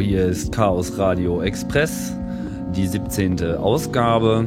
[0.00, 2.16] Hallo, hier ist Chaos Radio Express,
[2.74, 3.56] die 17.
[3.56, 4.46] Ausgabe.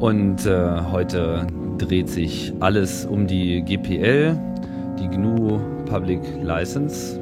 [0.00, 4.34] Und äh, heute dreht sich alles um die GPL,
[4.98, 7.20] die GNU Public License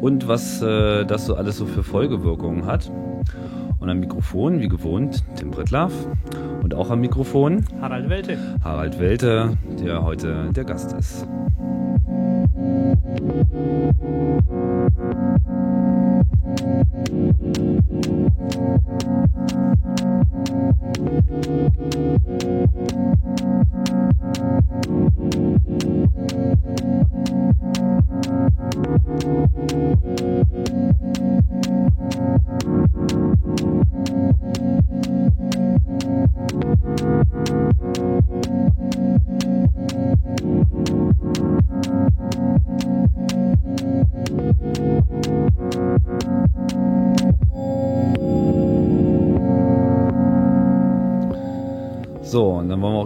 [0.00, 2.90] und was äh, das so alles so für Folgewirkungen hat.
[3.78, 5.92] Und am Mikrofon, wie gewohnt, Tim Brittlaff.
[6.64, 8.38] Und auch am Mikrofon Harald Welte.
[8.64, 11.28] Harald Welte, der heute der Gast ist.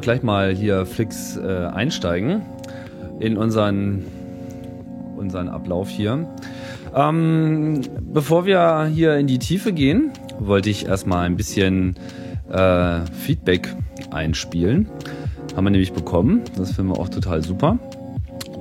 [0.01, 2.41] Auch gleich mal hier fix äh, einsteigen
[3.19, 4.07] in unseren,
[5.19, 6.27] unseren Ablauf hier.
[6.95, 11.97] Ähm, bevor wir hier in die Tiefe gehen, wollte ich erstmal ein bisschen
[12.51, 13.75] äh, Feedback
[14.11, 14.89] einspielen.
[15.55, 16.41] Haben wir nämlich bekommen.
[16.57, 17.79] Das finden wir auch total super.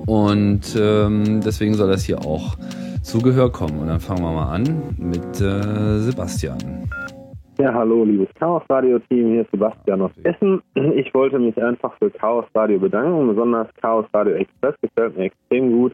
[0.08, 2.58] Und ähm, deswegen soll das hier auch
[3.02, 3.80] zu Gehör kommen.
[3.80, 6.90] Und dann fangen wir mal an mit äh, Sebastian.
[7.60, 10.62] Ja, hallo, liebes Chaos Radio Team, hier ist Sebastian aus Essen.
[10.96, 15.70] Ich wollte mich einfach für Chaos Radio bedanken, besonders Chaos Radio Express gefällt mir extrem
[15.70, 15.94] gut,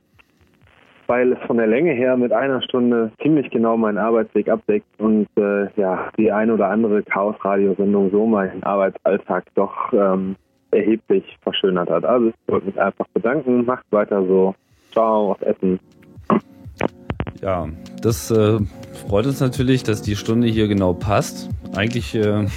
[1.08, 5.28] weil es von der Länge her mit einer Stunde ziemlich genau meinen Arbeitsweg abdeckt und
[5.38, 10.36] äh, ja, die ein oder andere Chaos Radio Sendung so meinen Arbeitsalltag doch ähm,
[10.70, 12.06] erheblich verschönert hat.
[12.06, 14.54] Also ich wollte mich einfach bedanken, macht weiter so.
[14.92, 15.80] Ciao aus Essen.
[17.42, 17.68] Ja,
[18.02, 18.60] das äh,
[19.08, 21.50] freut uns natürlich, dass die Stunde hier genau passt.
[21.76, 22.48] Eigentlich äh,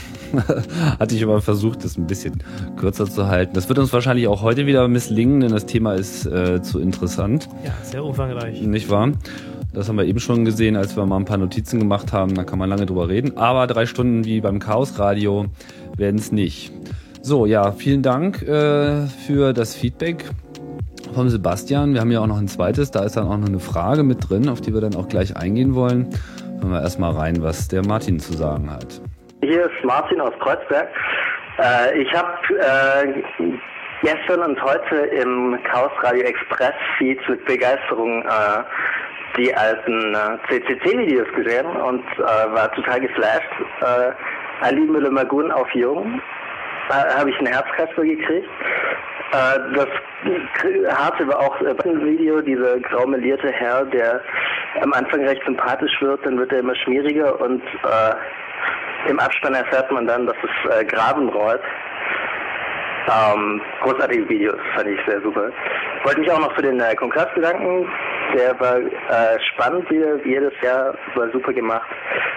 [0.98, 2.42] hatte ich aber versucht, das ein bisschen
[2.76, 3.54] kürzer zu halten.
[3.54, 7.48] Das wird uns wahrscheinlich auch heute wieder misslingen, denn das Thema ist äh, zu interessant.
[7.64, 8.60] Ja, sehr umfangreich.
[8.62, 9.12] Nicht wahr?
[9.72, 12.34] Das haben wir eben schon gesehen, als wir mal ein paar Notizen gemacht haben.
[12.34, 13.36] Da kann man lange drüber reden.
[13.36, 15.46] Aber drei Stunden wie beim Chaos Radio
[15.96, 16.72] werden es nicht.
[17.20, 20.24] So, ja, vielen Dank äh, für das Feedback
[21.14, 21.94] vom Sebastian.
[21.94, 24.28] Wir haben ja auch noch ein zweites, da ist dann auch noch eine Frage mit
[24.28, 26.08] drin, auf die wir dann auch gleich eingehen wollen.
[26.60, 29.00] Hören wir erstmal rein, was der Martin zu sagen hat.
[29.40, 30.88] Hier ist Martin aus Kreuzberg.
[31.58, 33.52] Äh, ich habe äh,
[34.02, 38.62] gestern und heute im Chaos Radio Express Feed mit Begeisterung äh,
[39.36, 43.50] die alten äh, CCC-Videos gesehen und äh, war total geflasht.
[43.80, 46.20] Äh, Ali Müller-Magun auf Jung
[46.90, 48.48] habe ich einen Herzkasper gekriegt.
[49.32, 49.88] Äh, das
[50.96, 54.22] harte war auch ein Video, dieser graumelierte Herr, der
[54.80, 59.90] am Anfang recht sympathisch wird, dann wird er immer schmieriger und äh, im Abspann erfährt
[59.92, 61.60] man dann, dass es äh, Graben rollt.
[63.10, 65.50] Ähm, großartige Videos, fand ich sehr super.
[66.04, 67.88] Wollte mich auch noch für den äh, Kongress bedanken.
[68.34, 71.88] Der war äh, spannend, wie, wie jedes Jahr, war super gemacht.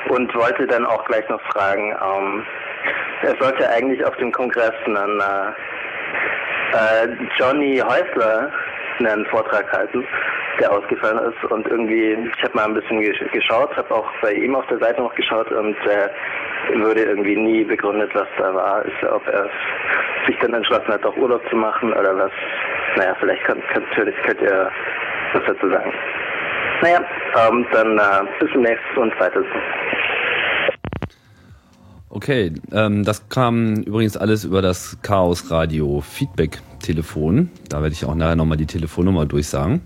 [0.07, 2.45] Und wollte dann auch gleich noch fragen, ähm,
[3.23, 5.51] er sollte eigentlich auf dem Kongress einen äh,
[6.73, 8.51] äh, Johnny Häusler
[8.99, 10.05] einen Vortrag halten,
[10.59, 11.51] der ausgefallen ist.
[11.51, 13.01] Und irgendwie, ich habe mal ein bisschen
[13.31, 16.09] geschaut, habe auch bei ihm auf der Seite noch geschaut und äh,
[16.75, 18.85] würde irgendwie nie begründet, was da war.
[18.85, 19.49] Ist, ob er
[20.27, 22.31] sich dann entschlossen hat, auch Urlaub zu machen oder was.
[22.95, 24.71] Naja, vielleicht könnt, könnt, könnt ihr
[25.33, 25.93] was dazu sagen.
[26.81, 26.99] Naja,
[27.47, 29.43] ähm, dann äh, bis zum nächsten und weiter.
[32.13, 37.49] Okay, ähm, das kam übrigens alles über das Chaos Radio Feedback Telefon.
[37.69, 39.79] Da werde ich auch nachher nochmal die Telefonnummer durchsagen.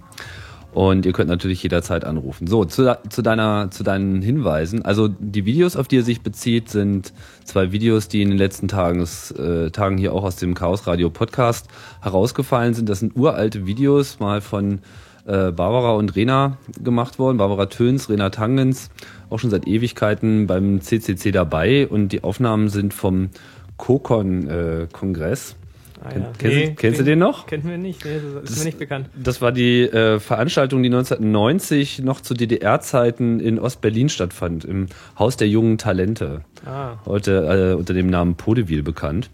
[0.73, 2.47] Und ihr könnt natürlich jederzeit anrufen.
[2.47, 4.83] So, zu, zu, deiner, zu deinen Hinweisen.
[4.83, 7.13] Also die Videos, auf die er sich bezieht, sind
[7.43, 9.07] zwei Videos, die in den letzten Tagen,
[9.37, 11.67] äh, Tagen hier auch aus dem Chaos Radio Podcast
[12.01, 12.89] herausgefallen sind.
[12.89, 14.79] Das sind uralte Videos, mal von
[15.25, 17.37] äh, Barbara und Rena gemacht worden.
[17.37, 18.89] Barbara Töns, Rena Tangens,
[19.29, 21.87] auch schon seit Ewigkeiten beim CCC dabei.
[21.87, 23.29] Und die Aufnahmen sind vom
[23.77, 25.51] COCON-Kongress.
[25.51, 25.55] Äh,
[26.03, 26.31] Ah, ja.
[26.37, 27.47] kennst, Nee, kennst du kenn- den noch?
[27.47, 29.09] Kennen wir nicht, nee, das ist mir nicht bekannt.
[29.15, 34.85] Das war die äh, Veranstaltung, die 1990 noch zu DDR-Zeiten in Ostberlin stattfand, im
[35.17, 36.41] Haus der jungen Talente.
[36.63, 39.31] Ah, Heute äh, unter dem Namen Podeville bekannt.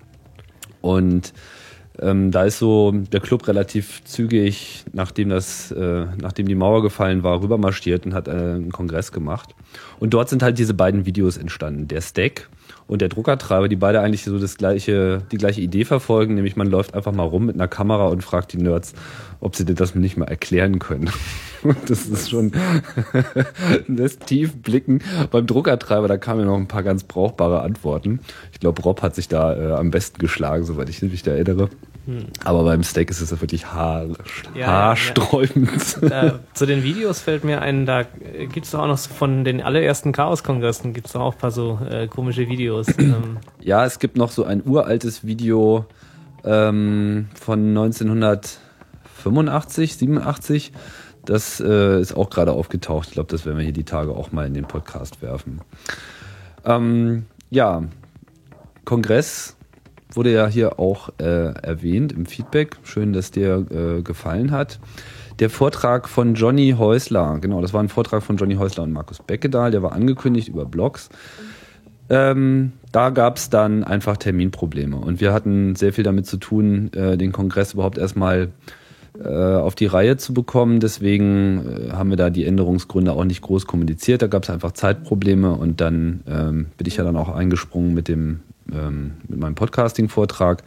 [0.80, 1.34] Und
[2.00, 7.24] ähm, da ist so der Club relativ zügig, nachdem das, äh, nachdem die Mauer gefallen
[7.24, 9.56] war, rübermarschiert und hat äh, einen Kongress gemacht.
[10.00, 11.88] Und dort sind halt diese beiden Videos entstanden.
[11.88, 12.50] Der Stack
[12.92, 16.68] und der Druckertreiber, die beide eigentlich so das gleiche, die gleiche Idee verfolgen, nämlich man
[16.68, 18.94] läuft einfach mal rum mit einer Kamera und fragt die Nerds,
[19.40, 21.10] ob sie dir das nicht mal erklären können.
[21.88, 22.54] Das ist schon
[23.88, 25.04] lässt tief blicken.
[25.30, 28.20] Beim Druckertreiber, da kamen ja noch ein paar ganz brauchbare Antworten.
[28.52, 31.70] Ich glaube, Rob hat sich da äh, am besten geschlagen, soweit ich mich da erinnere.
[32.06, 32.28] Hm.
[32.44, 34.08] Aber beim Steak ist es wirklich haar,
[34.56, 36.00] ja, haarsträubend.
[36.02, 36.40] Ja, ja.
[36.54, 40.94] zu den Videos fällt mir ein, da gibt es auch noch von den allerersten Chaos-Kongressen
[40.94, 42.88] gibt es auch ein paar so äh, komische Videos.
[43.02, 43.40] Ähm.
[43.60, 45.86] Ja, es gibt noch so ein uraltes Video
[46.46, 50.72] ähm, von 1985, 87.
[51.26, 53.10] Das äh, ist auch gerade aufgetaucht.
[53.10, 55.60] Ich glaube, das werden wir hier die Tage auch mal in den Podcast werfen.
[56.64, 57.84] Ähm, ja,
[58.86, 59.58] Kongress
[60.16, 62.78] wurde ja hier auch äh, erwähnt im Feedback.
[62.84, 64.80] Schön, dass dir äh, gefallen hat.
[65.40, 69.20] Der Vortrag von Johnny Häusler, genau, das war ein Vortrag von Johnny Häusler und Markus
[69.20, 71.10] Beckedahl, der war angekündigt über Blogs.
[72.10, 76.92] Ähm, da gab es dann einfach Terminprobleme und wir hatten sehr viel damit zu tun,
[76.94, 78.50] äh, den Kongress überhaupt erstmal
[79.18, 80.80] äh, auf die Reihe zu bekommen.
[80.80, 84.22] Deswegen äh, haben wir da die Änderungsgründe auch nicht groß kommuniziert.
[84.22, 88.08] Da gab es einfach Zeitprobleme und dann ähm, bin ich ja dann auch eingesprungen mit
[88.08, 88.42] dem
[88.72, 90.64] ähm, mit meinem Podcasting-Vortrag.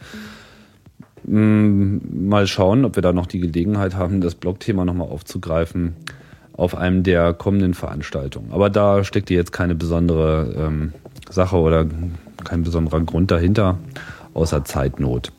[1.23, 5.95] Mm, mal schauen, ob wir da noch die Gelegenheit haben, das Blogthema nochmal aufzugreifen
[6.53, 8.51] auf einem der kommenden Veranstaltungen.
[8.51, 10.93] Aber da steckt jetzt keine besondere ähm,
[11.29, 11.85] Sache oder
[12.43, 13.77] kein besonderer Grund dahinter,
[14.33, 15.31] außer Zeitnot.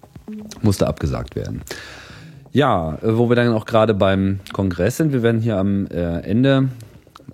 [0.62, 1.62] Musste abgesagt werden.
[2.52, 6.68] Ja, wo wir dann auch gerade beim Kongress sind, wir werden hier am äh, Ende,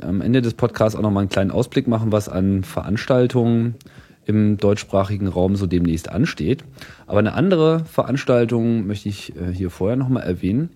[0.01, 3.77] am Ende des Podcasts auch nochmal einen kleinen Ausblick machen, was an Veranstaltungen
[4.25, 6.65] im deutschsprachigen Raum so demnächst ansteht.
[7.07, 10.71] Aber eine andere Veranstaltung möchte ich äh, hier vorher nochmal erwähnen,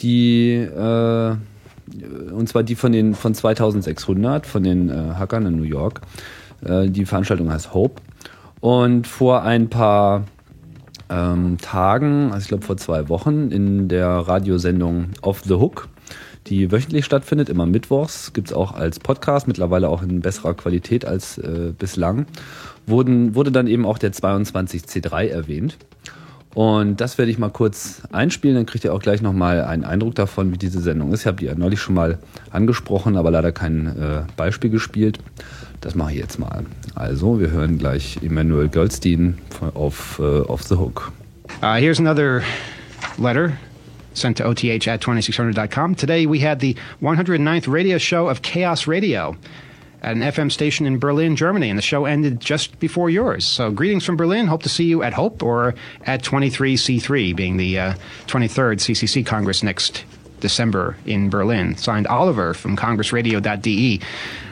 [0.00, 1.36] die äh,
[2.32, 6.00] und zwar die von den von 2600 von den äh, Hackern in New York.
[6.64, 8.00] Äh, die Veranstaltung heißt Hope
[8.60, 10.24] und vor ein paar
[11.08, 15.88] ähm, Tagen, also ich glaube vor zwei Wochen, in der Radiosendung Off the Hook
[16.46, 21.04] die wöchentlich stattfindet, immer mittwochs, gibt es auch als Podcast, mittlerweile auch in besserer Qualität
[21.04, 22.26] als äh, bislang
[22.86, 25.78] wurden, wurde dann eben auch der 22C3 erwähnt.
[26.54, 30.16] Und das werde ich mal kurz einspielen, dann kriegt ihr auch gleich nochmal einen Eindruck
[30.16, 31.20] davon, wie diese Sendung ist.
[31.20, 32.18] Ich habe die ja neulich schon mal
[32.50, 35.20] angesprochen, aber leider kein äh, Beispiel gespielt.
[35.80, 36.64] Das mache ich jetzt mal.
[36.96, 39.38] Also, wir hören gleich Emanuel Goldstein
[39.74, 41.12] auf uh, Off the Hook.
[41.62, 42.42] Uh, here's another
[43.16, 43.52] letter
[44.12, 45.94] sent to oth at 2600.com.
[45.94, 49.36] Today we had the 109th radio show of Chaos Radio.
[50.02, 53.46] At an FM station in Berlin, Germany, and the show ended just before yours.
[53.46, 54.46] So, greetings from Berlin.
[54.46, 55.74] Hope to see you at Hope or
[56.06, 57.94] at 23C3, being the uh,
[58.26, 60.04] 23rd CCC Congress next
[60.40, 61.76] December in Berlin.
[61.76, 64.00] Signed Oliver from CongressRadio.de.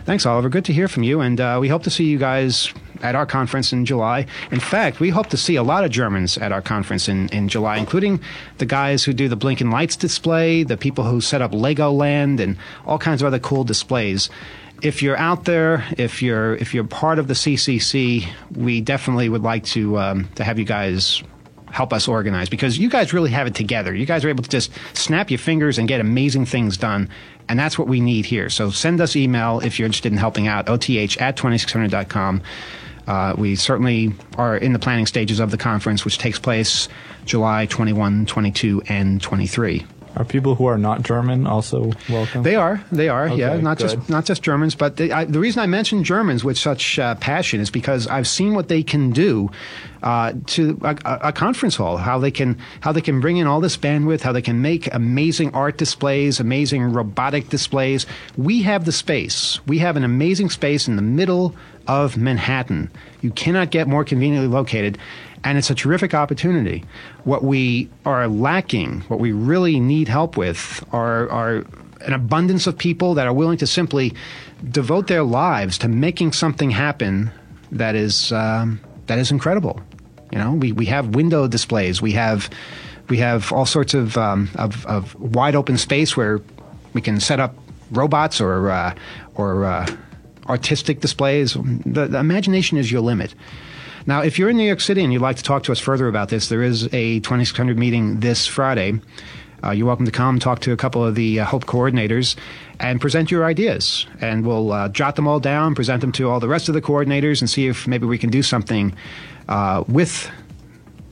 [0.05, 0.49] Thanks, Oliver.
[0.49, 3.26] Good to hear from you, and uh, we hope to see you guys at our
[3.26, 4.26] conference in July.
[4.50, 7.49] In fact, we hope to see a lot of Germans at our conference in, in
[7.49, 8.21] July, including
[8.59, 12.57] the guys who do the blinking lights display, the people who set up Legoland, and
[12.87, 14.31] all kinds of other cool displays
[14.82, 19.42] if you're out there, if you're if you're part of the CCC, we definitely would
[19.42, 21.23] like to um, to have you guys
[21.70, 23.94] help us organize because you guys really have it together.
[23.94, 27.08] You guys are able to just snap your fingers and get amazing things done.
[27.49, 28.50] And that's what we need here.
[28.50, 32.42] So send us email if you're interested in helping out, oth at 2600.com.
[33.06, 36.88] Uh, we certainly are in the planning stages of the conference, which takes place
[37.25, 39.87] July 21, 22, and 23.
[40.18, 42.42] Are people who are not German also welcome?
[42.42, 42.84] They are.
[42.90, 43.28] They are.
[43.28, 43.90] Okay, yeah, not good.
[43.90, 47.14] just not just Germans, but they, I, the reason I mention Germans with such uh,
[47.14, 49.48] passion is because I've seen what they can do
[50.02, 51.98] uh, to a, a, conference hall.
[51.98, 54.22] How they can how they can bring in all this bandwidth.
[54.22, 58.04] How they can make amazing art displays, amazing robotic displays.
[58.37, 59.64] We have the space.
[59.68, 61.54] We have an amazing space in the middle
[61.87, 62.90] of Manhattan.
[63.22, 64.98] You cannot get more conveniently located
[65.45, 66.85] and it's a terrific opportunity.
[67.25, 71.64] What we are lacking, what we really need help with, are, are
[72.00, 74.14] an abundance of people that are willing to simply
[74.71, 77.30] devote their lives to making something happen
[77.73, 79.80] that is um, that is incredible.
[80.33, 82.50] You know, we, we have window displays, we have
[83.09, 86.40] we have all sorts of, um, of, of wide open space where
[86.92, 87.54] we can set up
[87.90, 88.95] robots or uh,
[89.35, 89.87] or uh,
[90.47, 91.54] artistic displays.
[91.54, 93.35] The, the imagination is your limit.
[94.09, 96.09] Now, if you're in New York City and you'd like to talk to us further
[96.09, 99.03] about this, there is a 2600 meeting this Friday.
[99.62, 102.35] Uh, you're welcome to come talk to a couple of the uh, Hope coordinators
[102.81, 104.07] and present your ideas.
[104.23, 106.81] And we'll uh, jot them all down, present them to all the rest of the
[106.81, 108.95] coordinators, and see if maybe we can do something
[109.50, 110.31] uh, with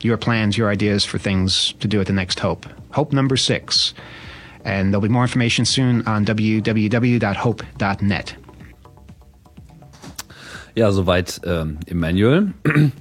[0.00, 2.65] your plans, your ideas for things to do at the next Hope.
[2.93, 3.93] Hope number six.
[4.65, 6.76] And there'll be more information soon on www.hope.net.
[10.76, 12.52] Ja, soweit ähm, Emmanuel.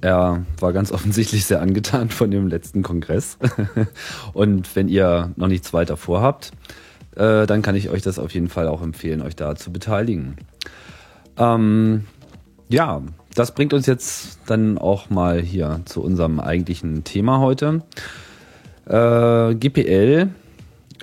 [0.00, 3.38] Er war ganz offensichtlich sehr angetan von dem letzten Kongress.
[4.34, 6.52] Und wenn ihr noch nichts weiter vorhabt,
[7.16, 10.36] äh, dann kann ich euch das auf jeden Fall auch empfehlen, euch da zu beteiligen.
[11.38, 12.04] Ähm,
[12.68, 13.02] ja,
[13.34, 17.82] das bringt uns jetzt dann auch mal hier zu unserem eigentlichen Thema heute.
[18.86, 20.30] Äh, GPL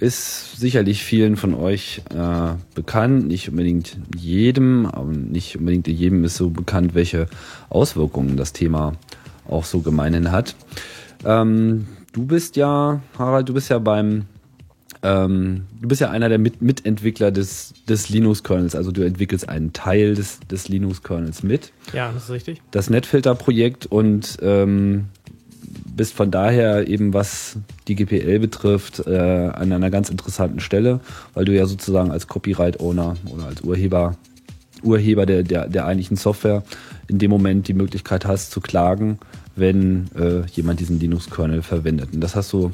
[0.01, 6.37] ist sicherlich vielen von euch äh, bekannt, nicht unbedingt jedem, aber nicht unbedingt jedem ist
[6.37, 7.27] so bekannt, welche
[7.69, 8.93] Auswirkungen das Thema
[9.47, 10.55] auch so gemeinhin hat.
[11.23, 14.25] Ähm, du bist ja, Harald, du bist ja beim
[15.03, 19.73] ähm, du bist ja einer der Mit Mitentwickler des, des Linux-Kernels, also du entwickelst einen
[19.73, 21.73] Teil des, des Linux-Kernels mit.
[21.93, 22.61] Ja, das ist richtig.
[22.71, 25.05] Das Netfilter-Projekt und ähm,
[26.01, 29.19] bist von daher eben, was die GPL betrifft, äh,
[29.53, 30.99] an einer ganz interessanten Stelle,
[31.35, 34.15] weil du ja sozusagen als Copyright-Owner oder als Urheber,
[34.81, 36.63] Urheber der, der, der eigentlichen Software
[37.07, 39.19] in dem Moment die Möglichkeit hast zu klagen,
[39.55, 42.09] wenn äh, jemand diesen Linux-Kernel verwendet.
[42.13, 42.71] Und das hast du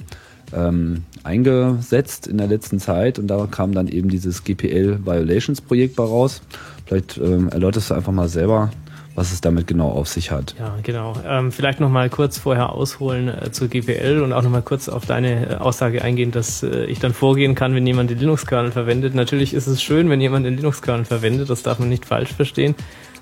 [0.54, 5.98] ähm, eingesetzt in der letzten Zeit und da kam dann eben dieses GPL Violations Projekt
[5.98, 6.42] bei raus.
[6.86, 8.72] Vielleicht ähm, erläuterst du einfach mal selber,
[9.18, 10.54] was es damit genau auf sich hat.
[10.60, 11.16] Ja, genau.
[11.28, 14.90] Ähm, vielleicht noch mal kurz vorher ausholen äh, zur GPL und auch noch mal kurz
[14.90, 18.72] auf deine äh, Aussage eingehen, dass äh, ich dann vorgehen kann, wenn jemand den Linux-Kernel
[18.72, 19.16] verwendet.
[19.16, 22.76] Natürlich ist es schön, wenn jemand den Linux-Kernel verwendet, das darf man nicht falsch verstehen.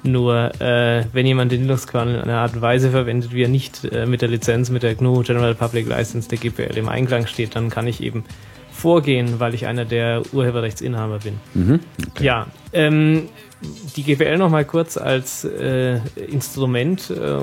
[0.04, 3.86] Nur äh, wenn jemand den Linux-Kernel in einer Art und Weise verwendet, wie er nicht
[3.86, 7.56] äh, mit der Lizenz, mit der GNU General Public License der GPL im Einklang steht,
[7.56, 8.26] dann kann ich eben
[8.76, 11.40] vorgehen, weil ich einer der Urheberrechtsinhaber bin.
[11.54, 11.80] Mhm,
[12.10, 12.24] okay.
[12.26, 13.30] Ja, ähm,
[13.96, 17.40] die GPL nochmal kurz als äh, Instrument äh,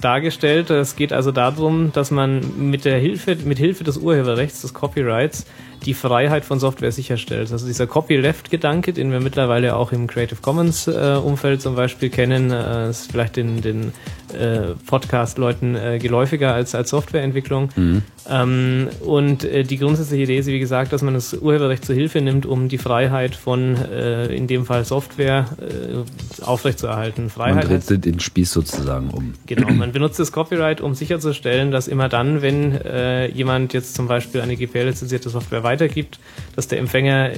[0.00, 0.70] dargestellt.
[0.70, 5.46] Es geht also darum, dass man mit der Hilfe, mit Hilfe des Urheberrechts, des Copyrights,
[5.84, 7.52] die Freiheit von Software sicherstellt.
[7.52, 12.90] Also dieser Copyleft-Gedanke, den wir mittlerweile auch im Creative Commons-Umfeld äh, zum Beispiel kennen, äh,
[12.90, 13.92] ist vielleicht den, den
[14.34, 17.70] äh, Podcast-Leuten äh, geläufiger als, als Softwareentwicklung.
[17.76, 18.02] Mhm.
[18.28, 22.20] Ähm, und äh, die grundsätzliche Idee ist, wie gesagt, dass man das Urheberrecht zur Hilfe
[22.20, 27.30] nimmt, um die Freiheit von, äh, in dem Fall Software, äh, aufrechtzuerhalten.
[27.30, 29.34] Freiheit man dreht den Spieß sozusagen um.
[29.46, 34.08] Genau, man benutzt das Copyright, um sicherzustellen, dass immer dann, wenn äh, jemand jetzt zum
[34.08, 36.18] Beispiel eine GPL-lizenzierte Software weitergibt,
[36.54, 37.30] dass der Empfänger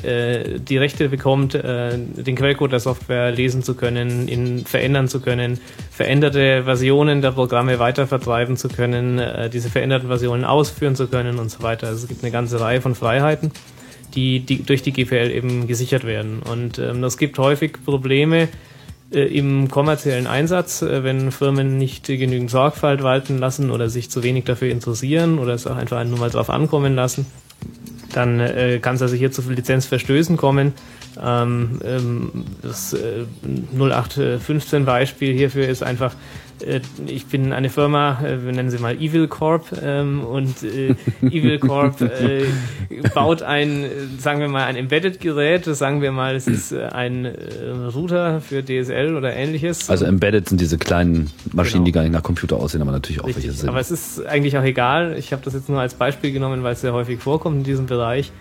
[0.59, 5.59] die Rechte bekommt, den Quellcode der Software lesen zu können, ihn verändern zu können,
[5.91, 11.51] veränderte Versionen der Programme weitervertreiben zu können, äh, diese veränderten Versionen ausführen zu können und
[11.51, 11.89] so weiter.
[11.89, 13.53] Also es gibt eine ganze Reihe von Freiheiten,
[14.15, 16.41] die, die durch die GPL eben gesichert werden.
[16.43, 18.49] Und ähm, das gibt häufig Probleme,
[19.13, 24.23] äh, im kommerziellen Einsatz, äh, wenn Firmen nicht genügend Sorgfalt walten lassen oder sich zu
[24.23, 27.27] wenig dafür interessieren oder es auch einfach nur mal drauf ankommen lassen
[28.13, 30.73] dann äh, kann es also hier zu Lizenzverstößen kommen.
[31.21, 33.25] Ähm, ähm, das äh,
[33.75, 36.15] 0815 Beispiel hierfür ist einfach
[37.07, 41.59] ich bin eine Firma, äh, wir nennen sie mal Evil Corp ähm, und äh, Evil
[41.59, 42.45] Corp äh,
[43.15, 43.87] baut ein,
[44.19, 47.35] sagen wir mal, ein Embedded-Gerät, sagen wir mal, es ist äh, ein äh,
[47.95, 49.89] Router für DSL oder ähnliches.
[49.91, 51.85] Also Embedded sind diese kleinen Maschinen, genau.
[51.85, 53.45] die gar nicht nach Computer aussehen, aber natürlich auch Richtig.
[53.45, 53.69] welche sind.
[53.69, 56.73] Aber es ist eigentlich auch egal, ich habe das jetzt nur als Beispiel genommen, weil
[56.73, 58.33] es sehr häufig vorkommt in diesem Bereich.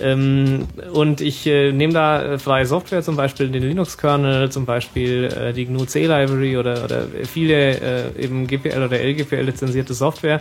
[0.00, 5.24] Ähm, und ich äh, nehme da äh, freie Software, zum Beispiel den Linux-Kernel, zum Beispiel
[5.24, 10.40] äh, die GNU C-Library oder, oder viele äh, eben GPL oder LGPL lizenzierte Software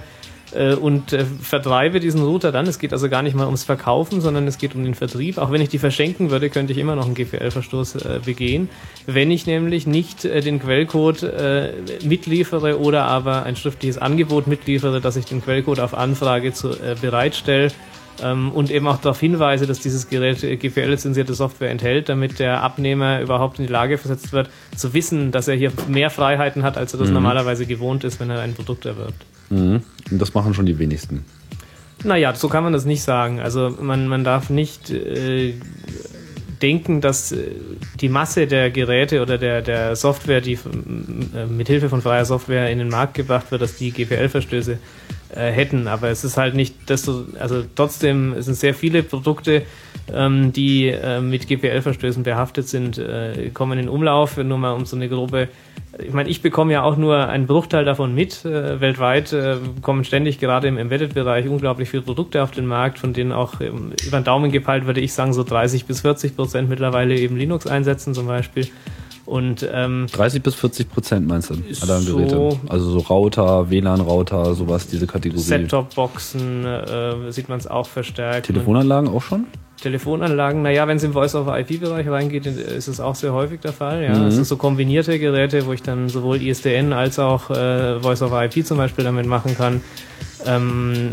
[0.56, 2.66] äh, und äh, vertreibe diesen Router dann.
[2.66, 5.38] Es geht also gar nicht mal ums Verkaufen, sondern es geht um den Vertrieb.
[5.38, 8.70] Auch wenn ich die verschenken würde, könnte ich immer noch einen GPL-Verstoß begehen,
[9.06, 11.32] wenn ich nämlich nicht den Quellcode
[12.04, 17.72] mitliefere oder aber ein schriftliches Angebot mitliefere, dass ich den Quellcode auf Anfrage zu, bereitstelle
[18.22, 23.60] und eben auch darauf hinweise, dass dieses Gerät GPL-lizenzierte Software enthält, damit der Abnehmer überhaupt
[23.60, 27.00] in die Lage versetzt wird, zu wissen, dass er hier mehr Freiheiten hat, als er
[27.00, 27.16] das mhm.
[27.16, 29.26] normalerweise gewohnt ist, wenn er ein Produkt erwirbt.
[29.50, 29.82] Mhm.
[30.12, 31.26] Und das machen schon die wenigsten.
[32.04, 33.40] Naja, so kann man das nicht sagen.
[33.40, 35.54] Also man, man darf nicht äh,
[36.62, 37.52] denken, dass äh,
[38.00, 42.70] die Masse der Geräte oder der, der Software, die äh, mit Hilfe von freier Software
[42.70, 44.80] in den Markt gebracht wird, dass die GPL-Verstöße
[45.36, 45.88] äh, hätten.
[45.88, 49.64] Aber es ist halt nicht, desto, also trotzdem es sind sehr viele Produkte,
[50.14, 54.96] ähm, die äh, mit GPL-Verstößen behaftet sind, äh, kommen in Umlauf, nur mal um so
[54.96, 55.50] eine grobe
[56.00, 58.46] ich meine, ich bekomme ja auch nur einen Bruchteil davon mit.
[58.46, 63.14] Äh, weltweit äh, kommen ständig gerade im Embedded-Bereich unglaublich viele Produkte auf den Markt, von
[63.14, 66.70] denen auch ähm, über den Daumen gepeilt würde ich sagen, so 30 bis 40 Prozent
[66.70, 68.68] mittlerweile eben Linux einsetzen zum Beispiel.
[69.26, 72.60] Und, ähm, 30 bis 40 Prozent meinst du aller so?
[72.68, 75.42] Also so Router, WLAN-Router, sowas, diese Kategorie.
[75.42, 78.48] Set-Top-Boxen äh, sieht man es auch verstärkt.
[78.48, 79.46] Telefonanlagen auch schon?
[79.82, 84.04] Telefonanlagen, naja, wenn es im Voice-over-IP-Bereich reingeht, ist es auch sehr häufig der Fall.
[84.04, 84.28] Ja, mhm.
[84.28, 88.78] es sind so kombinierte Geräte, wo ich dann sowohl ISDN als auch äh, Voice-over-IP zum
[88.78, 89.82] Beispiel damit machen kann.
[90.46, 91.12] Ähm,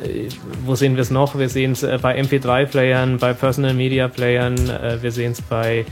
[0.64, 1.38] wo sehen wir es noch?
[1.38, 5.84] Wir sehen es äh, bei MP3-Playern, bei Personal Media Playern, äh, wir sehen es bei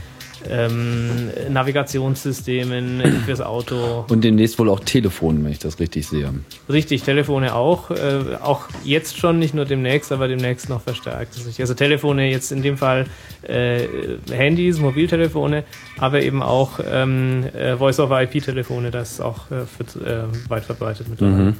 [0.47, 4.05] ähm, Navigationssystemen fürs Auto.
[4.09, 6.33] Und demnächst wohl auch Telefonen, wenn ich das richtig sehe.
[6.69, 7.91] Richtig, Telefone auch.
[7.91, 11.35] Äh, auch jetzt schon, nicht nur demnächst, aber demnächst noch verstärkt.
[11.59, 13.05] Also Telefone jetzt in dem Fall
[13.43, 13.87] äh,
[14.31, 15.63] Handys, Mobiltelefone,
[15.97, 21.43] aber eben auch ähm, äh, Voice-over-IP-Telefone, das ist auch äh, für, äh, weit verbreitet mittlerweile.
[21.43, 21.55] Mhm.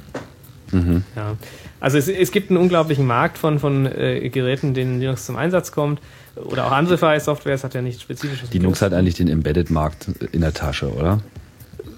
[0.72, 1.04] Mhm.
[1.16, 1.36] Ja.
[1.80, 5.72] Also es, es gibt einen unglaublichen Markt von, von äh, Geräten, denen Linux zum Einsatz
[5.72, 6.00] kommt.
[6.36, 8.52] Oder auch andere Freie-Software, es hat ja nichts Spezifisches.
[8.52, 11.20] Linux hat eigentlich den Embedded-Markt in der Tasche, oder?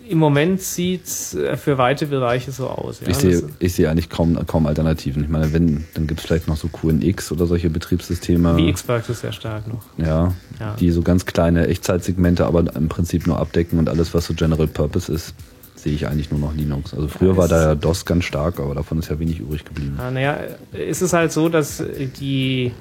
[0.08, 3.00] Im Moment sieht es äh, für weite Bereiche so aus.
[3.00, 3.08] Ja.
[3.08, 5.22] Ich sehe ich seh eigentlich kaum, kaum Alternativen.
[5.22, 8.56] Ich meine, wenn, dann gibt es vielleicht noch so QNX oder solche Betriebssysteme.
[8.56, 9.82] Wie Xbox ist sehr stark noch.
[9.96, 14.26] Ja, ja, die so ganz kleine Echtzeitsegmente, aber im Prinzip nur abdecken und alles, was
[14.26, 15.34] so General Purpose ist,
[15.82, 16.94] sehe ich eigentlich nur noch Linux.
[16.94, 19.98] Also früher war da ja DOS ganz stark, aber davon ist ja wenig übrig geblieben.
[19.98, 20.38] Ah, naja,
[20.72, 21.82] ist es halt so, dass
[22.20, 22.72] die,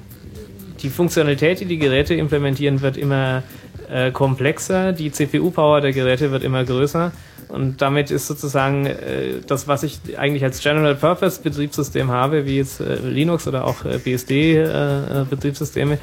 [0.80, 3.42] die Funktionalität, die die Geräte implementieren, wird immer
[3.90, 7.12] äh, komplexer, die CPU-Power der Geräte wird immer größer.
[7.48, 12.56] Und damit ist sozusagen äh, das, was ich eigentlich als General Purpose Betriebssystem habe, wie
[12.56, 15.98] jetzt äh, Linux oder auch äh, BSD äh, äh, Betriebssysteme,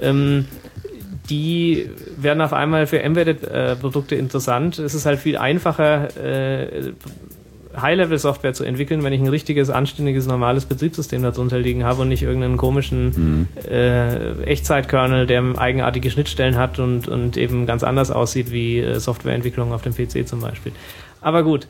[0.00, 0.46] ähm,
[1.30, 4.78] die werden auf einmal für Embedded-Produkte interessant.
[4.78, 6.92] Es ist halt viel einfacher, äh,
[7.80, 12.22] High-Level-Software zu entwickeln, wenn ich ein richtiges, anständiges, normales Betriebssystem darunter liegen habe und nicht
[12.22, 13.48] irgendeinen komischen mhm.
[13.68, 19.72] äh, Echtzeit-Kernel, der eigenartige Schnittstellen hat und, und eben ganz anders aussieht wie äh, Softwareentwicklung
[19.72, 20.72] auf dem PC zum Beispiel.
[21.20, 21.66] Aber gut,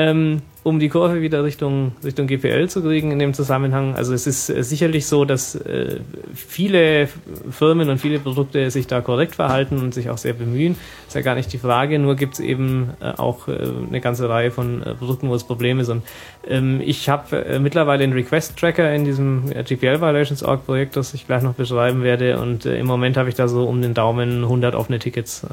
[0.00, 3.94] ähm, um die Kurve wieder Richtung, Richtung GPL zu kriegen in dem Zusammenhang.
[3.94, 6.00] Also es ist äh, sicherlich so, dass äh,
[6.34, 7.08] viele
[7.50, 10.76] Firmen und viele Produkte sich da korrekt verhalten und sich auch sehr bemühen.
[11.06, 13.52] Ist ja gar nicht die Frage, nur gibt es eben äh, auch äh,
[13.88, 16.02] eine ganze Reihe von äh, Produkten, wo es Probleme sind.
[16.46, 21.26] Ähm, ich habe äh, mittlerweile einen Request-Tracker in diesem GPL Violations Org Projekt, das ich
[21.26, 24.74] gleich noch beschreiben werde und im Moment habe ich da so um den Daumen 100
[24.74, 25.46] offene Tickets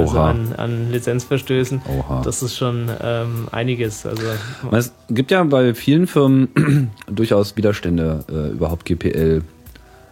[0.00, 1.82] also an, an Lizenzverstößen.
[1.88, 2.22] Oha.
[2.22, 4.06] Das ist schon ähm, einiges.
[4.06, 4.22] Also
[4.70, 9.42] es gibt ja bei vielen Firmen durchaus Widerstände äh, überhaupt GPL.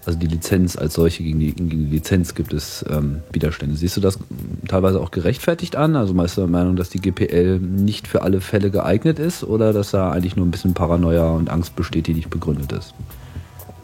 [0.06, 3.76] Also die Lizenz als solche gegen die, gegen die Lizenz gibt es ähm, Widerstände.
[3.76, 4.18] Siehst du das
[4.66, 5.94] teilweise auch gerechtfertigt an?
[5.94, 9.72] Also meinst du der Meinung, dass die GPL nicht für alle Fälle geeignet ist oder
[9.72, 12.94] dass da eigentlich nur ein bisschen Paranoia und Angst besteht, die nicht begründet ist?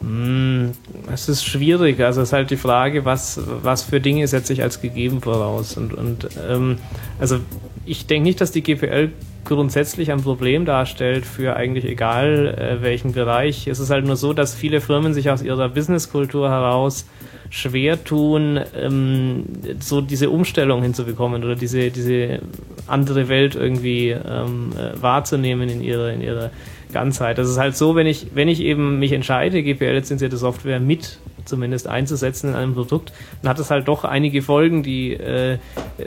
[0.01, 0.71] Hm,
[1.11, 1.99] es ist schwierig.
[2.01, 5.77] Also es ist halt die Frage, was, was für Dinge setze ich als gegeben voraus.
[5.77, 6.77] Und, und ähm,
[7.19, 7.39] also
[7.85, 9.11] ich denke nicht, dass die GPL
[9.45, 13.67] grundsätzlich ein Problem darstellt für eigentlich egal äh, welchen Bereich.
[13.67, 17.05] Es ist halt nur so, dass viele Firmen sich aus ihrer Businesskultur heraus
[17.49, 19.45] schwer tun, ähm,
[19.79, 22.39] so diese Umstellung hinzubekommen oder diese, diese
[22.87, 26.51] andere Welt irgendwie ähm, äh, wahrzunehmen in ihrer, in ihrer
[26.91, 27.37] Ganzheit.
[27.37, 31.87] Das ist halt so, wenn ich, wenn ich eben mich entscheide, GPL-lizenzierte Software mit zumindest
[31.87, 35.57] einzusetzen in einem Produkt, dann hat es halt doch einige Folgen, die äh,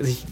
[0.01, 0.25] sich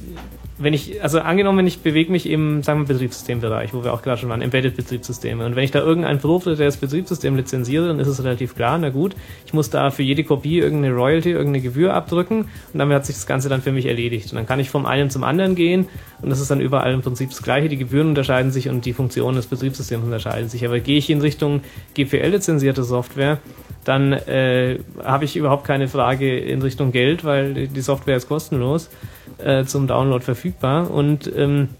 [0.59, 4.21] wenn ich, also angenommen, ich bewege mich im, sagen wir, Betriebssystembereich, wo wir auch gerade
[4.21, 5.47] schon waren, Embedded-Betriebssysteme.
[5.47, 9.15] Und wenn ich da irgendein proprietäres Betriebssystem lizenziere, dann ist es relativ klar, na gut,
[9.47, 13.15] ich muss da für jede Kopie irgendeine Royalty, irgendeine Gebühr abdrücken und damit hat sich
[13.15, 14.33] das Ganze dann für mich erledigt.
[14.33, 15.87] Und dann kann ich vom einen zum anderen gehen
[16.23, 17.69] und das ist dann überall im Prinzip das Gleiche.
[17.69, 20.67] Die Gebühren unterscheiden sich und die Funktionen des Betriebssystems unterscheiden sich.
[20.67, 21.61] Aber gehe ich in Richtung
[21.95, 23.39] GPL-lizenzierte Software,
[23.89, 28.91] dann äh, habe ich überhaupt keine Frage in Richtung Geld, weil die Software ist kostenlos
[29.39, 30.91] äh, zum Download verfügbar.
[30.91, 31.71] Und ähm,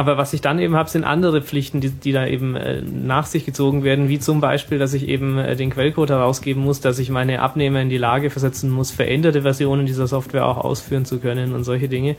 [0.00, 3.26] aber was ich dann eben habe, sind andere Pflichten, die, die da eben äh, nach
[3.26, 6.98] sich gezogen werden, wie zum Beispiel, dass ich eben äh, den Quellcode herausgeben muss, dass
[6.98, 11.18] ich meine Abnehmer in die Lage versetzen muss, veränderte Versionen dieser Software auch ausführen zu
[11.18, 12.16] können und solche Dinge.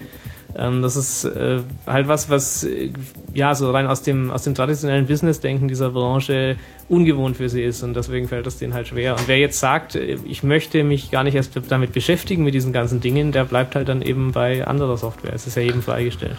[0.55, 2.91] Ähm, das ist äh, halt was, was äh,
[3.33, 7.81] ja so rein aus dem aus dem traditionellen Business-Denken dieser Branche ungewohnt für sie ist
[7.81, 9.15] und deswegen fällt das denen halt schwer.
[9.15, 12.73] Und wer jetzt sagt, äh, ich möchte mich gar nicht erst damit beschäftigen mit diesen
[12.73, 15.33] ganzen Dingen, der bleibt halt dann eben bei anderer Software.
[15.33, 16.37] Es ist ja jedem freigestellt.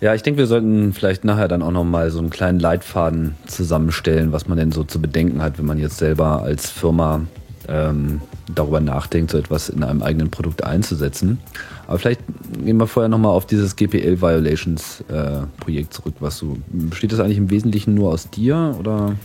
[0.00, 4.32] Ja, ich denke, wir sollten vielleicht nachher dann auch nochmal so einen kleinen Leitfaden zusammenstellen,
[4.32, 7.22] was man denn so zu bedenken hat, wenn man jetzt selber als Firma
[7.68, 8.22] ähm,
[8.54, 11.38] darüber nachdenkt, so etwas in einem eigenen Produkt einzusetzen.
[11.86, 12.22] Aber vielleicht
[12.64, 16.14] gehen wir vorher nochmal auf dieses GPL Violations äh, Projekt zurück.
[16.20, 19.16] Was du, besteht das eigentlich im Wesentlichen nur aus dir oder?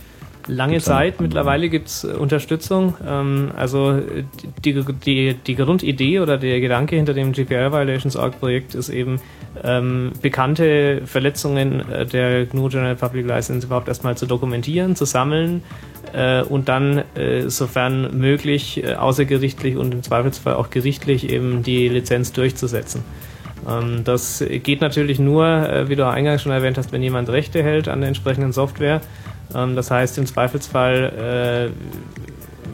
[0.48, 2.94] Lange Gibt's Zeit, mittlerweile gibt's äh, Unterstützung.
[3.06, 4.00] Ähm, also
[4.64, 9.20] die, die, die Grundidee oder der Gedanke hinter dem GPL Violations Org Projekt ist eben,
[9.64, 15.62] ähm, bekannte Verletzungen äh, der GNU General Public License überhaupt erstmal zu dokumentieren, zu sammeln
[16.12, 21.88] äh, und dann, äh, sofern möglich, äh, außergerichtlich und im Zweifelsfall auch gerichtlich eben die
[21.88, 23.02] Lizenz durchzusetzen.
[23.68, 27.62] Ähm, das geht natürlich nur, äh, wie du eingangs schon erwähnt hast, wenn jemand Rechte
[27.62, 29.00] hält an der entsprechenden Software.
[29.54, 32.06] Ähm, das heißt, im Zweifelsfall, äh,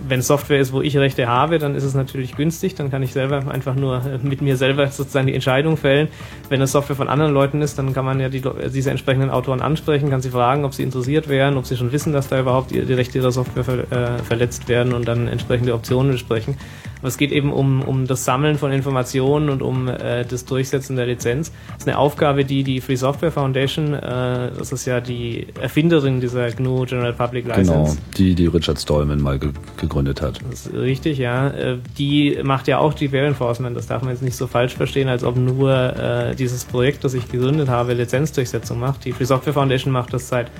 [0.09, 2.75] wenn Software ist, wo ich Rechte habe, dann ist es natürlich günstig.
[2.75, 6.09] Dann kann ich selber einfach nur äh, mit mir selber sozusagen die Entscheidung fällen.
[6.49, 9.61] Wenn es Software von anderen Leuten ist, dann kann man ja die, diese entsprechenden Autoren
[9.61, 12.71] ansprechen, kann sie fragen, ob sie interessiert wären, ob sie schon wissen, dass da überhaupt
[12.73, 16.57] die, Rechte ihrer Software äh, verletzt werden und dann entsprechende Optionen besprechen.
[17.03, 20.95] Aber es geht eben um, um das Sammeln von Informationen und um äh, das Durchsetzen
[20.97, 21.51] der Lizenz.
[21.67, 26.21] Das ist eine Aufgabe, die die Free Software Foundation, äh, das ist ja die Erfinderin
[26.21, 30.41] dieser GNU General Public License, Genau, die, die Richard Stallman mal ge gegründet hat.
[30.49, 31.49] das ist richtig, ja.
[31.49, 33.77] Äh, Die macht ja auch GPL Enforcement.
[33.77, 37.15] Das darf man jetzt nicht so falsch verstehen, als ob nur äh, dieses Projekt, das
[37.15, 39.05] ich gegründet habe, Lizenzdurchsetzung macht.
[39.05, 40.51] Die Free Software Foundation macht das seit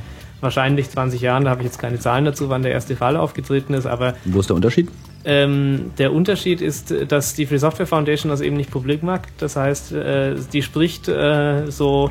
[0.43, 1.45] wahrscheinlich 20 Jahren.
[1.45, 4.41] Da habe ich jetzt keine Zahlen dazu, wann der erste Fall aufgetreten ist, aber Wo
[4.41, 4.89] ist der Unterschied?
[5.25, 9.29] ähm, der Unterschied ist, dass die Free Software Foundation das eben nicht publik macht.
[9.39, 12.11] Das heißt, äh, die spricht äh, so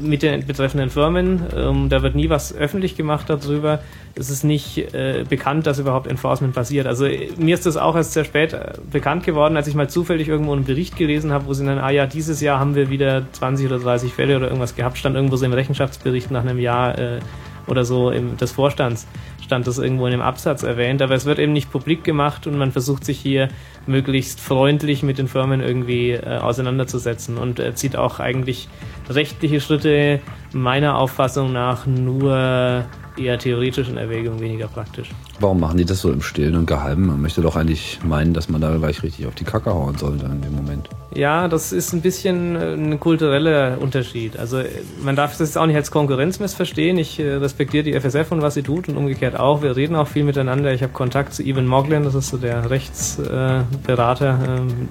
[0.00, 1.42] mit den betreffenden Firmen.
[1.56, 3.80] Ähm, da wird nie was öffentlich gemacht darüber.
[4.14, 6.86] Es ist nicht äh, bekannt, dass überhaupt Enforcement passiert.
[6.86, 9.88] Also äh, mir ist das auch erst sehr spät äh, bekannt geworden, als ich mal
[9.88, 12.90] zufällig irgendwo einen Bericht gelesen habe, wo sie dann, ah ja, dieses Jahr haben wir
[12.90, 16.58] wieder 20 oder 30 Fälle oder irgendwas gehabt, stand irgendwo so im Rechenschaftsbericht nach einem
[16.58, 17.20] Jahr äh,
[17.66, 19.06] oder so im, des Vorstands
[19.48, 22.58] stand das irgendwo in dem Absatz erwähnt, aber es wird eben nicht publik gemacht und
[22.58, 23.48] man versucht sich hier
[23.86, 28.68] möglichst freundlich mit den Firmen irgendwie äh, auseinanderzusetzen und äh, zieht auch eigentlich
[29.08, 30.20] rechtliche Schritte
[30.52, 32.84] meiner Auffassung nach nur
[33.18, 35.10] eher theoretisch in Erwägung, weniger praktisch.
[35.40, 37.06] Warum machen die das so im Stillen und Geheimen?
[37.06, 40.26] Man möchte doch eigentlich meinen, dass man da gleich richtig auf die Kacke hauen sollte
[40.26, 40.88] in dem Moment.
[41.14, 44.38] Ja, das ist ein bisschen äh, ein kultureller Unterschied.
[44.38, 44.68] Also äh,
[45.02, 46.98] man darf das jetzt auch nicht als Konkurrenz missverstehen.
[46.98, 49.62] Ich äh, respektiere die FSF und was sie tut und umgekehrt auch.
[49.62, 50.72] Wir reden auch viel miteinander.
[50.72, 54.88] Ich habe Kontakt zu Evan Moglen, das ist so der Rechtsberater, ähm,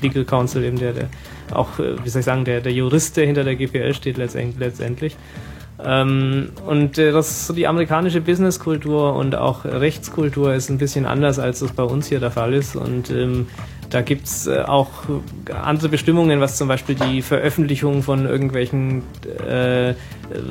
[0.00, 1.08] Legal Counsel, eben der, der
[1.52, 4.58] auch, äh, wie soll ich sagen, der, der Jurist, der hinter der GPL steht letztend-
[4.58, 5.16] letztendlich.
[5.82, 11.38] Ähm, und äh, das so die amerikanische Businesskultur und auch Rechtskultur ist ein bisschen anders,
[11.38, 12.76] als es bei uns hier der Fall ist.
[12.76, 13.46] Und ähm,
[13.88, 14.90] da gibt's äh, auch
[15.62, 19.02] andere Bestimmungen, was zum Beispiel die Veröffentlichung von irgendwelchen
[19.48, 19.94] äh,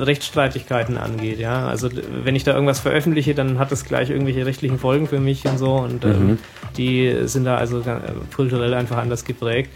[0.00, 1.38] Rechtsstreitigkeiten angeht.
[1.38, 1.88] Ja, also
[2.24, 5.58] wenn ich da irgendwas veröffentliche, dann hat das gleich irgendwelche rechtlichen Folgen für mich und
[5.58, 5.74] so.
[5.76, 6.38] Und ähm,
[6.76, 8.00] die sind da also ga-
[8.34, 9.70] kulturell einfach anders geprägt.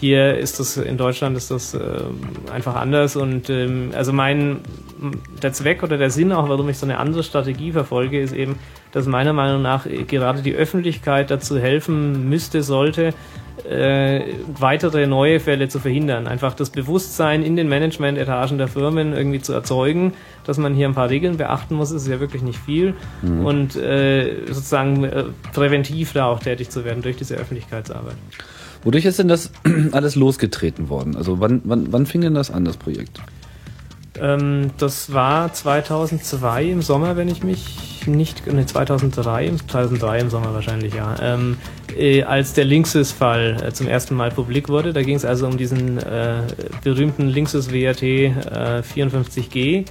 [0.00, 4.60] Hier ist das in Deutschland ist das ähm, einfach anders und ähm, also mein
[5.42, 8.58] der Zweck oder der Sinn auch, warum ich so eine andere Strategie verfolge, ist eben,
[8.92, 13.12] dass meiner Meinung nach äh, gerade die Öffentlichkeit dazu helfen müsste, sollte,
[13.68, 14.22] äh,
[14.58, 16.26] weitere neue Fälle zu verhindern.
[16.26, 20.94] Einfach das Bewusstsein in den Management-Etagen der Firmen irgendwie zu erzeugen, dass man hier ein
[20.94, 22.94] paar Regeln beachten muss, ist ja wirklich nicht viel.
[23.44, 28.16] Und äh, sozusagen äh, präventiv da auch tätig zu werden durch diese Öffentlichkeitsarbeit.
[28.84, 29.50] Wodurch ist denn das
[29.92, 31.16] alles losgetreten worden?
[31.16, 33.20] Also wann, wann, wann fing denn das an, das Projekt?
[34.18, 40.30] Ähm, das war 2002 im Sommer, wenn ich mich nicht, ne, 2003, im- 2003 im
[40.30, 41.56] Sommer wahrscheinlich, ja, ähm,
[41.96, 44.92] äh, als der Linksys-Fall äh, zum ersten Mal publik wurde.
[44.92, 46.42] Da ging es also um diesen äh,
[46.82, 49.84] berühmten Linksys WRT äh, 54G.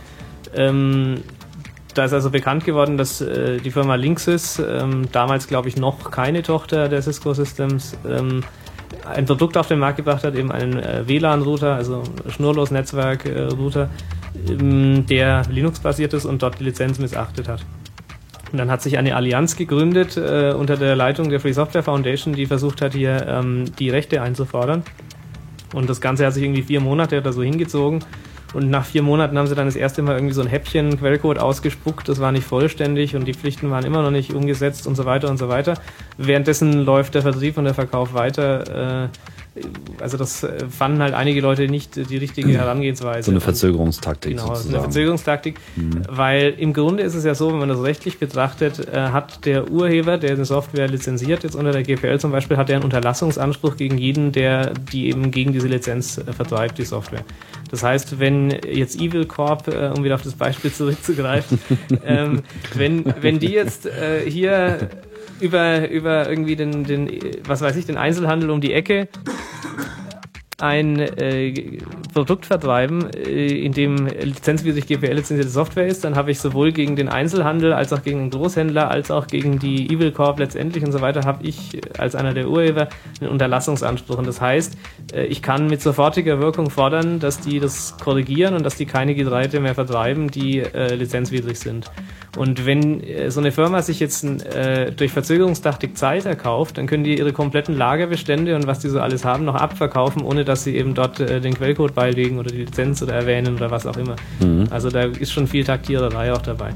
[0.56, 1.21] Ähm,
[1.93, 6.12] da ist also bekannt geworden, dass äh, die Firma Linksys, ähm, damals glaube ich noch
[6.12, 8.43] keine Tochter der Cisco Systems, ähm,
[9.06, 13.89] ein Produkt auf den Markt gebracht hat, eben einen äh, WLAN-Router, also Schnurlos-Netzwerk-Router,
[14.47, 17.65] ähm, der Linux-basiert ist und dort die Lizenz missachtet hat.
[18.52, 22.34] Und dann hat sich eine Allianz gegründet äh, unter der Leitung der Free Software Foundation,
[22.34, 24.84] die versucht hat, hier ähm, die Rechte einzufordern.
[25.73, 28.04] Und das Ganze hat sich irgendwie vier Monate oder so hingezogen.
[28.54, 31.40] Und nach vier Monaten haben sie dann das erste Mal irgendwie so ein Häppchen Quellcode
[31.40, 32.10] ausgespuckt.
[32.10, 35.30] Das war nicht vollständig und die Pflichten waren immer noch nicht umgesetzt und so weiter
[35.30, 35.76] und so weiter.
[36.18, 39.06] Währenddessen läuft der Vertrieb und der Verkauf weiter.
[39.06, 39.10] Äh,
[40.00, 43.24] also das äh, fanden halt einige Leute nicht die richtige Herangehensweise.
[43.26, 44.84] So eine Verzögerungstaktik Genau, ist eine sozusagen.
[44.84, 45.60] Verzögerungstaktik,
[46.10, 49.70] weil im Grunde ist es ja so, wenn man das rechtlich betrachtet, äh, hat der
[49.70, 53.76] Urheber, der eine Software lizenziert, jetzt unter der GPL zum Beispiel, hat er einen Unterlassungsanspruch
[53.76, 57.24] gegen jeden, der die eben gegen diese Lizenz vertreibt, die Software.
[57.70, 61.60] Das heißt, wenn jetzt Evil Corp, äh, um wieder auf das Beispiel zurückzugreifen,
[62.06, 62.42] ähm,
[62.76, 64.90] wenn, wenn die jetzt äh, hier
[65.40, 67.10] über, über irgendwie den, den,
[67.46, 69.08] was weiß ich, den Einzelhandel um die Ecke
[70.62, 71.80] ein äh,
[72.13, 77.10] Produkt vertreiben, äh, in dem lizenzwidrig GPL-lizenzierte Software ist, dann habe ich sowohl gegen den
[77.10, 81.02] Einzelhandel als auch gegen den Großhändler als auch gegen die Evil Corp letztendlich und so
[81.02, 82.89] weiter, habe ich als einer der Urheber
[83.22, 84.17] einen Unterlassungsanspruch.
[84.17, 84.78] Und das heißt,
[85.13, 89.15] äh, ich kann mit sofortiger Wirkung fordern, dass die das korrigieren und dass die keine
[89.15, 91.89] Geräte mehr vertreiben, die äh, lizenzwidrig sind.
[92.38, 97.04] Und wenn äh, so eine Firma sich jetzt äh, durch Verzögerungstaktik Zeit erkauft, dann können
[97.04, 100.76] die ihre kompletten Lagerbestände und was die so alles haben noch abverkaufen, ohne dass sie
[100.76, 104.16] eben dort äh, den Quellcode beilegen oder die Lizenz oder erwähnen oder was auch immer.
[104.40, 104.68] Mhm.
[104.72, 106.74] Also da ist schon viel Taktiererei auch dabei.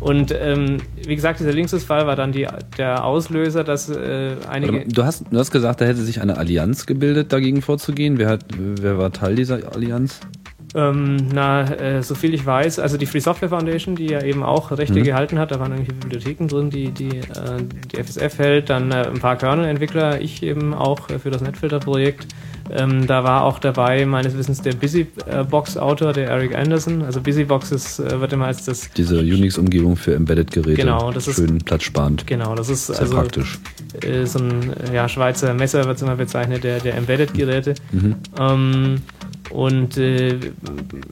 [0.00, 4.86] Und ähm, wie gesagt, dieser Linksys-Fall war dann die, der Auslöser, dass äh, einige.
[4.86, 8.18] Du hast, du hast gesagt, da hätte sich eine Allianz gebildet, dagegen vorzugehen.
[8.18, 10.20] Wer, hat, wer war Teil dieser Allianz?
[10.74, 14.42] Ähm, na, äh, so viel ich weiß, also die Free Software Foundation, die ja eben
[14.42, 15.04] auch Rechte mhm.
[15.04, 19.06] gehalten hat, da waren irgendwelche Bibliotheken drin, die die, äh, die FSF hält, dann äh,
[19.06, 22.26] ein paar Kernel-Entwickler, ich eben auch äh, für das Netfilter-Projekt.
[22.70, 27.02] Ähm, da war auch dabei, meines Wissens, der Busybox-Autor, der Eric Anderson.
[27.02, 28.90] Also Busybox ist, äh, wird immer als das...
[28.96, 30.80] Diese Unix-Umgebung für Embedded-Geräte.
[30.80, 31.36] Genau, das ist...
[31.36, 32.26] Schön platzsparend.
[32.26, 33.14] Genau, das ist Sehr also...
[33.14, 33.58] praktisch.
[34.02, 37.74] Äh, so ein ja, Schweizer Messer wird es immer bezeichnet, der, der Embedded-Geräte.
[37.92, 38.16] Mhm.
[38.38, 39.02] Ähm,
[39.50, 40.38] und äh,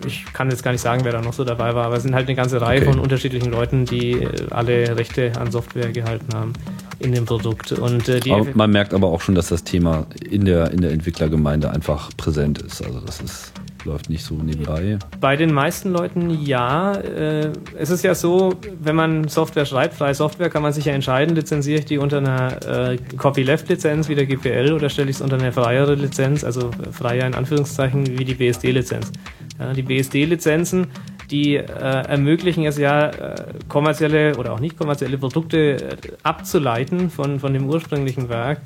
[0.07, 2.15] ich kann jetzt gar nicht sagen, wer da noch so dabei war, aber es sind
[2.15, 2.91] halt eine ganze Reihe okay.
[2.91, 6.53] von unterschiedlichen Leuten, die äh, alle Rechte an Software gehalten haben
[6.99, 7.73] in dem Produkt.
[7.73, 10.93] Und, äh, die man merkt aber auch schon, dass das Thema in der, in der
[10.93, 12.85] Entwicklergemeinde einfach präsent ist.
[12.85, 13.53] Also das ist
[13.85, 14.99] läuft nicht so nebenbei.
[15.21, 16.93] Bei den meisten Leuten ja.
[16.95, 20.93] Äh, es ist ja so, wenn man Software schreibt, freie Software, kann man sich ja
[20.93, 25.23] entscheiden, lizenziere ich die unter einer äh, Copyleft-Lizenz wie der GPL oder stelle ich es
[25.23, 29.13] unter eine freiere Lizenz, also freier in Anführungszeichen wie die BSD-Lizenz.
[29.59, 30.87] Ja, die BSD-Lizenzen
[31.33, 33.35] die äh, ermöglichen es ja, äh,
[33.69, 38.61] kommerzielle oder auch nicht kommerzielle Produkte äh, abzuleiten von, von dem ursprünglichen Werk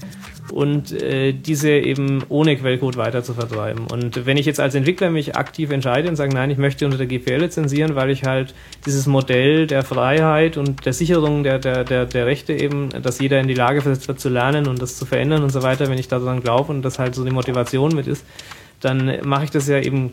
[0.52, 3.86] und äh, diese eben ohne Quellcode weiter zu vertreiben.
[3.90, 6.98] Und wenn ich jetzt als Entwickler mich aktiv entscheide und sage, nein, ich möchte unter
[6.98, 11.84] der GPL lizenzieren, weil ich halt dieses Modell der Freiheit und der Sicherung der, der,
[11.84, 14.96] der, der Rechte eben, dass jeder in die Lage versetzt wird zu lernen und das
[14.96, 17.94] zu verändern und so weiter, wenn ich daran glaube und das halt so die Motivation
[17.94, 18.24] mit ist,
[18.80, 20.12] dann mache ich das ja eben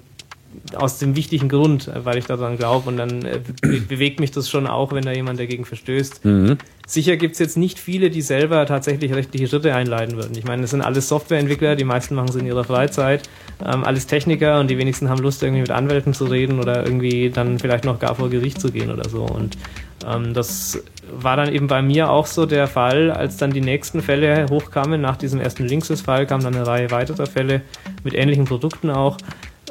[0.76, 4.68] aus dem wichtigen Grund, weil ich daran glaube und dann äh, bewegt mich das schon
[4.68, 6.26] auch, wenn da jemand dagegen verstößt.
[6.26, 6.58] Mhm.
[6.86, 10.38] Sicher gibt's jetzt nicht viele, die selber tatsächlich rechtliche Schritte einleiten würden.
[10.38, 13.30] Ich meine, das sind alles Softwareentwickler, die meisten machen es in ihrer Freizeit,
[13.66, 17.30] ähm, alles Techniker und die wenigsten haben Lust, irgendwie mit Anwälten zu reden oder irgendwie
[17.30, 19.24] dann vielleicht noch gar vor Gericht zu gehen oder so.
[19.24, 19.58] Und
[20.06, 24.02] ähm, das war dann eben bei mir auch so der Fall, als dann die nächsten
[24.02, 25.00] Fälle hochkamen.
[25.00, 27.62] Nach diesem ersten Linksys-Fall kam dann eine Reihe weiterer Fälle
[28.04, 29.18] mit ähnlichen Produkten auch.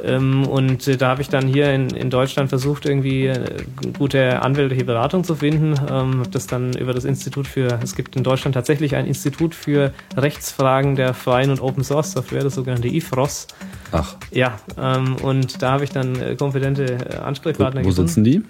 [0.03, 3.63] Ähm, und äh, da habe ich dann hier in, in Deutschland versucht, irgendwie äh,
[3.99, 5.75] gute anwältliche Beratung zu finden.
[5.91, 9.55] Ähm, habe das dann über das Institut für, es gibt in Deutschland tatsächlich ein Institut
[9.55, 13.49] für Rechtsfragen der freien und Open Source Software, das sogenannte IFROS.
[13.93, 14.17] Ach.
[14.31, 18.09] Ja, ähm, und da habe ich dann äh, kompetente äh, Ansprechpartner wo, wo gefunden.
[18.09, 18.43] Wo sitzen die?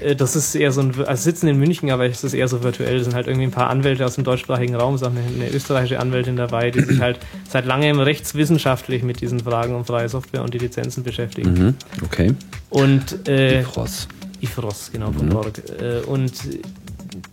[0.00, 2.62] Äh, das ist eher so ein, also sitzen in München, aber es ist eher so
[2.62, 2.96] virtuell.
[2.96, 6.00] Es sind halt irgendwie ein paar Anwälte aus dem deutschsprachigen Raum, auch eine, eine, österreichische
[6.00, 10.54] Anwältin dabei, die sich halt seit langem rechtswissenschaftlich mit diesen Fragen um freie Software und
[10.54, 11.52] die Lizenzen beschäftigen.
[11.52, 12.34] Mhm, okay.
[12.70, 14.08] Und äh, IFROS.
[14.40, 15.30] IFROS, genau, von mhm.
[15.30, 15.62] dort.
[15.80, 16.32] Äh, und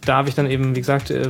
[0.06, 1.30] da habe ich dann eben, wie gesagt, äh,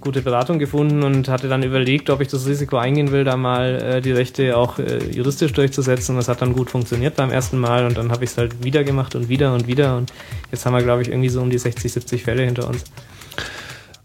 [0.00, 3.82] gute Beratung gefunden und hatte dann überlegt, ob ich das Risiko eingehen will, da mal
[3.82, 6.16] äh, die Rechte auch äh, juristisch durchzusetzen.
[6.16, 8.84] Das hat dann gut funktioniert beim ersten Mal und dann habe ich es halt wieder
[8.84, 10.12] gemacht und wieder und wieder und
[10.50, 12.84] jetzt haben wir, glaube ich, irgendwie so um die 60, 70 Fälle hinter uns.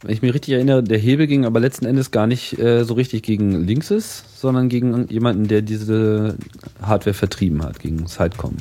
[0.01, 2.93] Wenn ich mich richtig erinnere, der Hebel ging aber letzten Endes gar nicht äh, so
[2.93, 6.37] richtig gegen Linksys, sondern gegen jemanden, der diese
[6.81, 8.57] Hardware vertrieben hat, gegen Sidecom.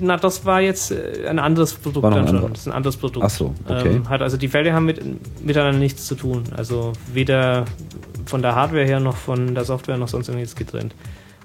[0.00, 2.52] Na, das war jetzt äh, ein anderes Produkt dann schon.
[2.52, 3.24] Das ist ein anderes Produkt.
[3.24, 3.96] Ach so, okay.
[3.96, 5.00] Ähm, hat also die Fälle haben mit,
[5.44, 6.44] miteinander nichts zu tun.
[6.56, 7.64] Also weder
[8.26, 10.94] von der Hardware her noch von der Software noch sonst irgendwas getrennt.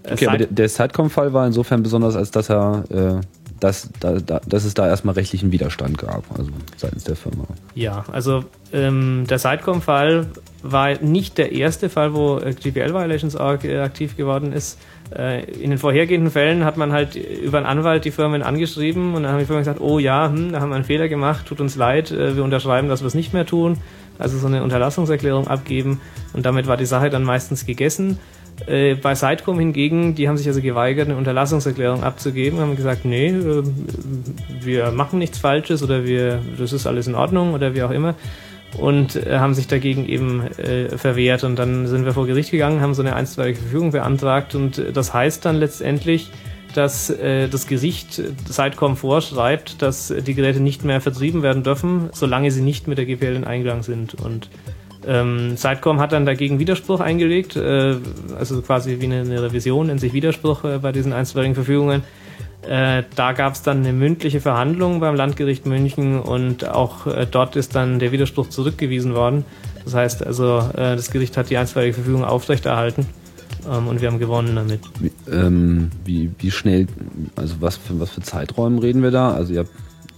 [0.03, 3.25] Äh, okay, aber der, der Sidecom-Fall war insofern besonders, als dass er äh,
[3.59, 7.45] dass, da, da, dass es da erstmal rechtlichen Widerstand gab, also seitens der Firma.
[7.73, 8.43] Ja, also
[8.73, 10.27] ähm, der Sidecom-Fall
[10.61, 14.77] war nicht der erste Fall, wo äh, GPL Violations äh, aktiv geworden ist.
[15.13, 19.23] Äh, in den vorhergehenden Fällen hat man halt über einen Anwalt die Firmen angeschrieben und
[19.23, 21.61] dann haben die Firmen gesagt, oh ja, hm, da haben wir einen Fehler gemacht, tut
[21.61, 23.77] uns leid, äh, wir unterschreiben, dass wir es nicht mehr tun.
[24.17, 25.99] Also so eine Unterlassungserklärung abgeben
[26.33, 28.17] und damit war die Sache dann meistens gegessen.
[28.65, 33.33] Äh, bei Sitecom hingegen, die haben sich also geweigert, eine Unterlassungserklärung abzugeben, haben gesagt, nee,
[34.61, 38.15] wir machen nichts Falsches oder wir, das ist alles in Ordnung oder wie auch immer
[38.77, 41.43] und äh, haben sich dagegen eben äh, verwehrt.
[41.43, 44.91] Und dann sind wir vor Gericht gegangen, haben so eine einstweilige Verfügung beantragt und äh,
[44.91, 46.31] das heißt dann letztendlich,
[46.73, 52.51] dass äh, das Gericht Sitecom vorschreibt, dass die Geräte nicht mehr vertrieben werden dürfen, solange
[52.51, 54.13] sie nicht mit der GPL in Einklang sind.
[54.15, 54.49] Und
[55.07, 57.95] Ähm, Sitecom hat dann dagegen Widerspruch eingelegt, äh,
[58.37, 62.03] also quasi wie eine, eine Revision in sich Widerspruch äh, bei diesen einstweiligen Verfügungen.
[62.67, 67.55] Äh, da gab es dann eine mündliche Verhandlung beim Landgericht München und auch äh, dort
[67.55, 69.45] ist dann der Widerspruch zurückgewiesen worden.
[69.83, 73.05] Das heißt also, äh, das Gericht hat die einstweilige Verfügung aufrechterhalten
[73.71, 74.81] ähm, und wir haben gewonnen damit.
[74.99, 76.87] Wie, ähm, wie, wie schnell,
[77.35, 79.33] also was für, was für Zeiträumen reden wir da?
[79.33, 79.71] Also ihr habt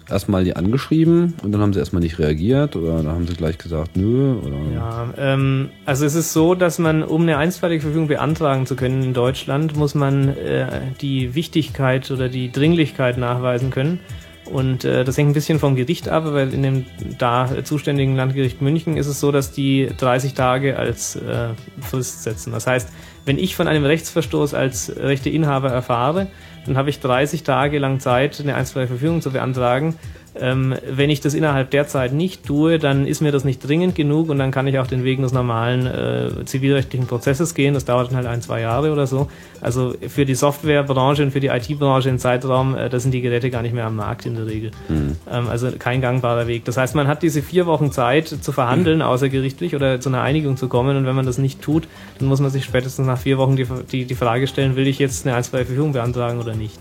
[0.09, 3.57] erstmal die angeschrieben und dann haben sie erstmal nicht reagiert oder dann haben sie gleich
[3.57, 4.35] gesagt, nö?
[4.35, 4.57] Oder?
[4.73, 9.03] Ja, ähm, also es ist so, dass man, um eine einstweilige Verfügung beantragen zu können
[9.03, 13.99] in Deutschland, muss man äh, die Wichtigkeit oder die Dringlichkeit nachweisen können.
[14.45, 16.85] Und äh, das hängt ein bisschen vom Gericht ab, weil in dem
[17.17, 21.49] da zuständigen Landgericht München ist es so, dass die 30 Tage als äh,
[21.81, 22.53] Frist setzen.
[22.53, 22.89] Das heißt,
[23.25, 26.27] wenn ich von einem Rechtsverstoß als Rechteinhaber erfahre,
[26.67, 29.95] dann habe ich 30 Tage lang Zeit, eine einstweilige Verfügung zu beantragen.
[30.39, 33.95] Ähm, wenn ich das innerhalb der Zeit nicht tue, dann ist mir das nicht dringend
[33.95, 37.73] genug und dann kann ich auch den Wegen des normalen äh, zivilrechtlichen Prozesses gehen.
[37.73, 39.27] Das dauert dann halt ein, zwei Jahre oder so.
[39.61, 43.49] Also für die Softwarebranche und für die IT-Branche im Zeitraum, äh, da sind die Geräte
[43.49, 44.71] gar nicht mehr am Markt in der Regel.
[44.87, 45.15] Mhm.
[45.31, 46.65] Ähm, also kein gangbarer Weg.
[46.65, 49.05] Das heißt, man hat diese vier Wochen Zeit zu verhandeln, mhm.
[49.05, 51.87] außergerichtlich oder zu einer Einigung zu kommen und wenn man das nicht tut,
[52.19, 54.99] dann muss man sich spätestens nach vier Wochen die, die, die Frage stellen, will ich
[54.99, 56.77] jetzt eine einstweilige Verfügung beantragen oder nicht.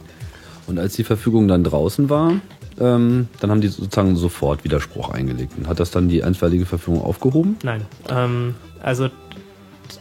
[0.66, 2.32] Und als die Verfügung dann draußen war,
[2.80, 5.52] ähm, dann haben die sozusagen sofort Widerspruch eingelegt.
[5.56, 7.56] Und hat das dann die einstweilige Verfügung aufgehoben?
[7.62, 7.84] Nein.
[8.08, 9.08] Ähm, also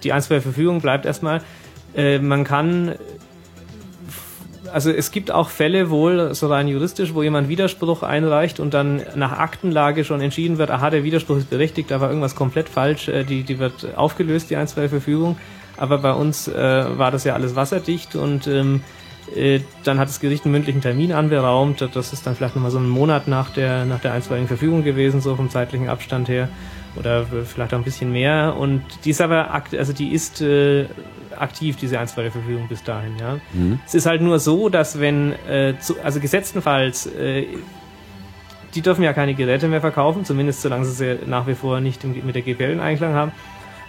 [0.03, 1.41] die einstweilige Verfügung bleibt erstmal.
[1.95, 2.95] Äh, man kann
[4.75, 9.01] also es gibt auch Fälle wohl, so rein juristisch, wo jemand Widerspruch einreicht und dann
[9.15, 13.07] nach Aktenlage schon entschieden wird, aha, der Widerspruch ist berechtigt, da war irgendwas komplett falsch,
[13.07, 15.37] äh, die, die wird aufgelöst, die einstweilige Verfügung.
[15.77, 18.94] Aber bei uns äh, war das ja alles wasserdicht und ähm, äh,
[19.83, 21.87] dann hat das Gericht einen mündlichen Termin anberaumt.
[21.93, 25.19] Das ist dann vielleicht nochmal so ein Monat nach der, nach der einstweiligen Verfügung gewesen,
[25.19, 26.49] so vom zeitlichen Abstand her.
[26.95, 28.55] Oder vielleicht auch ein bisschen mehr.
[28.57, 30.85] Und die ist aber, also die ist äh,
[31.37, 33.39] aktiv, diese einstweilige Verfügung bis dahin, ja.
[33.53, 33.79] Mhm.
[33.85, 37.47] Es ist halt nur so, dass wenn, äh, zu, also gesetztenfalls, äh,
[38.73, 42.03] die dürfen ja keine Geräte mehr verkaufen, zumindest solange sie sie nach wie vor nicht
[42.03, 43.31] mit der GPL in Einklang haben.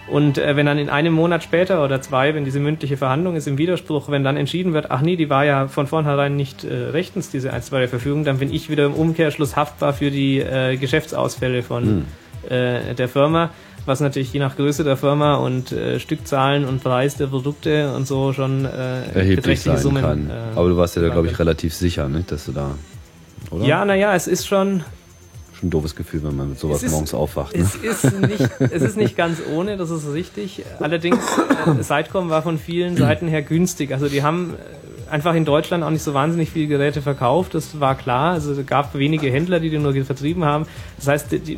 [0.09, 3.47] Und äh, wenn dann in einem Monat später oder zwei, wenn diese mündliche Verhandlung ist
[3.47, 6.73] im Widerspruch, wenn dann entschieden wird, ach nee, die war ja von vornherein nicht äh,
[6.73, 11.61] rechtens, diese einstweilige Verfügung, dann bin ich wieder im Umkehrschluss haftbar für die äh, Geschäftsausfälle
[11.61, 12.05] von hm.
[12.49, 13.49] äh, der Firma,
[13.85, 18.07] was natürlich je nach Größe der Firma und äh, Stückzahlen und Preis der Produkte und
[18.07, 20.29] so schon äh, erheblich sein Summen, kann.
[20.29, 22.75] Äh, Aber du warst ja da, glaube ich, relativ sicher, nicht, dass du da,
[23.51, 23.65] oder?
[23.65, 24.83] Ja, naja, es ist schon
[25.57, 27.55] schon ein doofes Gefühl, wenn man mit sowas ist, morgens aufwacht.
[27.55, 27.63] Ne?
[27.63, 30.63] Es, ist nicht, es ist nicht ganz ohne, das ist richtig.
[30.79, 31.19] Allerdings,
[31.65, 33.91] äh, Sitecom war von vielen Seiten her günstig.
[33.91, 37.79] Also die haben äh, einfach in Deutschland auch nicht so wahnsinnig viele Geräte verkauft, das
[37.79, 38.33] war klar.
[38.33, 40.65] Also es gab wenige Händler, die die nur vertrieben haben.
[40.97, 41.57] Das heißt, die,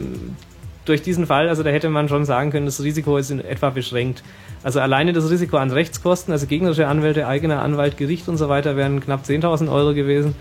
[0.85, 3.69] durch diesen Fall, also da hätte man schon sagen können, das Risiko ist in etwa
[3.69, 4.23] beschränkt.
[4.63, 8.75] Also alleine das Risiko an Rechtskosten, also gegnerische Anwälte, eigener Anwalt, Gericht und so weiter,
[8.75, 10.35] wären knapp 10.000 Euro gewesen.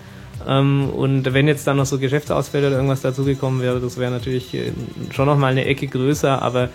[0.46, 4.55] Ähm, und wenn jetzt dann noch so Geschäftsausfälle oder irgendwas dazugekommen wäre, das wäre natürlich
[4.55, 4.72] äh,
[5.11, 6.68] schon nochmal eine Ecke größer, aber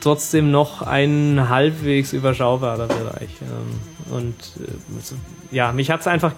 [0.00, 3.30] trotzdem noch ein halbwegs überschaubarer Bereich.
[3.42, 6.32] Ähm, und äh, ja, mich hat's einfach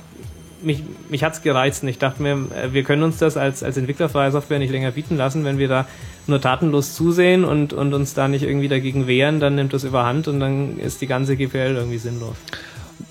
[0.62, 3.76] mich, mich hat's gereizt und ich dachte mir, äh, wir können uns das als, als
[3.76, 5.86] entwicklerfreie Software nicht länger bieten lassen, wenn wir da
[6.26, 10.28] nur tatenlos zusehen und, und uns da nicht irgendwie dagegen wehren, dann nimmt das überhand
[10.28, 12.36] und dann ist die ganze GPL irgendwie sinnlos.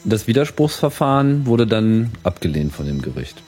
[0.03, 3.41] Das Widerspruchsverfahren wurde dann abgelehnt von dem Gericht.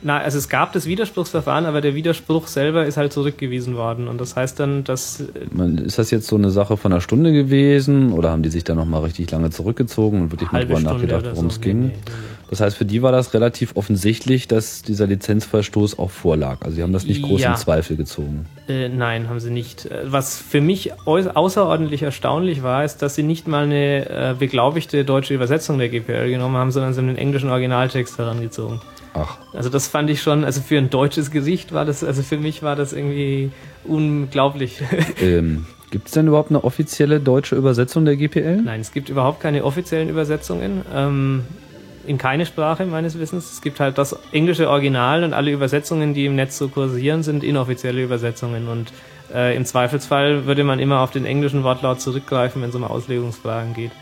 [0.00, 4.06] Na, also es gab das Widerspruchsverfahren, aber der Widerspruch selber ist halt zurückgewiesen worden.
[4.06, 5.20] Und das heißt dann, dass.
[5.20, 8.64] Äh, ist das jetzt so eine Sache von einer Stunde gewesen oder haben die sich
[8.64, 11.80] da nochmal richtig lange zurückgezogen und wirklich mal drüber nachgedacht, worum es ging?
[11.80, 12.38] Nee, nee, nee.
[12.50, 16.62] Das heißt, für die war das relativ offensichtlich, dass dieser Lizenzverstoß auch vorlag.
[16.62, 17.50] Also sie haben das nicht groß ja.
[17.50, 18.46] in Zweifel gezogen.
[18.68, 19.86] Äh, nein, haben sie nicht.
[19.86, 25.04] Äh, was für mich außerordentlich erstaunlich war, ist, dass sie nicht mal eine äh, beglaubigte
[25.04, 28.80] deutsche Übersetzung der GPL genommen haben, sondern sie haben den englischen Originaltext herangezogen.
[29.18, 29.38] Ach.
[29.54, 32.62] Also das fand ich schon, also für ein deutsches Gericht war das, also für mich
[32.62, 33.50] war das irgendwie
[33.84, 34.82] unglaublich.
[35.20, 38.62] Ähm, gibt es denn überhaupt eine offizielle deutsche Übersetzung der GPL?
[38.62, 40.82] Nein, es gibt überhaupt keine offiziellen Übersetzungen.
[40.94, 41.44] Ähm,
[42.06, 43.52] in keine Sprache meines Wissens.
[43.52, 47.44] Es gibt halt das englische Original und alle Übersetzungen, die im Netz so kursieren, sind
[47.44, 48.68] inoffizielle Übersetzungen.
[48.68, 48.92] Und
[49.32, 53.74] äh, im Zweifelsfall würde man immer auf den englischen Wortlaut zurückgreifen, wenn es um Auslegungsfragen
[53.74, 53.92] geht.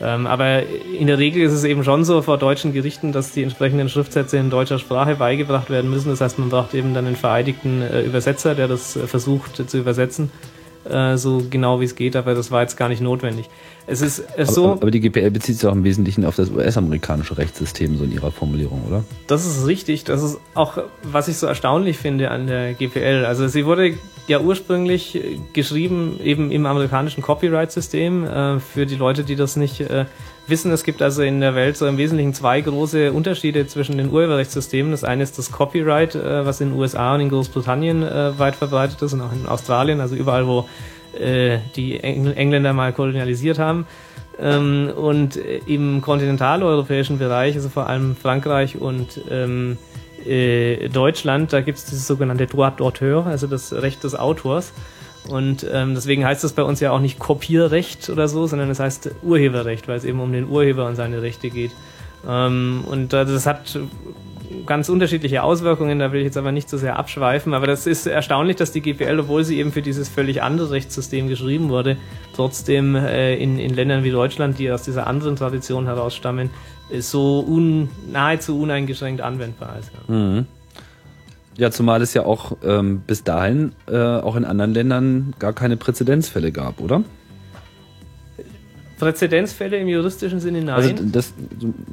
[0.00, 0.62] Ähm, aber
[0.98, 4.36] in der Regel ist es eben schon so vor deutschen Gerichten, dass die entsprechenden Schriftsätze
[4.36, 6.10] in deutscher Sprache beigebracht werden müssen.
[6.10, 9.66] Das heißt, man braucht eben dann einen vereidigten äh, Übersetzer, der das äh, versucht äh,
[9.66, 10.30] zu übersetzen,
[10.90, 12.16] äh, so genau wie es geht.
[12.16, 13.48] Aber das war jetzt gar nicht notwendig.
[13.86, 14.64] Es ist so.
[14.64, 18.12] Aber, aber, die GPL bezieht sich auch im Wesentlichen auf das US-amerikanische Rechtssystem, so in
[18.12, 19.04] ihrer Formulierung, oder?
[19.26, 20.04] Das ist richtig.
[20.04, 23.24] Das ist auch, was ich so erstaunlich finde an der GPL.
[23.24, 23.94] Also sie wurde
[24.26, 25.20] ja ursprünglich
[25.52, 28.24] geschrieben eben im amerikanischen Copyright-System.
[28.24, 30.06] Äh, für die Leute, die das nicht äh,
[30.48, 34.10] wissen, es gibt also in der Welt so im Wesentlichen zwei große Unterschiede zwischen den
[34.10, 34.92] Urheberrechtssystemen.
[34.92, 38.56] Das eine ist das Copyright, äh, was in den USA und in Großbritannien äh, weit
[38.56, 40.68] verbreitet ist und auch in Australien, also überall, wo
[41.18, 43.86] äh, die Engl Engländer mal kolonialisiert haben.
[44.38, 49.78] Ähm, und im kontinentaleuropäischen Bereich, also vor allem Frankreich und ähm,
[50.26, 54.72] äh, Deutschland, da gibt es dieses sogenannte Droit d'auteur, also das Recht des Autors.
[55.28, 58.80] Und ähm, deswegen heißt das bei uns ja auch nicht Kopierrecht oder so, sondern es
[58.80, 61.72] heißt Urheberrecht, weil es eben um den Urheber und seine Rechte geht.
[62.26, 63.78] Ähm, und äh, das hat
[64.64, 68.06] ganz unterschiedliche Auswirkungen, da will ich jetzt aber nicht so sehr abschweifen, aber das ist
[68.06, 71.96] erstaunlich, dass die GPL, obwohl sie eben für dieses völlig andere Rechtssystem geschrieben wurde,
[72.34, 76.50] trotzdem äh, in, in Ländern wie Deutschland, die aus dieser anderen Tradition herausstammen,
[77.00, 79.90] so un, nahezu uneingeschränkt anwendbar ist.
[80.08, 80.46] Mhm.
[81.56, 85.76] Ja, zumal es ja auch ähm, bis dahin äh, auch in anderen Ländern gar keine
[85.76, 87.02] Präzedenzfälle gab, oder?
[88.98, 90.74] Präzedenzfälle im juristischen Sinne nein.
[90.74, 91.34] Also dass,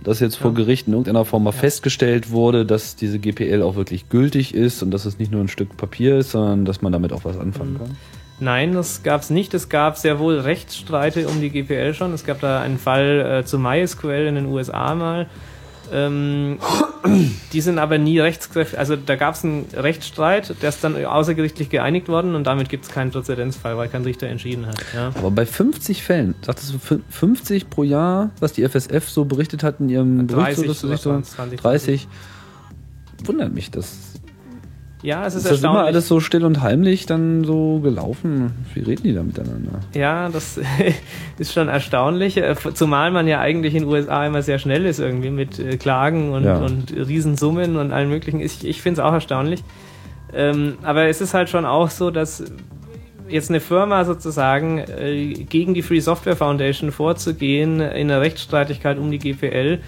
[0.03, 0.53] dass jetzt vor.
[0.53, 1.59] Gericht in irgendeiner Form mal ja.
[1.59, 5.49] festgestellt wurde, dass diese GPL auch wirklich gültig ist und dass es nicht nur ein
[5.49, 7.78] Stück Papier ist, sondern dass man damit auch was anfangen mhm.
[7.80, 7.97] kann.
[8.39, 9.53] Nein, das gab es nicht.
[9.53, 12.14] Es gab sehr wohl Rechtsstreite um die GPL schon.
[12.14, 15.28] Es gab da einen Fall äh, zu MySQL in den USA mal.
[15.93, 16.57] Ähm,
[17.53, 18.79] die sind aber nie rechtskräftig.
[18.79, 22.85] Also da gab es einen Rechtsstreit, der ist dann außergerichtlich geeinigt worden und damit gibt
[22.85, 24.83] es keinen Präzedenzfall, weil kein Richter entschieden hat.
[24.95, 25.11] Ja.
[25.15, 29.79] Aber bei 50 Fällen, sagtest du 50 pro Jahr, was die FSF so berichtet hat
[29.79, 32.07] in ihrem 30, Bericht, so, 20, 30,
[33.25, 34.12] wundert mich das
[35.04, 38.54] ja, es ist, ist das immer alles so still und heimlich dann so gelaufen?
[38.74, 39.82] Wie reden die da miteinander?
[39.93, 40.60] Ja, das
[41.38, 42.38] ist schon erstaunlich.
[42.38, 45.76] Äh, zumal man ja eigentlich in den USA immer sehr schnell ist irgendwie mit äh,
[45.76, 46.58] Klagen und, ja.
[46.58, 48.39] und Riesensummen und allen möglichen.
[48.39, 49.62] Ich, ich finde es auch erstaunlich.
[50.34, 52.45] Ähm, aber es ist halt schon auch so, dass
[53.28, 59.12] jetzt eine Firma sozusagen äh, gegen die Free Software Foundation vorzugehen in einer Rechtsstreitigkeit um
[59.12, 59.82] die GPL,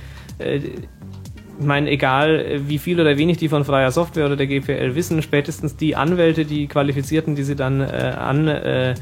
[1.60, 4.96] ich meine, egal äh, wie viel oder wenig die von freier Software oder der GPL
[4.96, 8.96] wissen, spätestens die Anwälte, die Qualifizierten, die sie dann äh, an, äh,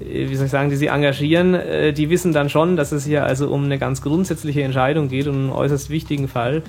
[0.00, 3.24] wie soll ich sagen, die sie engagieren, äh, die wissen dann schon, dass es hier
[3.24, 6.62] also um eine ganz grundsätzliche Entscheidung geht und einen äußerst wichtigen Fall.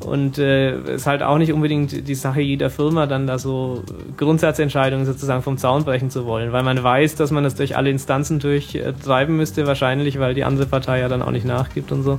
[0.00, 3.82] Und äh, ist halt auch nicht unbedingt die Sache jeder Firma, dann da so
[4.16, 7.90] Grundsatzentscheidungen sozusagen vom Zaun brechen zu wollen, weil man weiß, dass man das durch alle
[7.90, 12.18] Instanzen durchtreiben müsste, wahrscheinlich, weil die andere Partei ja dann auch nicht nachgibt und so.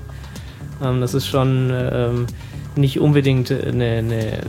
[0.83, 2.27] Ähm, das ist schon ähm,
[2.75, 4.39] nicht unbedingt eine, eine,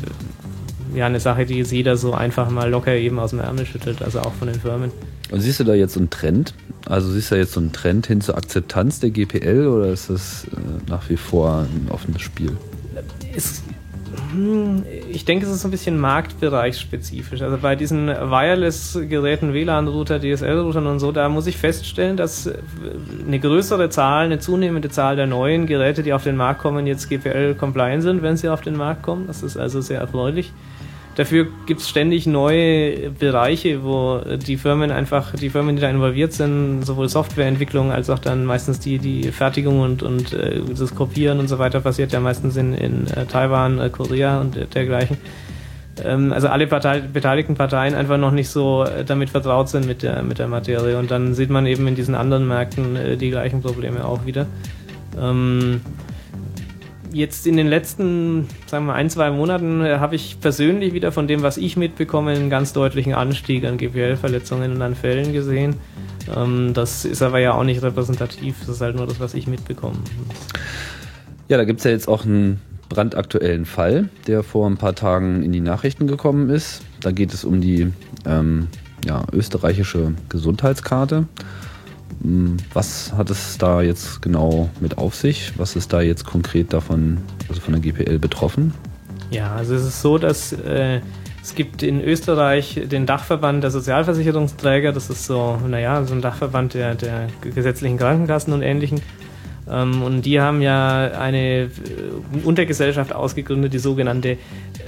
[0.95, 4.21] ja, eine Sache, die jeder so einfach mal locker eben aus dem Ärmel schüttelt, also
[4.21, 4.91] auch von den Firmen.
[5.31, 6.55] Und siehst du da jetzt so einen Trend?
[6.87, 10.11] Also siehst du da jetzt so einen Trend hin zur Akzeptanz der GPL oder ist
[10.11, 12.57] das äh, nach wie vor ein offenes Spiel?
[13.35, 13.63] Es
[15.11, 17.43] ich denke, es ist ein bisschen marktbereichsspezifisch.
[17.43, 22.51] Also bei diesen Wireless-Geräten, WLAN-Router, DSL-Routern und so, da muss ich feststellen, dass
[23.27, 27.09] eine größere Zahl, eine zunehmende Zahl der neuen Geräte, die auf den Markt kommen, jetzt
[27.09, 29.27] GPL-compliant sind, wenn sie auf den Markt kommen.
[29.27, 30.53] Das ist also sehr erfreulich.
[31.15, 36.33] Dafür gibt es ständig neue Bereiche, wo die Firmen einfach, die Firmen, die da involviert
[36.33, 41.39] sind, sowohl Softwareentwicklung als auch dann meistens die, die Fertigung und, und äh, das Kopieren
[41.39, 45.19] und so weiter passiert ja meistens in, in äh, Taiwan, äh, Korea und dergleichen.
[46.03, 50.03] Ähm, also alle Partei, beteiligten Parteien einfach noch nicht so äh, damit vertraut sind mit
[50.03, 50.99] der, mit der Materie.
[50.99, 54.47] Und dann sieht man eben in diesen anderen Märkten äh, die gleichen Probleme auch wieder.
[55.21, 55.83] Ähm,
[57.13, 61.27] jetzt in den letzten, sagen wir, ein, zwei Monaten äh, habe ich persönlich wieder von
[61.27, 65.77] dem, was ich mitbekomme, einen ganz deutlichen Anstieg an GPL-Verletzungen und an Fällen gesehen.
[66.35, 69.47] Ähm, das ist aber ja auch nicht repräsentativ, das ist halt nur das, was ich
[69.47, 69.99] mitbekomme.
[71.49, 75.43] Ja, da gibt es ja jetzt auch einen brandaktuellen Fall, der vor ein paar Tagen
[75.43, 76.83] in die Nachrichten gekommen ist.
[77.01, 77.93] Da geht es um die
[78.27, 78.69] ähm,
[79.05, 81.27] ja, österreichische Gesundheitskarte.
[82.23, 85.53] Hm, was hat es da jetzt genau mit auf sich?
[85.59, 87.19] Was ist da jetzt konkret davon,
[87.49, 88.73] also von der GPL betroffen?
[89.31, 91.01] Ja, also es ist so, dass äh,
[91.43, 94.93] es gibt in Österreich den Dachverband der Sozialversicherungsträger.
[94.93, 99.01] Das ist so, naja, so ein Dachverband der, der gesetzlichen Krankenkassen und ähnlichen.
[99.71, 101.69] Ähm, und die haben ja eine äh,
[102.45, 104.39] Untergesellschaft ausgegründet, die sogenannte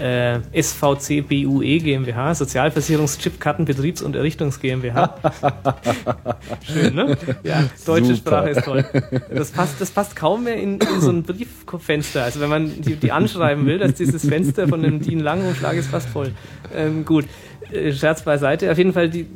[0.01, 5.17] äh, SVC-BUE GmbH, Sozialversicherungschipkarten Betriebs- und Errichtungs GmbH.
[6.63, 7.17] Schön, ne?
[7.45, 8.17] Ja, deutsche Super.
[8.17, 8.85] Sprache ist toll.
[9.33, 12.25] Das passt, das passt kaum mehr in, in so ein Brieffenster.
[12.25, 15.77] Also wenn man die, die anschreiben will, dass dieses Fenster von einem DIN Lang Umschlag
[15.77, 16.33] ist fast voll.
[16.75, 17.27] Ähm, gut,
[17.71, 18.71] äh, Scherz beiseite.
[18.71, 19.27] Auf jeden Fall, die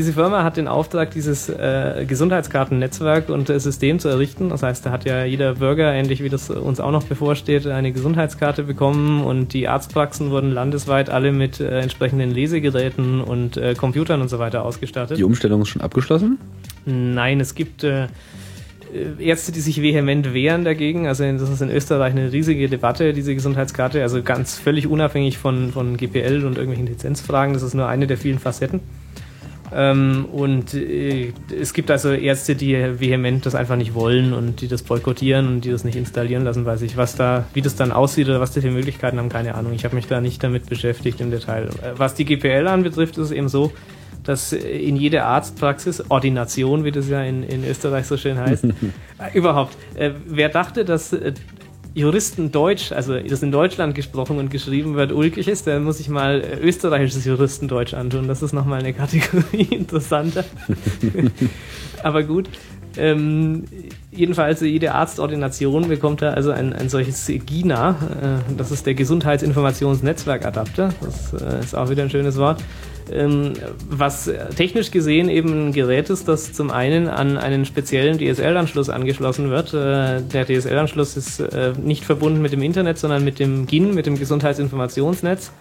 [0.00, 4.48] diese Firma hat den Auftrag, dieses äh, Gesundheitskartennetzwerk und äh, System zu errichten.
[4.48, 7.92] Das heißt, da hat ja jeder Bürger, ähnlich wie das uns auch noch bevorsteht, eine
[7.92, 14.22] Gesundheitskarte bekommen und die Arztpraxen wurden landesweit alle mit äh, entsprechenden Lesegeräten und äh, Computern
[14.22, 15.18] und so weiter ausgestattet.
[15.18, 16.38] Die Umstellung ist schon abgeschlossen?
[16.86, 18.06] Nein, es gibt äh,
[19.18, 21.08] Ärzte, die sich vehement wehren dagegen.
[21.08, 25.72] Also das ist in Österreich eine riesige Debatte, diese Gesundheitskarte, also ganz völlig unabhängig von,
[25.72, 27.52] von GPL und irgendwelchen Lizenzfragen.
[27.52, 28.80] Das ist nur eine der vielen Facetten.
[29.72, 34.68] Ähm, und äh, es gibt also Ärzte, die vehement das einfach nicht wollen und die
[34.68, 36.96] das boykottieren und die das nicht installieren lassen, weiß ich.
[36.96, 39.72] Was da, wie das dann aussieht oder was die für Möglichkeiten haben, keine Ahnung.
[39.72, 41.66] Ich habe mich da nicht damit beschäftigt im Detail.
[41.66, 43.72] Äh, was die GPL anbetrifft, ist es eben so,
[44.24, 48.70] dass in jede Arztpraxis, Ordination, wie das ja in, in Österreich so schön heißt, äh,
[49.34, 51.32] überhaupt, äh, wer dachte, dass äh,
[51.94, 56.08] Juristen Deutsch, also das in Deutschland gesprochen und geschrieben wird, ulkig ist, der muss sich
[56.08, 58.28] mal äh, österreichisches Juristendeutsch antun.
[58.28, 60.44] Das ist nochmal eine Kategorie interessanter.
[62.02, 62.48] Aber gut.
[62.96, 63.64] Ähm,
[64.10, 67.90] jedenfalls jede Arztordination bekommt da also ein, ein solches GINA,
[68.50, 72.64] äh, das ist der Gesundheitsinformationsnetzwerkadapter, das äh, ist auch wieder ein schönes Wort,
[73.88, 79.50] was technisch gesehen eben ein Gerät ist, das zum einen an einen speziellen DSL-Anschluss angeschlossen
[79.50, 79.74] wird.
[79.74, 84.06] Äh, der DSL-Anschluss ist äh, nicht verbunden mit dem Internet, sondern mit dem GIN, mit
[84.06, 85.52] dem Gesundheitsinformationsnetz.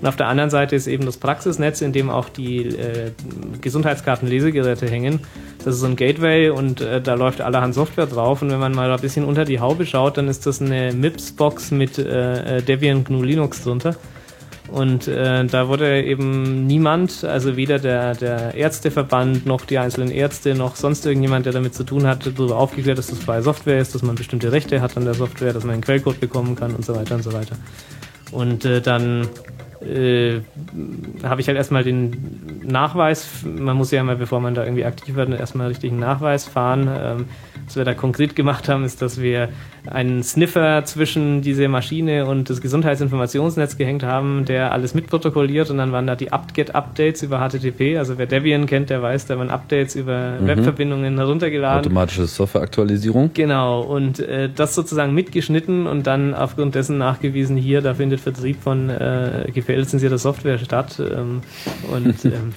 [0.00, 3.12] Und auf der anderen Seite ist eben das Praxisnetz, in dem auch die äh,
[3.60, 5.20] Gesundheitskarten-Lesegeräte hängen.
[5.64, 8.42] Das ist so ein Gateway und äh, da läuft allerhand Software drauf.
[8.42, 11.70] Und wenn man mal ein bisschen unter die Haube schaut, dann ist das eine MIPS-Box
[11.70, 13.96] mit äh, Debian GNU Linux drunter.
[14.68, 20.54] Und äh, da wurde eben niemand, also weder der, der Ärzteverband noch die einzelnen Ärzte
[20.54, 23.94] noch sonst irgendjemand, der damit zu tun hat, darüber aufgeklärt, dass das freie Software ist,
[23.94, 26.84] dass man bestimmte Rechte hat an der Software, dass man einen Quellcode bekommen kann und
[26.84, 27.56] so weiter und so weiter.
[28.32, 29.28] Und äh, dann
[29.80, 30.40] äh,
[31.22, 35.14] habe ich halt erstmal den Nachweis, man muss ja mal, bevor man da irgendwie aktiv
[35.14, 36.88] wird, erstmal richtig einen Nachweis fahren.
[36.90, 37.24] Ähm,
[37.66, 39.48] was wir da konkret gemacht haben, ist, dass wir
[39.90, 45.92] einen Sniffer zwischen diese Maschine und das Gesundheitsinformationsnetz gehängt haben, der alles mitprotokolliert und dann
[45.92, 47.98] waren da die apt-get-Updates über HTTP.
[47.98, 50.46] Also wer Debian kennt, der weiß, da waren Updates über mhm.
[50.46, 51.80] Webverbindungen heruntergeladen.
[51.80, 53.30] Automatische Softwareaktualisierung.
[53.34, 58.62] Genau, und äh, das sozusagen mitgeschnitten und dann aufgrund dessen nachgewiesen, hier, da findet Vertrieb
[58.62, 60.98] von äh, GPL-lizenzierter Software statt.
[61.00, 61.42] Ähm,
[61.92, 62.52] und, ähm,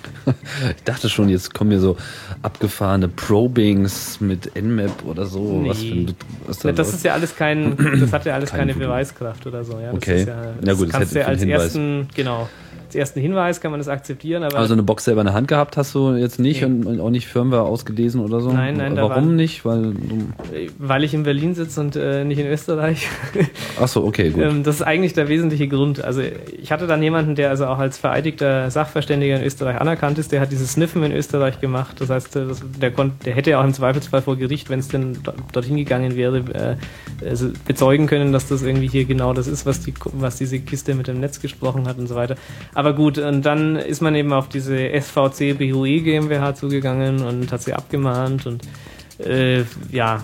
[0.75, 1.97] ich dachte schon, jetzt kommen hier so
[2.41, 5.61] abgefahrene Probings mit Nmap oder so.
[5.61, 5.69] Nee.
[5.69, 6.05] Was für
[6.47, 9.79] was da das ist ja alles kein, das hat ja alles keine Beweiskraft oder so.
[9.79, 10.23] Ja, das okay.
[10.23, 11.61] Ja, das ja gut, das kannst du ja als Hinweis.
[11.63, 12.47] ersten, genau
[12.89, 14.41] als ersten Hinweis kann man das akzeptieren.
[14.41, 16.87] Aber also eine Box selber in der Hand gehabt hast du jetzt nicht nee.
[16.87, 18.51] und, auch nicht Firmware ausgelesen oder so?
[18.51, 18.95] Nein, nein.
[18.95, 19.63] Warum waren, nicht?
[19.63, 19.93] Weil,
[20.79, 23.07] weil ich in Berlin sitze und äh, nicht in Österreich.
[23.79, 24.43] Ach so, okay, gut.
[24.43, 26.03] Ähm, das ist eigentlich der wesentliche Grund.
[26.03, 26.21] Also
[26.59, 30.41] ich hatte dann jemanden, der also auch als vereidigter Sachverständiger in Österreich anerkannt ist, der
[30.41, 31.97] hat dieses Sniffen in Österreich gemacht.
[31.99, 34.79] Das heißt, äh, das, der, konnt, der hätte ja auch im Zweifelsfall vor Gericht, wenn
[34.79, 35.15] es denn
[35.53, 39.81] dorthin gegangen wäre, äh, also bezeugen können, dass das irgendwie hier genau das ist, was,
[39.81, 42.35] die, was diese Kiste mit dem Netz gesprochen hat und so weiter.
[42.79, 47.61] Aber gut, und dann ist man eben auf diese SVC BUE GmbH zugegangen und hat
[47.61, 48.61] sie abgemahnt und
[49.19, 50.23] äh, ja,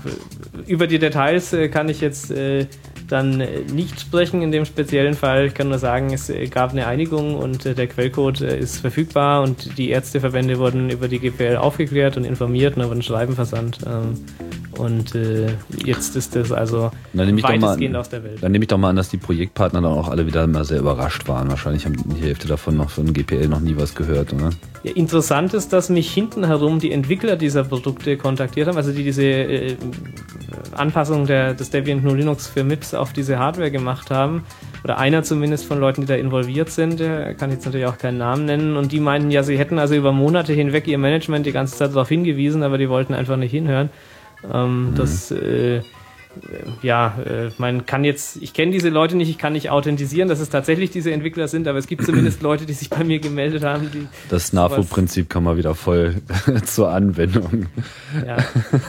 [0.65, 2.67] über die Details äh, kann ich jetzt äh,
[3.07, 3.43] dann
[3.73, 5.47] nicht sprechen in dem speziellen Fall.
[5.47, 8.79] Ich kann nur sagen, es äh, gab eine Einigung und äh, der Quellcode äh, ist
[8.79, 13.35] verfügbar und die Ärzteverbände wurden über die GPL aufgeklärt und informiert und da wurden Schreiben
[13.35, 13.79] versandt.
[13.85, 14.15] Ähm,
[14.77, 15.47] und äh,
[15.85, 18.41] jetzt ist das also weitestgehend mal, aus der Welt.
[18.41, 20.79] Dann nehme ich doch mal an, dass die Projektpartner dann auch alle wieder immer sehr
[20.79, 21.49] überrascht waren.
[21.49, 24.49] Wahrscheinlich haben die Hälfte davon noch von GPL noch nie was gehört, oder?
[24.83, 29.03] Ja, interessant ist, dass mich hinten herum die Entwickler dieser Produkte kontaktiert haben, also die
[29.03, 29.75] diese äh,
[30.73, 34.43] Anpassung der, des Debian GNU Linux für MIPS auf diese Hardware gemacht haben.
[34.83, 38.17] Oder einer zumindest von Leuten, die da involviert sind, der kann jetzt natürlich auch keinen
[38.17, 38.77] Namen nennen.
[38.77, 41.91] Und die meinten ja, sie hätten also über Monate hinweg ihr Management die ganze Zeit
[41.91, 43.89] darauf hingewiesen, aber die wollten einfach nicht hinhören.
[44.51, 44.95] Ähm, mhm.
[44.95, 45.81] Das äh,
[46.81, 50.39] ja, äh, man kann jetzt, ich kenne diese Leute nicht, ich kann nicht authentisieren, dass
[50.39, 53.63] es tatsächlich diese Entwickler sind, aber es gibt zumindest Leute, die sich bei mir gemeldet
[53.63, 53.89] haben.
[53.93, 56.15] Die das NAFO-Prinzip kann mal wieder voll
[56.65, 57.67] zur Anwendung.
[58.25, 58.37] Ja,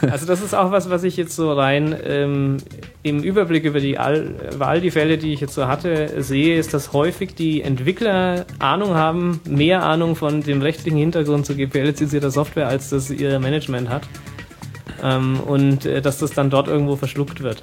[0.09, 2.57] also das ist auch was, was ich jetzt so rein ähm,
[3.03, 6.57] im Überblick über die all, über all die Fälle, die ich jetzt so hatte, sehe,
[6.57, 12.31] ist, dass häufig die Entwickler Ahnung haben, mehr Ahnung von dem rechtlichen Hintergrund zu GPL-lizenzierter
[12.31, 14.03] Software, als das ihr Management hat
[15.03, 17.61] ähm, und äh, dass das dann dort irgendwo verschluckt wird.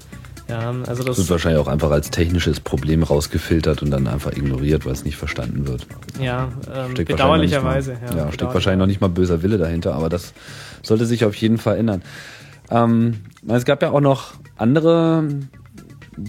[0.48, 4.84] Ja, also das, wird wahrscheinlich auch einfach als technisches Problem rausgefiltert und dann einfach ignoriert,
[4.84, 5.86] weil es nicht verstanden wird.
[6.20, 7.94] Ja, ähm, bedauerlicherweise.
[7.94, 10.34] Mal, ja, ja steckt wahrscheinlich noch nicht mal böser Wille dahinter, aber das
[10.82, 12.02] sollte sich auf jeden Fall ändern.
[12.70, 15.24] Ähm, es gab ja auch noch andere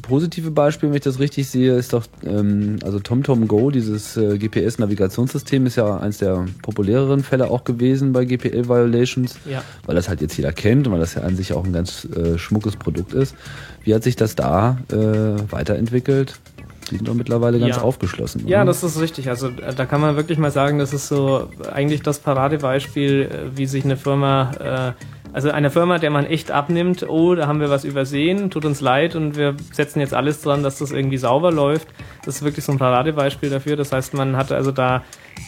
[0.01, 4.38] positive Beispiel, wenn ich das richtig sehe, ist doch, ähm, also TomTom Go, dieses äh,
[4.38, 9.63] GPS-Navigationssystem, ist ja eins der populäreren Fälle auch gewesen bei GPL-Violations, ja.
[9.86, 12.05] weil das halt jetzt jeder kennt und weil das ja an sich auch ein ganz
[12.05, 13.36] äh, schmuckes Produkt ist.
[13.83, 14.95] Wie hat sich das da äh,
[15.51, 16.39] weiterentwickelt?
[16.91, 17.81] Die sind doch mittlerweile ganz ja.
[17.81, 18.41] aufgeschlossen.
[18.41, 18.51] Oder?
[18.51, 19.29] Ja, das ist richtig.
[19.29, 23.57] Also äh, da kann man wirklich mal sagen, das ist so eigentlich das Paradebeispiel, äh,
[23.57, 27.59] wie sich eine Firma äh, also einer Firma, der man echt abnimmt, oh, da haben
[27.59, 31.17] wir was übersehen, tut uns leid und wir setzen jetzt alles dran, dass das irgendwie
[31.17, 31.89] sauber läuft.
[32.23, 33.75] Das ist wirklich so ein Paradebeispiel dafür.
[33.75, 35.03] Das heißt, man hat also da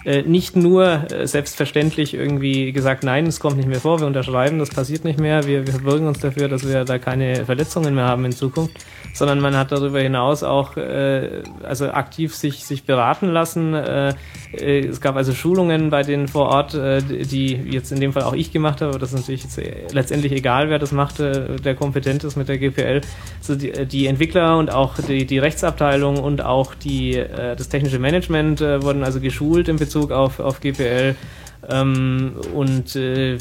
[0.05, 4.59] äh, nicht nur äh, selbstverständlich irgendwie gesagt, nein, es kommt nicht mehr vor, wir unterschreiben,
[4.59, 8.05] das passiert nicht mehr, wir, wir verbürgen uns dafür, dass wir da keine Verletzungen mehr
[8.05, 13.27] haben in Zukunft, sondern man hat darüber hinaus auch äh, also aktiv sich, sich beraten
[13.27, 13.73] lassen.
[13.73, 14.13] Äh,
[14.53, 18.23] äh, es gab also Schulungen bei denen vor Ort, äh, die jetzt in dem Fall
[18.23, 19.45] auch ich gemacht habe, aber das ist natürlich
[19.91, 23.01] letztendlich egal, wer das machte, der kompetent ist mit der GPL.
[23.39, 27.99] Also die, die Entwickler und auch die, die Rechtsabteilung und auch die, äh, das technische
[27.99, 31.15] Management äh, wurden also geschult in Bezug auf, auf GPL.
[31.69, 33.37] Ähm, und äh,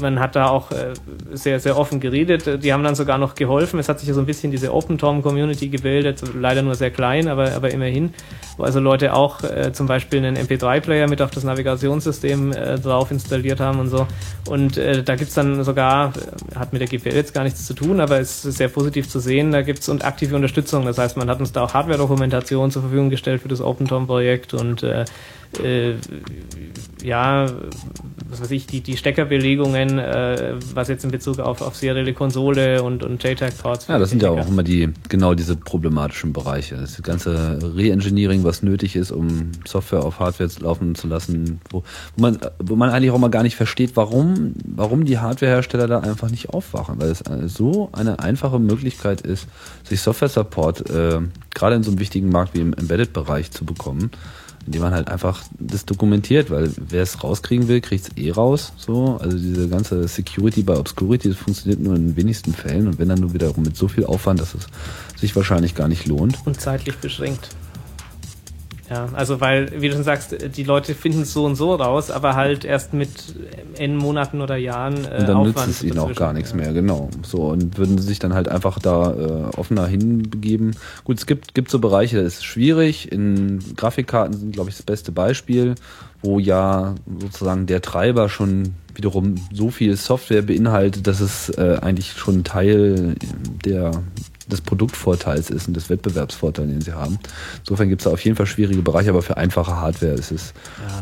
[0.00, 0.94] man hat da auch äh,
[1.32, 2.62] sehr, sehr offen geredet.
[2.62, 3.78] Die haben dann sogar noch geholfen.
[3.78, 7.52] Es hat sich ja so ein bisschen diese Open-Tom-Community gebildet, leider nur sehr klein, aber,
[7.52, 8.14] aber immerhin,
[8.56, 13.10] wo also Leute auch äh, zum Beispiel einen MP3-Player mit auf das Navigationssystem äh, drauf
[13.10, 14.06] installiert haben und so.
[14.48, 17.74] Und äh, da gibt's dann sogar, äh, hat mit der GPL jetzt gar nichts zu
[17.74, 20.84] tun, aber es ist sehr positiv zu sehen, da gibt's und aktive Unterstützung.
[20.86, 24.82] Das heißt, man hat uns da auch Hardware-Dokumentation zur Verfügung gestellt für das Open-Tom-Projekt und
[25.62, 25.96] äh, äh,
[27.02, 27.46] ja,
[28.28, 32.82] was weiß ich, die, die Steckerbelegungen, äh, was jetzt in Bezug auf, auf serielle Konsole
[32.82, 33.86] und, und JTAG-Ports.
[33.86, 36.76] Ja, das sind ja auch immer die, genau diese problematischen Bereiche.
[36.76, 41.82] Das ganze Re-Engineering, was nötig ist, um Software auf Hardware laufen zu lassen, wo,
[42.16, 46.00] wo, man, wo man eigentlich auch mal gar nicht versteht, warum, warum die Hardwarehersteller da
[46.00, 49.46] einfach nicht aufwachen, weil es so eine einfache Möglichkeit ist,
[49.84, 51.20] sich Software-Support äh,
[51.54, 54.10] gerade in so einem wichtigen Markt wie im Embedded-Bereich zu bekommen
[54.68, 58.74] indem man halt einfach das dokumentiert, weil wer es rauskriegen will, kriegt es eh raus.
[58.76, 62.98] So, also diese ganze Security bei Obscurity, das funktioniert nur in den wenigsten Fällen und
[62.98, 64.66] wenn dann nur wiederum mit so viel Aufwand, dass es
[65.16, 66.36] sich wahrscheinlich gar nicht lohnt.
[66.44, 67.48] Und zeitlich beschränkt.
[68.90, 72.10] Ja, also weil, wie du schon sagst, die Leute finden es so und so raus,
[72.10, 73.10] aber halt erst mit
[73.76, 76.72] N Monaten oder Jahren äh, und dann Aufwand nützt es ihnen auch gar nichts mehr,
[76.72, 77.10] genau.
[77.22, 80.74] So und würden sie sich dann halt einfach da äh, offener hinbegeben.
[81.04, 83.12] Gut, es gibt gibt so Bereiche, das ist schwierig.
[83.12, 85.74] In Grafikkarten sind glaube ich das beste Beispiel,
[86.22, 92.12] wo ja sozusagen der Treiber schon wiederum so viel Software beinhaltet, dass es äh, eigentlich
[92.12, 93.16] schon Teil
[93.64, 93.92] der
[94.50, 97.18] des Produktvorteils ist und des Wettbewerbsvorteils, den sie haben.
[97.60, 100.54] Insofern gibt es da auf jeden Fall schwierige Bereiche, aber für einfache Hardware ist es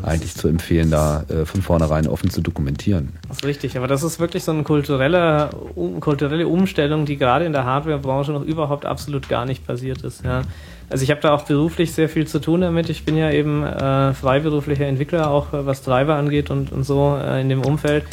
[0.03, 3.11] ja, eigentlich zu empfehlen, da äh, von vornherein offen zu dokumentieren.
[3.29, 7.45] Das ist richtig, aber das ist wirklich so eine kulturelle, um, kulturelle Umstellung, die gerade
[7.45, 10.25] in der Hardwarebranche noch überhaupt absolut gar nicht passiert ist.
[10.25, 10.43] Ja.
[10.89, 12.89] Also ich habe da auch beruflich sehr viel zu tun damit.
[12.91, 17.19] Ich bin ja eben äh, freiberuflicher Entwickler, auch äh, was Treiber angeht und, und so
[17.21, 18.05] äh, in dem Umfeld.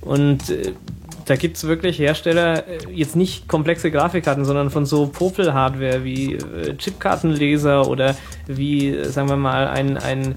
[0.00, 0.72] Und äh,
[1.28, 6.34] da gibt es wirklich Hersteller, äh, jetzt nicht komplexe Grafikkarten, sondern von so Popel-Hardware wie
[6.34, 8.16] äh, Chipkartenleser oder
[8.46, 10.36] wie, äh, sagen wir mal, ein, ein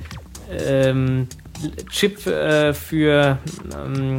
[0.52, 1.28] ähm,
[1.90, 3.38] Chip äh, für
[3.74, 4.18] ähm,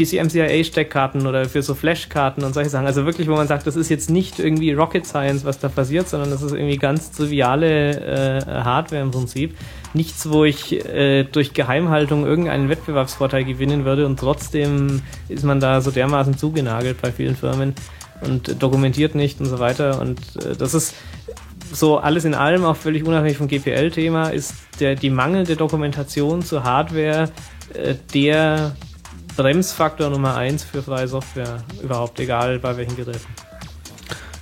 [0.00, 2.86] PCMCIA-Steckkarten oder für so Flashkarten und solche Sachen.
[2.86, 6.08] Also wirklich, wo man sagt, das ist jetzt nicht irgendwie Rocket Science, was da passiert,
[6.08, 9.56] sondern das ist irgendwie ganz triviale äh, Hardware im Prinzip
[9.92, 15.80] nichts, wo ich äh, durch Geheimhaltung irgendeinen Wettbewerbsvorteil gewinnen würde und trotzdem ist man da
[15.80, 17.74] so dermaßen zugenagelt bei vielen Firmen
[18.20, 20.00] und dokumentiert nicht und so weiter.
[20.00, 20.94] Und äh, das ist
[21.72, 26.64] so alles in allem, auch völlig unabhängig vom GPL-Thema, ist der, die mangelnde Dokumentation zur
[26.64, 27.30] Hardware
[27.74, 28.74] äh, der
[29.40, 33.24] Bremsfaktor Nummer eins für freie Software, überhaupt egal bei welchen Geräten.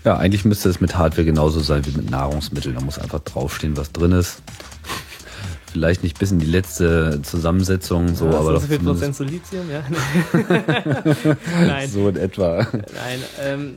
[0.03, 2.75] Ja, eigentlich müsste es mit Hardware genauso sein wie mit Nahrungsmitteln.
[2.75, 4.43] Da muss einfach draufstehen, was drin ist
[5.71, 8.61] vielleicht nicht bis in die letzte Zusammensetzung, so, ja, aber doch.
[8.61, 9.83] So viel Prozent Silizium, ja.
[11.67, 11.89] Nein.
[11.89, 12.67] So in etwa.
[12.73, 13.77] Nein, ähm.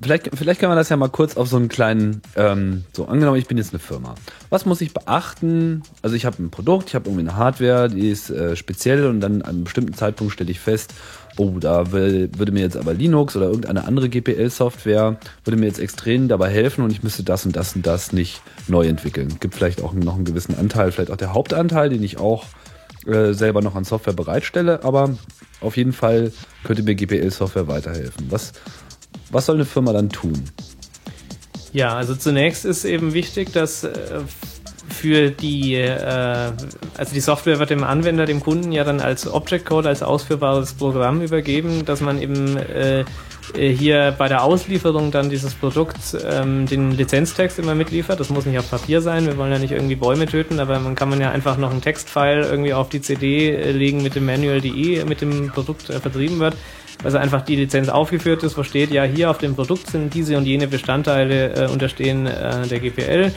[0.00, 3.36] Vielleicht, vielleicht kann man das ja mal kurz auf so einen kleinen, ähm, so angenommen,
[3.36, 4.14] ich bin jetzt eine Firma.
[4.48, 5.82] Was muss ich beachten?
[6.02, 9.20] Also ich habe ein Produkt, ich habe irgendwie eine Hardware, die ist äh, speziell und
[9.20, 10.94] dann an einem bestimmten Zeitpunkt stelle ich fest,
[11.38, 15.78] oh, da will, würde mir jetzt aber Linux oder irgendeine andere GPL-Software, würde mir jetzt
[15.78, 19.36] extrem dabei helfen und ich müsste das und das und das nicht neu entwickeln.
[19.40, 22.44] Gibt vielleicht auch noch einen gewissen Anteil, vielleicht auch der Hauptanteil, den ich auch
[23.06, 25.14] äh, selber noch an Software bereitstelle, aber
[25.60, 26.32] auf jeden Fall
[26.64, 28.26] könnte mir GPL-Software weiterhelfen.
[28.30, 28.52] Was,
[29.30, 30.44] was soll eine Firma dann tun?
[31.72, 34.20] Ja, also zunächst ist eben wichtig, dass äh,
[34.88, 36.52] für die, äh,
[36.96, 40.74] also die Software wird dem Anwender, dem Kunden ja dann als Object Code, als ausführbares
[40.74, 43.04] Programm übergeben, dass man eben äh,
[43.54, 48.20] äh, hier bei der Auslieferung dann dieses Produkts ähm, den Lizenztext immer mitliefert.
[48.20, 50.94] Das muss nicht auf Papier sein, wir wollen ja nicht irgendwie Bäume töten, aber man
[50.94, 54.26] kann man ja einfach noch einen Textfile irgendwie auf die CD äh, legen mit dem
[54.26, 56.56] Manual.de mit dem Produkt äh, vertrieben wird
[57.06, 60.36] also einfach die Lizenz aufgeführt ist, wo steht, ja, hier auf dem Produkt sind diese
[60.36, 63.32] und jene Bestandteile äh, unterstehen äh, der GPL.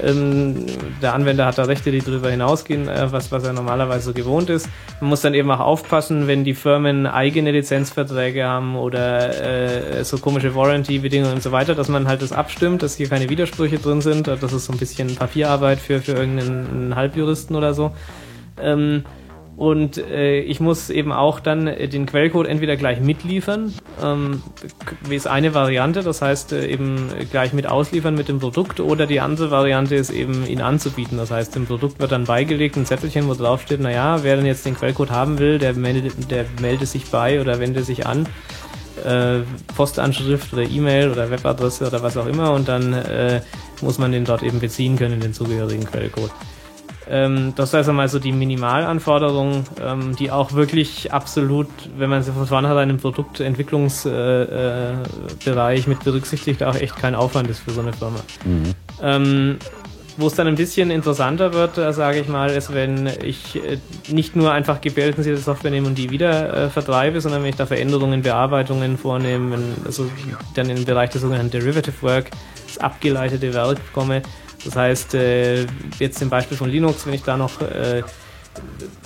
[0.00, 0.66] Ähm,
[1.02, 4.50] der Anwender hat da Rechte, die darüber hinausgehen, äh, was, was er normalerweise so gewohnt
[4.50, 4.68] ist.
[5.00, 10.18] Man muss dann eben auch aufpassen, wenn die Firmen eigene Lizenzverträge haben oder äh, so
[10.18, 14.00] komische Warranty-Bedingungen und so weiter, dass man halt das abstimmt, dass hier keine Widersprüche drin
[14.00, 14.28] sind.
[14.28, 17.90] Das ist so ein bisschen Papierarbeit für, für irgendeinen Halbjuristen oder so.
[18.62, 19.02] Ähm,
[19.58, 24.40] und äh, ich muss eben auch dann äh, den Quellcode entweder gleich mitliefern, ähm,
[25.02, 29.08] wie ist eine Variante, das heißt äh, eben gleich mit ausliefern mit dem Produkt, oder
[29.08, 31.18] die andere Variante ist eben ihn anzubieten.
[31.18, 34.46] Das heißt, dem Produkt wird dann beigelegt ein Zettelchen, wo drauf steht, naja, wer denn
[34.46, 38.28] jetzt den Quellcode haben will, der meldet, der meldet sich bei oder wendet sich an.
[39.04, 39.40] Äh,
[39.76, 43.40] Postanschrift oder E-Mail oder Webadresse oder was auch immer und dann äh,
[43.82, 46.30] muss man den dort eben beziehen können, den zugehörigen Quellcode.
[47.08, 52.22] Ähm, das ist also mal so die Minimalanforderung, ähm, die auch wirklich absolut, wenn man
[52.22, 57.70] sie von vornherein im Produktentwicklungsbereich äh, äh, mit berücksichtigt, auch echt kein Aufwand ist für
[57.70, 58.20] so eine Firma.
[58.44, 58.74] Mhm.
[59.00, 59.58] Ähm,
[60.18, 63.78] wo es dann ein bisschen interessanter wird, äh, sage ich mal, ist, wenn ich äh,
[64.08, 67.66] nicht nur einfach gebildete Software nehme und die wieder äh, vertreibe, sondern wenn ich da
[67.66, 69.56] Veränderungen, Bearbeitungen vornehme,
[69.86, 70.10] also
[70.54, 72.30] dann in den Bereich des sogenannten Derivative Work,
[72.66, 74.22] das abgeleitete Werk komme,
[74.64, 75.66] das heißt, äh,
[75.98, 78.02] jetzt im Beispiel von Linux, wenn ich da noch äh,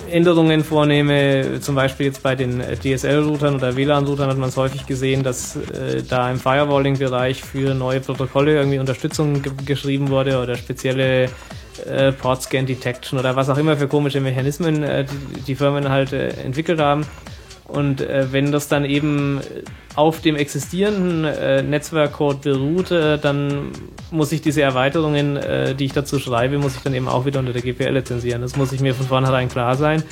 [0.09, 5.23] Änderungen vornehme, zum Beispiel jetzt bei den DSL-Routern oder WLAN-Routern hat man es häufig gesehen,
[5.23, 11.29] dass äh, da im Firewalling-Bereich für neue Protokolle irgendwie Unterstützung geschrieben wurde oder spezielle
[11.85, 16.29] äh, Port-Scan-Detection oder was auch immer für komische Mechanismen äh, die, die Firmen halt äh,
[16.29, 17.05] entwickelt haben.
[17.65, 19.39] Und äh, wenn das dann eben
[19.95, 23.71] auf dem existierenden äh, Netzwerkcode beruht, äh, dann
[24.11, 27.39] muss ich diese Erweiterungen, äh, die ich dazu schreibe, muss ich dann eben auch wieder
[27.39, 28.41] unter der GPL lizenzieren.
[28.41, 30.03] Das muss ich mir von vornherein klar sein.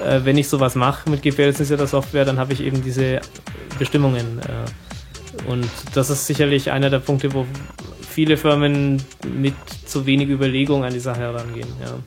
[0.00, 3.20] Äh, wenn ich sowas mache mit GPL-lizenzierter Software, dann habe ich eben diese
[3.78, 4.40] Bestimmungen.
[4.40, 7.46] Äh, und das ist sicherlich einer der Punkte, wo
[8.00, 11.68] viele Firmen mit zu wenig Überlegung an die Sache herangehen.
[11.80, 11.98] Ja.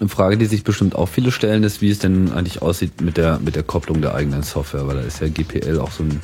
[0.00, 3.16] Eine Frage, die sich bestimmt auch viele stellen, ist, wie es denn eigentlich aussieht mit
[3.16, 6.20] der, mit der Kopplung der eigenen Software, weil da ist ja GPL auch so ein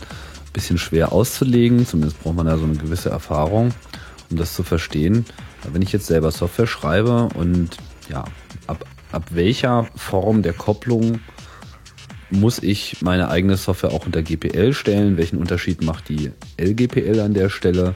[0.53, 3.75] bisschen schwer auszulegen, zumindest braucht man da so eine gewisse Erfahrung,
[4.31, 5.27] um das zu verstehen.
[5.73, 7.77] Wenn ich jetzt selber Software schreibe und
[8.09, 8.25] ja,
[8.67, 11.21] ab, ab welcher Form der Kopplung
[12.31, 15.17] muss ich meine eigene Software auch unter GPL stellen?
[15.17, 17.95] Welchen Unterschied macht die LGPL an der Stelle?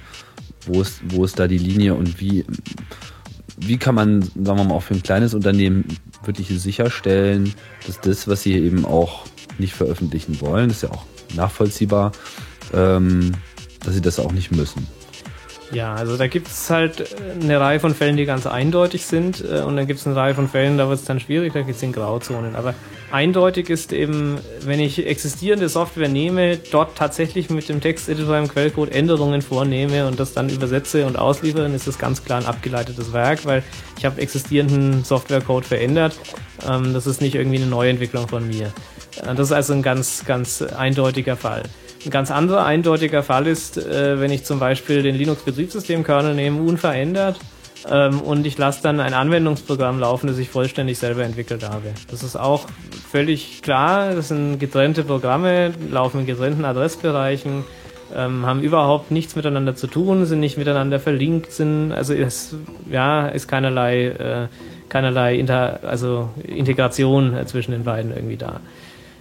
[0.66, 2.44] Wo ist, wo ist da die Linie und wie
[3.60, 5.84] wie kann man, sagen wir mal, auch für ein kleines Unternehmen
[6.24, 7.54] wirklich sicherstellen,
[7.86, 9.26] dass das, was sie eben auch
[9.58, 11.04] nicht veröffentlichen wollen, ist ja auch
[11.34, 12.12] nachvollziehbar,
[12.72, 13.32] ähm,
[13.84, 14.86] dass sie das auch nicht müssen.
[15.70, 17.04] Ja, also da gibt es halt äh,
[17.42, 20.34] eine Reihe von Fällen, die ganz eindeutig sind äh, und dann gibt es eine Reihe
[20.34, 22.56] von Fällen, da wird es dann schwierig, da gibt es in Grauzonen.
[22.56, 22.74] Aber
[23.10, 28.92] eindeutig ist eben, wenn ich existierende Software nehme, dort tatsächlich mit dem Texteditor im Quellcode
[28.92, 33.12] Änderungen vornehme und das dann übersetze und ausliefere, dann ist das ganz klar ein abgeleitetes
[33.12, 33.62] Werk, weil
[33.98, 36.18] ich habe existierenden Softwarecode verändert.
[36.66, 38.72] Ähm, das ist nicht irgendwie eine Neuentwicklung von mir.
[39.22, 41.64] Äh, das ist also ein ganz, ganz eindeutiger Fall.
[42.04, 47.38] Ein ganz anderer eindeutiger Fall ist, äh, wenn ich zum Beispiel den Linux-Betriebssystemkernel nehme, unverändert,
[47.90, 51.92] ähm, und ich lasse dann ein Anwendungsprogramm laufen, das ich vollständig selber entwickelt habe.
[52.10, 52.66] Das ist auch
[53.10, 57.64] völlig klar, das sind getrennte Programme, laufen in getrennten Adressbereichen,
[58.14, 62.54] ähm, haben überhaupt nichts miteinander zu tun, sind nicht miteinander verlinkt, sind, also ist,
[62.90, 64.48] ja, ist keinerlei, äh,
[64.88, 68.60] keinerlei Inter, also Integration zwischen den beiden irgendwie da.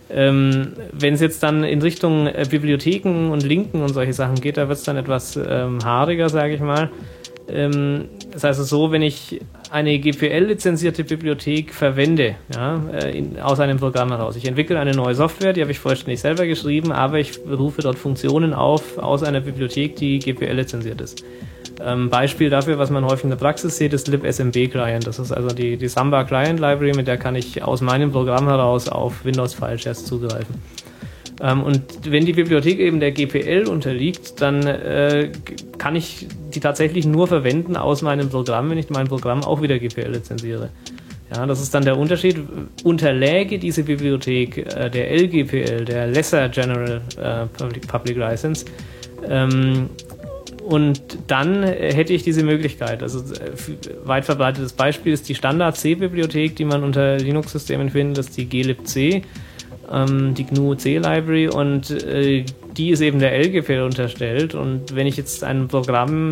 [0.09, 4.57] Ähm, Wenn es jetzt dann in Richtung äh, Bibliotheken und Linken und solche Sachen geht,
[4.57, 6.89] da wird es dann etwas ähm, haariger, sage ich mal.
[7.49, 9.39] Ähm, das heißt so, wenn ich
[9.71, 14.35] eine GPL-lizenzierte Bibliothek verwende, ja, äh, in, aus einem Programm heraus.
[14.35, 17.97] Ich entwickle eine neue Software, die habe ich vollständig selber geschrieben, aber ich rufe dort
[17.97, 21.23] Funktionen auf aus einer Bibliothek, die GPL-lizenziert ist.
[21.79, 25.05] Ähm, Beispiel dafür, was man häufig in der Praxis sieht, ist libSMB Client.
[25.05, 28.47] Das ist also die, die Samba Client Library, mit der kann ich aus meinem Programm
[28.47, 30.55] heraus auf Windows File Shares zugreifen.
[31.41, 35.31] Ähm, und wenn die Bibliothek eben der GPL unterliegt, dann äh,
[35.77, 39.77] kann ich die tatsächlich nur verwenden aus meinem Programm, wenn ich mein Programm auch wieder
[39.77, 40.69] GPL lizenziere.
[41.33, 42.37] Ja, das ist dann der Unterschied.
[42.83, 48.65] Unterläge diese Bibliothek äh, der LGPL, der Lesser General äh, Public, Public License,
[49.27, 49.89] ähm,
[50.67, 53.01] und dann hätte ich diese Möglichkeit.
[53.01, 53.51] Also äh,
[54.03, 58.49] weit verbreitetes Beispiel ist die Standard C-Bibliothek, die man unter Linux-Systemen findet, das ist die
[58.49, 59.23] glibc,
[59.89, 62.43] ähm, die GNU C-Library und äh,
[62.75, 64.55] die ist eben der LGPL unterstellt.
[64.55, 66.31] Und wenn ich jetzt ein Programm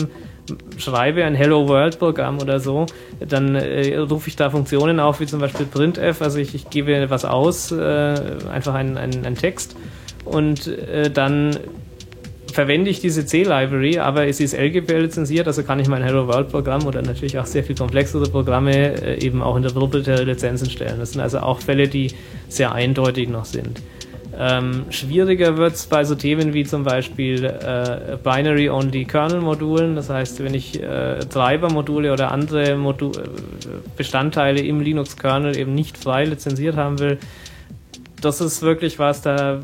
[0.77, 2.87] schreibe, ein Hello World Programm oder so,
[3.25, 7.09] dann äh, rufe ich da Funktionen auf, wie zum Beispiel printf, also ich, ich gebe
[7.09, 8.15] was aus, äh,
[8.51, 9.77] einfach einen, einen, Text
[10.25, 11.57] und äh, dann
[12.55, 16.49] verwende ich diese C-Library, aber es ist LGPL lizenziert, also kann ich mein Hello World
[16.49, 20.69] Programm oder natürlich auch sehr viel komplexere Programme äh, eben auch in der proprietäre Lizenzen
[20.69, 20.97] stellen.
[20.97, 22.13] Das sind also auch Fälle, die
[22.47, 23.81] sehr eindeutig noch sind.
[24.39, 29.97] Ähm, schwieriger wird es bei so Themen wie zum Beispiel äh, Binary-Only-Kernel-Modulen.
[29.97, 33.27] Das heißt, wenn ich äh, Treiber-Module oder andere Modu äh,
[33.97, 37.17] Bestandteile im Linux-Kernel eben nicht frei lizenziert haben will,
[38.21, 39.59] das ist wirklich was, da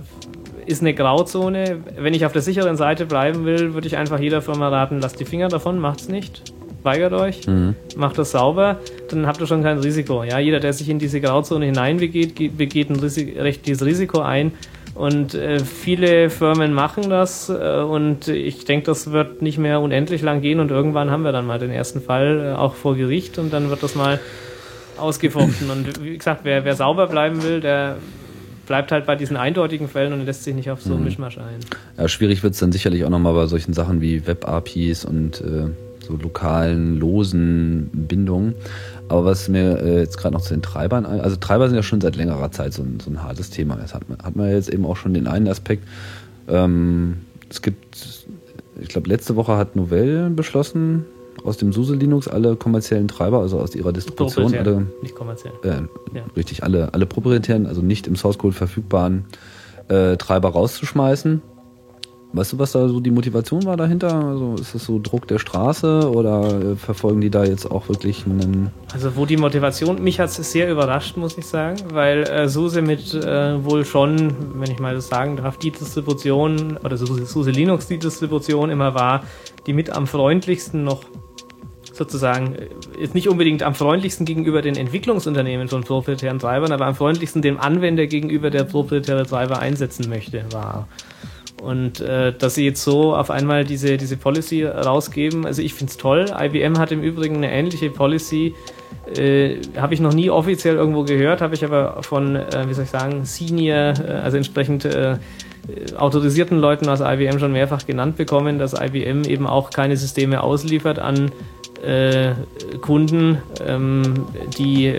[0.66, 1.80] ist eine Grauzone.
[1.98, 5.20] Wenn ich auf der sicheren Seite bleiben will, würde ich einfach jeder Firma raten, lasst
[5.20, 6.42] die Finger davon, macht's nicht
[6.84, 7.76] weigert euch, mhm.
[7.96, 10.24] macht das sauber, dann habt ihr schon kein Risiko.
[10.24, 14.54] Ja, jeder, der sich in diese Grauzone hineinbegeht, begeht ein Risiko, recht dieses Risiko ein.
[14.94, 20.22] Und äh, viele Firmen machen das äh, und ich denke, das wird nicht mehr unendlich
[20.22, 23.38] lang gehen und irgendwann haben wir dann mal den ersten Fall äh, auch vor Gericht
[23.40, 24.20] und dann wird das mal
[24.98, 25.70] ausgefochten.
[25.72, 27.98] Und wie gesagt, wer, wer sauber bleiben will, der
[28.72, 31.08] bleibt halt bei diesen eindeutigen Fällen und lässt sich nicht auf so einen mhm.
[31.08, 31.60] Mischmasch ein.
[31.98, 35.66] Ja, schwierig wird es dann sicherlich auch nochmal bei solchen Sachen wie Web-APIs und äh,
[36.00, 38.56] so lokalen, losen Bindungen.
[39.10, 42.00] Aber was mir äh, jetzt gerade noch zu den Treibern, also Treiber sind ja schon
[42.00, 43.76] seit längerer Zeit so ein, so ein hartes Thema.
[43.76, 45.84] Das hat, hat man jetzt eben auch schon den einen Aspekt.
[46.48, 47.18] Ähm,
[47.50, 48.26] es gibt,
[48.80, 51.04] ich glaube, letzte Woche hat Novell beschlossen,
[51.44, 55.54] aus dem SUSE Linux alle kommerziellen Treiber, also aus ihrer Distribution, alle, nicht kommerziell.
[55.64, 55.68] Äh,
[56.16, 56.24] ja.
[56.36, 59.26] Richtig, alle, alle proprietären, also nicht im Source Code verfügbaren
[59.88, 61.42] äh, Treiber rauszuschmeißen.
[62.34, 64.14] Weißt du, was da so die Motivation war dahinter?
[64.14, 68.26] Also ist das so Druck der Straße oder äh, verfolgen die da jetzt auch wirklich
[68.26, 68.72] einen.
[68.94, 72.82] Also wo die Motivation, mich hat es sehr überrascht, muss ich sagen, weil äh, SUSE
[72.82, 77.52] mit äh, wohl schon, wenn ich mal das sagen darf, die Distribution oder SUSE, SUSE
[77.52, 79.24] Linux die Distribution immer war,
[79.68, 81.04] die mit am freundlichsten noch
[81.94, 82.68] sozusagen äh,
[83.02, 87.60] ist nicht unbedingt am freundlichsten gegenüber den Entwicklungsunternehmen von proprietären Treibern, aber am freundlichsten dem
[87.60, 90.88] Anwender gegenüber, der proprietäre Treiber einsetzen möchte, war.
[91.62, 95.92] Und äh, dass sie jetzt so auf einmal diese, diese Policy rausgeben, also ich finde
[95.92, 96.26] es toll.
[96.36, 98.56] IBM hat im Übrigen eine ähnliche Policy,
[99.16, 102.86] äh, habe ich noch nie offiziell irgendwo gehört, habe ich aber von, äh, wie soll
[102.86, 105.18] ich sagen, Senior, äh, also entsprechend äh,
[105.96, 110.98] autorisierten Leuten aus IBM schon mehrfach genannt bekommen, dass IBM eben auch keine Systeme ausliefert
[110.98, 111.32] an
[111.82, 112.34] äh,
[112.82, 114.26] Kunden, ähm,
[114.58, 114.98] die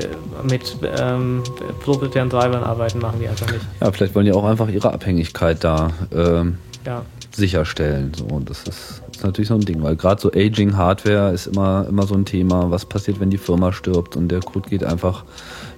[0.48, 1.42] mit ähm,
[1.80, 3.64] proprietären Treibern arbeiten, machen die einfach nicht.
[3.80, 7.04] Ja, vielleicht wollen die auch einfach ihre Abhängigkeit da ähm, ja.
[7.34, 8.12] sicherstellen.
[8.14, 11.46] So, und das ist, ist natürlich so ein Ding, weil gerade so Aging Hardware ist
[11.46, 12.70] immer, immer so ein Thema.
[12.70, 15.24] Was passiert, wenn die Firma stirbt und der Code geht einfach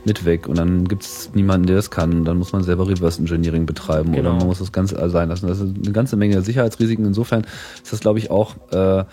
[0.07, 2.25] mit weg und dann gibt es niemanden, der das kann.
[2.25, 4.31] Dann muss man selber Reverse Engineering betreiben genau.
[4.31, 5.47] oder man muss das Ganze sein lassen.
[5.47, 7.07] Das ist eine ganze Menge Sicherheitsrisiken.
[7.07, 7.47] Insofern
[7.83, 9.05] ist das, glaube ich, auch äh,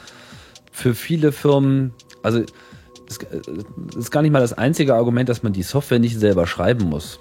[0.72, 1.94] für viele Firmen,
[2.24, 2.44] also
[3.08, 3.18] es
[3.96, 7.20] ist gar nicht mal das einzige Argument, dass man die Software nicht selber schreiben muss,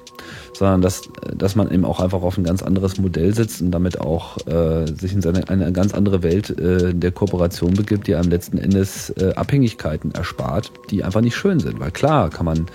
[0.52, 1.02] sondern dass,
[1.34, 4.86] dass man eben auch einfach auf ein ganz anderes Modell sitzt und damit auch äh,
[4.86, 9.10] sich in seine, eine ganz andere Welt äh, der Kooperation begibt, die einem letzten Endes
[9.10, 11.80] äh, Abhängigkeiten erspart, die einfach nicht schön sind.
[11.80, 12.66] Weil klar kann man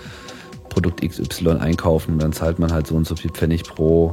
[0.69, 4.11] Produkt XY einkaufen und dann zahlt man halt so und so viel Pfennig pro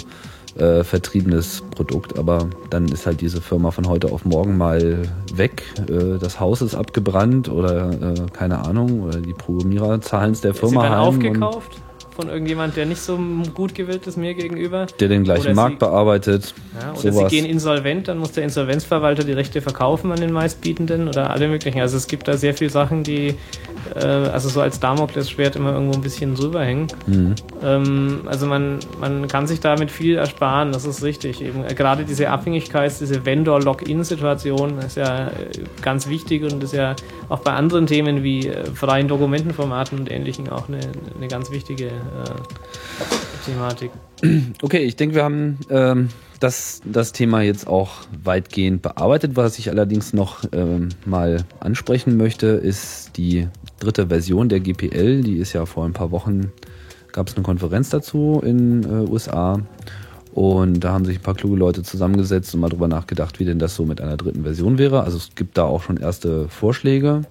[0.58, 5.02] äh, vertriebenes Produkt, aber dann ist halt diese Firma von heute auf morgen mal
[5.34, 5.62] weg.
[5.88, 10.54] Äh, das Haus ist abgebrannt oder äh, keine Ahnung, oder die Programmierer zahlen es der
[10.54, 10.98] Firma Sie heim.
[10.98, 11.80] aufgekauft?
[12.14, 13.18] von irgendjemand, der nicht so
[13.54, 14.86] gut gewillt ist mir gegenüber.
[15.00, 16.54] Der den gleichen oder Markt sie, bearbeitet.
[16.80, 17.30] Ja, oder sowas.
[17.30, 21.48] sie gehen insolvent, dann muss der Insolvenzverwalter die Rechte verkaufen an den meistbietenden oder alle
[21.48, 21.80] möglichen.
[21.80, 23.34] Also es gibt da sehr viele Sachen, die
[23.94, 26.88] äh, also so als Damoklesschwert immer irgendwo ein bisschen drüber hängen.
[27.06, 27.34] Mhm.
[27.62, 31.40] Ähm, also man, man kann sich damit viel ersparen, das ist richtig.
[31.42, 35.30] Eben äh, gerade diese Abhängigkeit, diese Vendor-Login-Situation ist ja äh,
[35.80, 36.96] ganz wichtig und ist ja
[37.28, 40.80] auch bei anderen Themen wie äh, freien Dokumentenformaten und ähnlichen auch eine,
[41.16, 41.90] eine ganz wichtige äh,
[43.44, 43.90] Thematik.
[44.62, 46.08] Okay, ich denke, wir haben ähm,
[46.42, 47.90] das, das Thema jetzt auch
[48.22, 49.36] weitgehend bearbeitet.
[49.36, 53.48] Was ich allerdings noch ähm, mal ansprechen möchte, ist die
[53.82, 55.22] dritte Version der GPL.
[55.22, 56.52] Die ist ja vor ein paar Wochen,
[57.12, 59.60] gab es eine Konferenz dazu in äh, USA.
[60.32, 63.58] Und da haben sich ein paar kluge Leute zusammengesetzt und mal drüber nachgedacht, wie denn
[63.58, 65.02] das so mit einer dritten Version wäre.
[65.02, 67.22] Also es gibt da auch schon erste Vorschläge.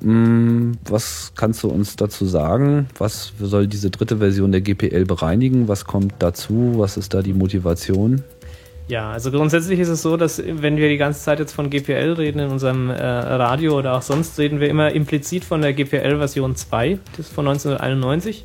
[0.00, 2.88] Hm, was kannst du uns dazu sagen?
[2.98, 5.66] Was soll diese dritte Version der GPL bereinigen?
[5.66, 6.74] Was kommt dazu?
[6.76, 8.22] Was ist da die Motivation?
[8.86, 12.12] Ja, also grundsätzlich ist es so, dass wenn wir die ganze Zeit jetzt von GPL
[12.12, 16.18] reden in unserem äh, Radio oder auch sonst, reden wir immer implizit von der GPL
[16.18, 18.44] Version 2, das ist von 1991.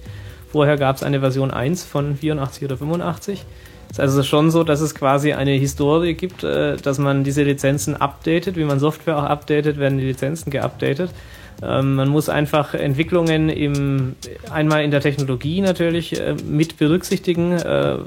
[0.50, 3.46] Vorher gab es eine Version 1 von 84 oder 85.
[3.90, 7.44] Es ist also schon so, dass es quasi eine Historie gibt, äh, dass man diese
[7.44, 11.12] Lizenzen updatet, wie man Software auch updatet, werden die Lizenzen geupdatet.
[11.62, 14.16] Ähm, man muss einfach Entwicklungen im,
[14.52, 17.52] einmal in der Technologie natürlich äh, mit berücksichtigen.
[17.52, 17.98] Äh,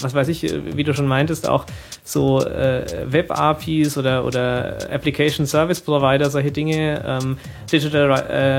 [0.00, 0.42] was weiß ich,
[0.74, 1.66] wie du schon meintest, auch
[2.02, 7.36] so äh, Web-APIs oder, oder Application Service Provider, solche Dinge, ähm,
[7.70, 8.12] Digital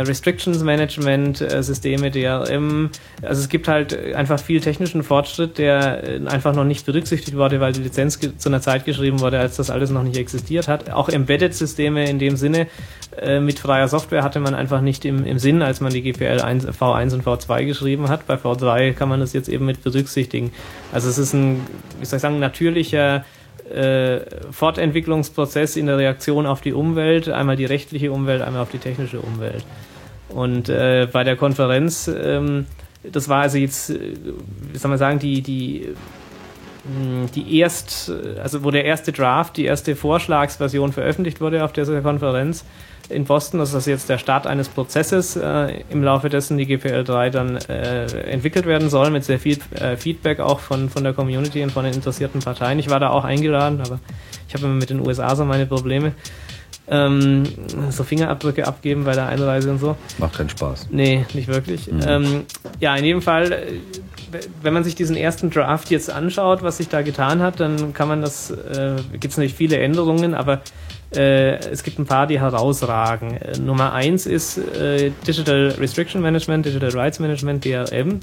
[0.05, 2.89] Restrictions Management Systeme, DRM.
[3.21, 7.71] Also es gibt halt einfach viel technischen Fortschritt, der einfach noch nicht berücksichtigt wurde, weil
[7.71, 10.89] die Lizenz zu einer Zeit geschrieben wurde, als das alles noch nicht existiert hat.
[10.89, 12.67] Auch Embedded-Systeme in dem Sinne
[13.39, 16.67] mit freier Software hatte man einfach nicht im, im Sinn, als man die GPL 1,
[16.67, 18.27] V1 und V2 geschrieben hat.
[18.27, 20.51] Bei V3 kann man das jetzt eben mit berücksichtigen.
[20.91, 21.65] Also es ist ein,
[21.99, 23.23] wie soll ich sagen, natürlicher
[23.73, 24.19] äh,
[24.51, 29.21] Fortentwicklungsprozess in der Reaktion auf die Umwelt, einmal die rechtliche Umwelt, einmal auf die technische
[29.21, 29.65] Umwelt.
[30.27, 32.65] Und äh, bei der Konferenz, ähm,
[33.09, 35.93] das war also jetzt, wie soll man sagen, die, die
[36.83, 38.11] hm, die erst,
[38.43, 42.65] also wo der erste Draft, die erste Vorschlagsversion veröffentlicht wurde auf dieser Konferenz
[43.09, 47.29] in Boston, das ist jetzt der Start eines Prozesses, äh, im Laufe dessen die GPL3
[47.29, 51.63] dann äh, entwickelt werden soll, mit sehr viel äh, Feedback auch von, von der Community
[51.63, 52.79] und von den interessierten Parteien.
[52.79, 53.99] Ich war da auch eingeladen, aber
[54.47, 56.13] ich habe immer mit den USA so meine Probleme.
[56.87, 57.43] Ähm,
[57.89, 59.95] so Fingerabdrücke abgeben bei der Einreise und so.
[60.19, 60.89] Macht keinen Spaß.
[60.91, 61.91] Nee, nicht wirklich.
[61.91, 62.01] Mhm.
[62.07, 62.45] Ähm,
[62.79, 63.65] ja, in jedem Fall äh,
[64.61, 68.07] wenn man sich diesen ersten Draft jetzt anschaut, was sich da getan hat, dann kann
[68.07, 70.61] man das, äh, gibt es natürlich viele Änderungen, aber
[71.15, 73.37] äh, es gibt ein paar, die herausragen.
[73.37, 78.19] Äh, Nummer eins ist äh, Digital Restriction Management, Digital Rights Management, DRM,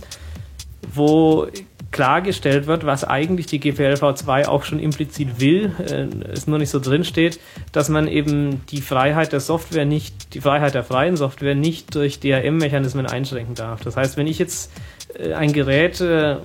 [0.94, 1.48] wo
[1.92, 6.80] klargestellt wird, was eigentlich die GPLv2 auch schon implizit will, äh, es nur nicht so
[6.80, 7.38] drin steht,
[7.70, 12.18] dass man eben die Freiheit der Software nicht, die Freiheit der freien Software nicht durch
[12.18, 13.82] DRM-Mechanismen einschränken darf.
[13.82, 14.72] Das heißt, wenn ich jetzt
[15.18, 16.36] äh, ein Gerät äh,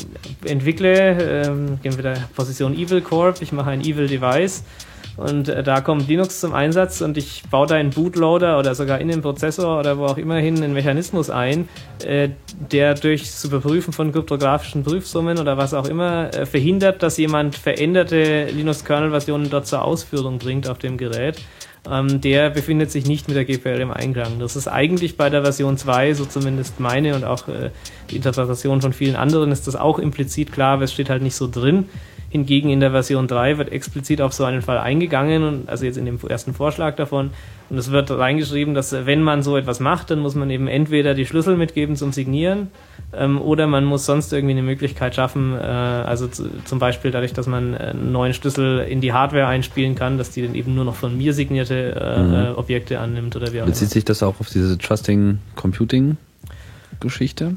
[0.45, 1.43] entwickle, äh,
[1.81, 4.63] gehen wir der Position Evil Corp, ich mache ein Evil Device
[5.17, 9.01] und äh, da kommt Linux zum Einsatz und ich baue da einen Bootloader oder sogar
[9.01, 11.67] in den Prozessor oder wo auch immer hin einen Mechanismus ein,
[12.05, 12.29] äh,
[12.71, 17.55] der durch zu Überprüfen von kryptografischen Prüfsummen oder was auch immer äh, verhindert, dass jemand
[17.55, 21.37] veränderte Linux-Kernel-Versionen dort zur Ausführung bringt auf dem Gerät
[21.89, 24.39] ähm, der befindet sich nicht mit der GPL im Einklang.
[24.39, 27.71] Das ist eigentlich bei der Version 2, so zumindest meine und auch äh,
[28.09, 31.35] die Interpretation von vielen anderen, ist das auch implizit klar, aber es steht halt nicht
[31.35, 31.87] so drin.
[32.29, 35.97] Hingegen in der Version 3 wird explizit auf so einen Fall eingegangen, und, also jetzt
[35.97, 37.29] in dem ersten Vorschlag davon.
[37.69, 41.13] Und es wird reingeschrieben, dass wenn man so etwas macht, dann muss man eben entweder
[41.13, 42.67] die Schlüssel mitgeben zum Signieren
[43.13, 47.33] ähm, oder man muss sonst irgendwie eine Möglichkeit schaffen, äh, also zu, zum Beispiel dadurch,
[47.33, 50.85] dass man einen neuen Schlüssel in die Hardware einspielen kann, dass die dann eben nur
[50.85, 52.33] noch von mir signierte äh, mhm.
[52.33, 56.17] Äh, Objekte annimmt oder wie auch Bezieht sich das auch auf diese Trusting Computing
[56.99, 57.55] Geschichte?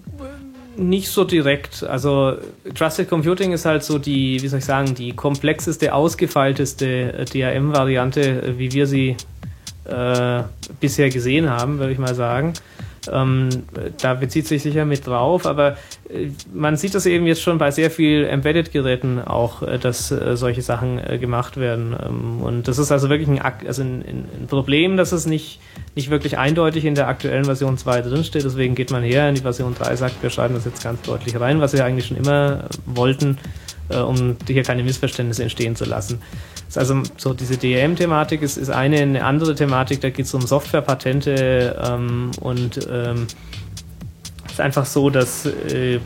[0.76, 1.82] Nicht so direkt.
[1.82, 2.36] Also
[2.74, 8.72] Trusted Computing ist halt so die, wie soll ich sagen, die komplexeste, ausgefeilteste DRM-Variante, wie
[8.72, 9.16] wir sie
[9.84, 10.42] äh,
[10.78, 12.52] bisher gesehen haben, würde ich mal sagen.
[13.10, 13.48] Ähm,
[14.00, 15.76] da bezieht sich sicher mit drauf, aber
[16.08, 20.36] äh, man sieht das eben jetzt schon bei sehr viel Embedded-Geräten auch, äh, dass äh,
[20.36, 21.96] solche Sachen gemacht werden.
[21.98, 24.04] Ähm, und das ist also wirklich ein, also ein,
[24.40, 25.60] ein, Problem, dass es nicht,
[25.94, 28.44] nicht wirklich eindeutig in der aktuellen Version 2 drinsteht.
[28.44, 31.38] Deswegen geht man her in die Version 3, sagt, wir schreiben das jetzt ganz deutlich
[31.38, 33.38] rein, was wir eigentlich schon immer wollten,
[33.88, 36.20] um hier keine Missverständnisse entstehen zu lassen.
[36.76, 41.76] Also so diese DRM-Thematik ist, ist eine, eine andere Thematik, da geht es um Softwarepatente
[41.84, 43.26] ähm, und ähm,
[44.46, 45.98] es ist einfach so, dass äh,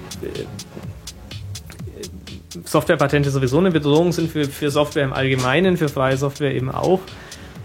[2.64, 7.00] Softwarepatente sowieso eine Bedrohung sind für, für Software im Allgemeinen, für freie Software eben auch.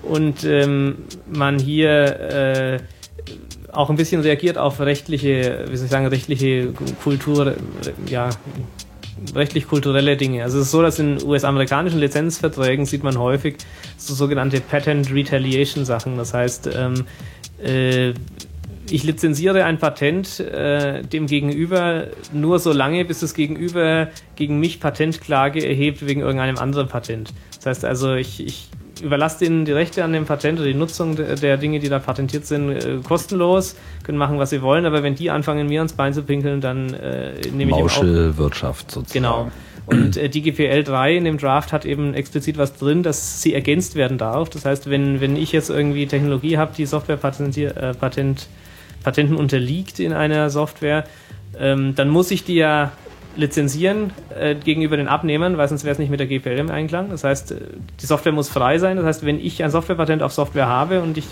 [0.04, 0.96] Und ähm,
[1.32, 2.80] man hier äh,
[3.72, 6.74] auch ein bisschen reagiert auf rechtliche, wie soll ich sagen, rechtliche
[7.04, 7.56] Kultur,
[8.08, 8.30] ja,
[9.36, 10.44] rechtlich-kulturelle Dinge.
[10.44, 13.58] Also es ist so, dass in US-amerikanischen Lizenzverträgen sieht man häufig
[13.98, 16.18] so sogenannte Patent Retaliation Sachen.
[16.18, 17.06] Das heißt, ähm,
[17.64, 18.14] äh,
[18.92, 24.80] ich lizenziere ein Patent äh, dem Gegenüber nur so lange, bis das Gegenüber gegen mich
[24.80, 27.34] Patentklage erhebt wegen irgendeinem anderen Patent.
[27.58, 28.70] Das heißt also, ich, ich
[29.02, 32.46] überlasst ihnen die Rechte an dem Patent oder die Nutzung der, Dinge, die da patentiert
[32.46, 36.14] sind, äh, kostenlos, können machen, was sie wollen, aber wenn die anfangen, mir ans Bein
[36.14, 39.24] zu pinkeln, dann äh, nehme ich Mauschelwirtschaft sozusagen.
[39.24, 39.52] Genau.
[39.86, 43.54] Und äh, die GPL 3 in dem Draft hat eben explizit was drin, dass sie
[43.54, 44.50] ergänzt werden darf.
[44.50, 48.48] Das heißt, wenn, wenn ich jetzt irgendwie Technologie habe, die Software äh, Patent,
[49.04, 51.06] Patenten unterliegt in einer Software,
[51.58, 52.92] ähm, dann muss ich die ja
[53.36, 57.10] lizenzieren äh, gegenüber den Abnehmern, weil sonst wäre es nicht mit der GPL im Einklang.
[57.10, 57.56] Das heißt, äh,
[58.02, 58.98] die Software muss frei sein.
[58.98, 61.26] Das heißt, wenn ich ein Softwarepatent auf Software habe und ich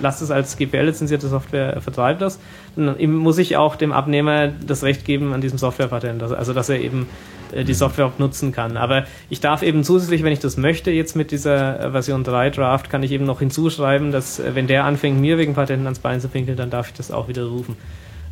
[0.00, 2.38] lasse es als GPL-lizenzierte Software vertreibt das,
[2.76, 6.22] dann muss ich auch dem Abnehmer das Recht geben an diesem Softwarepatent.
[6.22, 7.06] Also, dass er eben
[7.52, 8.76] äh, die Software auch nutzen kann.
[8.76, 12.50] Aber ich darf eben zusätzlich, wenn ich das möchte, jetzt mit dieser äh, Version 3
[12.50, 15.98] Draft, kann ich eben noch hinzuschreiben, dass äh, wenn der anfängt, mir wegen Patenten ans
[15.98, 17.76] Bein zu pinkeln, dann darf ich das auch widerrufen.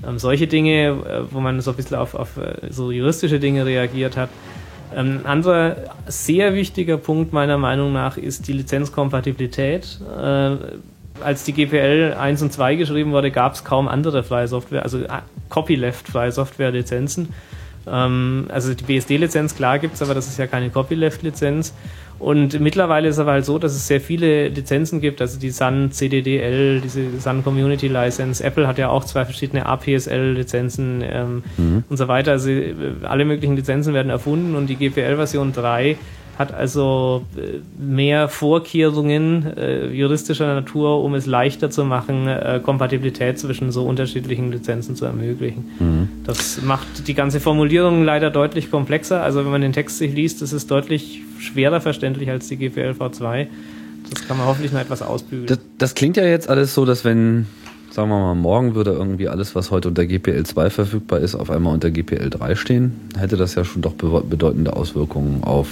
[0.06, 2.38] Ähm, solche Dinge, wo man so ein bisschen auf, auf
[2.70, 4.30] so juristische Dinge reagiert hat.
[4.94, 5.76] Ähm, ein anderer
[6.06, 10.00] sehr wichtiger Punkt meiner Meinung nach ist die Lizenzkompatibilität.
[10.16, 10.56] Äh,
[11.22, 15.00] als die GPL 1 und 2 geschrieben wurde, gab es kaum andere freie Software, also
[15.48, 17.30] Copyleft freie Software-Lizenzen.
[17.86, 21.72] Ähm, also die BSD-Lizenz, klar gibt es, aber das ist ja keine Copyleft-Lizenz.
[22.18, 25.50] Und mittlerweile ist es aber halt so, dass es sehr viele Lizenzen gibt, also die
[25.50, 28.42] Sun CDDL, diese Sun Community License.
[28.42, 31.84] Apple hat ja auch zwei verschiedene APSL-Lizenzen ähm, mhm.
[31.88, 32.32] und so weiter.
[32.32, 35.98] Also äh, alle möglichen Lizenzen werden erfunden und die GPL-Version 3
[36.38, 43.38] hat also äh, mehr Vorkehrungen äh, juristischer Natur, um es leichter zu machen, äh, Kompatibilität
[43.38, 45.64] zwischen so unterschiedlichen Lizenzen zu ermöglichen.
[45.78, 46.08] Mhm.
[46.24, 49.22] Das macht die ganze Formulierung leider deutlich komplexer.
[49.22, 52.94] Also wenn man den Text sich liest, ist es deutlich schwerer verständlich als die GPL
[52.98, 53.46] V2.
[54.10, 55.46] Das kann man hoffentlich noch etwas ausbügeln.
[55.46, 57.46] Das, das klingt ja jetzt alles so, dass wenn
[57.90, 61.50] sagen wir mal, morgen würde irgendwie alles, was heute unter GPL 2 verfügbar ist, auf
[61.50, 65.68] einmal unter GPL 3 stehen, hätte das ja schon doch bedeutende Auswirkungen auf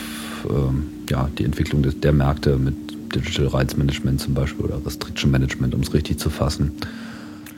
[0.49, 2.75] ähm, ja, die Entwicklung des, der Märkte mit
[3.15, 6.73] Digital Rights Management zum Beispiel oder Restriction Management, um es richtig zu fassen.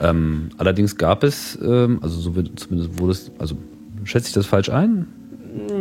[0.01, 3.57] Ähm, allerdings gab es, ähm, also so wird, zumindest wurde es, also
[4.05, 5.07] schätze ich das falsch ein?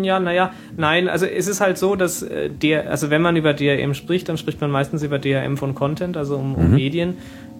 [0.01, 3.53] Ja, naja, nein, also es ist halt so, dass äh, der, also wenn man über
[3.53, 6.75] DRM spricht, dann spricht man meistens über DRM von Content, also um, um mhm.
[6.75, 7.17] Medien.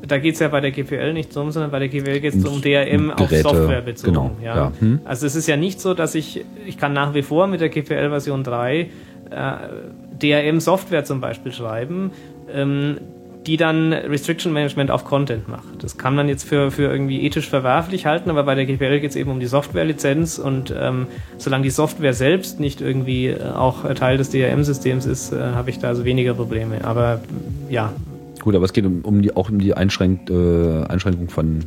[0.08, 2.46] Da geht es ja bei der GPL nicht drum, sondern bei der GPL geht es
[2.46, 4.14] um DRM auf Software bezogen.
[4.14, 4.56] Genau, ja.
[4.56, 4.72] ja.
[4.80, 5.00] Hm.
[5.04, 7.70] Also es ist ja nicht so, dass ich, ich kann nach wie vor mit der
[7.70, 8.88] GPL Version 3 äh,
[9.30, 12.12] DRM-Software zum Beispiel schreiben,
[12.54, 12.98] ähm,
[13.46, 15.84] die dann Restriction Management auf Content macht.
[15.84, 19.12] Das kann man jetzt für, für irgendwie ethisch verwerflich halten, aber bei der GPL geht
[19.12, 21.08] es eben um die Softwarelizenz und ähm,
[21.38, 25.80] solange die Software selbst nicht irgendwie äh, auch Teil des DRM-Systems ist, äh, habe ich
[25.80, 26.84] da also weniger Probleme.
[26.84, 27.22] Aber
[27.70, 27.94] ja.
[28.42, 31.66] Gut, aber es geht um, um die, auch um die Einschränk, äh, Einschränkung von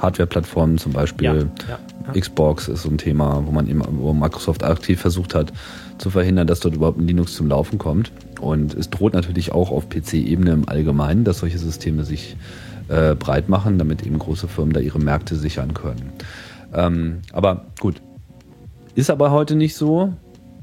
[0.00, 1.26] Hardware-Plattformen zum Beispiel.
[1.26, 1.78] Ja, ja,
[2.14, 2.20] ja.
[2.20, 5.52] Xbox ist so ein Thema, wo man eben, wo Microsoft aktiv versucht hat,
[6.00, 8.12] zu verhindern, dass dort überhaupt ein Linux zum Laufen kommt.
[8.40, 12.36] Und es droht natürlich auch auf PC-Ebene im Allgemeinen, dass solche Systeme sich
[12.88, 16.12] äh, breit machen, damit eben große Firmen da ihre Märkte sichern können.
[16.72, 18.00] Ähm, aber gut,
[18.94, 20.12] ist aber heute nicht so.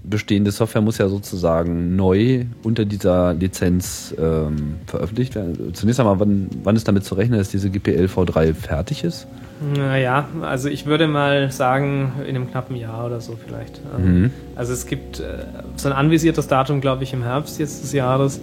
[0.04, 5.74] Bestehende Software muss ja sozusagen neu unter dieser Lizenz ähm, veröffentlicht werden.
[5.74, 9.28] Zunächst einmal, wann, wann ist damit zu rechnen, dass diese GPL V3 fertig ist?
[9.60, 13.82] Naja, also ich würde mal sagen, in einem knappen Jahr oder so vielleicht.
[13.98, 14.32] Ähm, mhm.
[14.56, 15.46] Also es gibt äh,
[15.76, 18.40] so ein anvisiertes Datum, glaube ich, im Herbst jetzt des Jahres.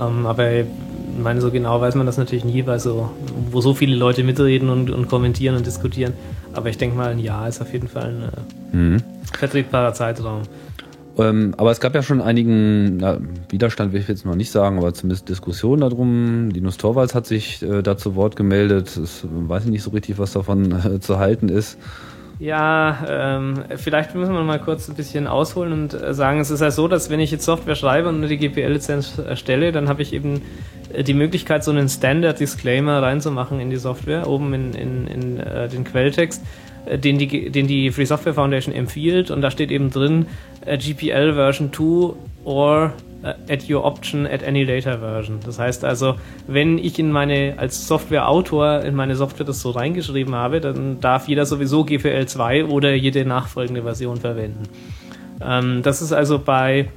[0.00, 0.66] Ähm, aber ich
[1.22, 3.10] meine, so genau weiß man das natürlich nie, weil so,
[3.50, 6.14] wo so viele Leute mitreden und, und kommentieren und diskutieren.
[6.52, 9.02] Aber ich denke mal, ein Jahr ist auf jeden Fall ein äh, mhm.
[9.32, 10.42] vertretbarer Zeitraum.
[11.18, 14.78] Ähm, aber es gab ja schon einigen na, Widerstand, will ich jetzt noch nicht sagen,
[14.78, 16.50] aber zumindest Diskussionen darum.
[16.50, 18.98] Linus Torvalds hat sich äh, da zu Wort gemeldet.
[19.02, 21.78] Ich weiß nicht so richtig, was davon äh, zu halten ist.
[22.38, 26.60] Ja, ähm, vielleicht müssen wir mal kurz ein bisschen ausholen und äh, sagen, es ist
[26.60, 30.12] ja so, dass wenn ich jetzt Software schreibe und die GPL-Lizenz erstelle, dann habe ich
[30.12, 30.42] eben
[30.92, 35.68] äh, die Möglichkeit, so einen Standard-Disclaimer reinzumachen in die Software, oben in, in, in äh,
[35.68, 39.90] den Quelltext äh, den die, den die Free Software Foundation empfiehlt und da steht eben
[39.90, 40.26] drin
[40.66, 42.14] uh, GPL Version 2
[42.44, 45.38] or uh, at your option at any later version.
[45.44, 46.14] Das heißt also,
[46.46, 51.28] wenn ich in meine als Softwareautor in meine Software das so reingeschrieben habe, dann darf
[51.28, 54.64] jeder sowieso GPL 2 oder jede nachfolgende Version verwenden.
[55.40, 56.88] Ähm, das ist also bei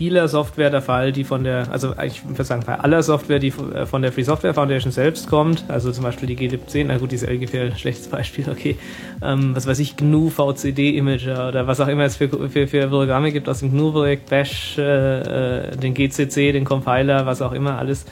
[0.00, 3.48] vieler Software der Fall, die von der, also ich würde sagen, bei aller Software, die
[3.48, 6.96] äh, von der Free Software Foundation selbst kommt, also zum Beispiel die GLib 10, na
[6.96, 8.78] gut, die ist LGPL, schlechtes Beispiel, okay,
[9.22, 12.88] ähm, was weiß ich, GNU, VCD Imager oder was auch immer es für, für, für
[12.88, 17.76] Programme gibt aus dem GNU-Projekt, Bash, äh, äh den GCC, den Compiler, was auch immer,
[17.76, 18.06] alles,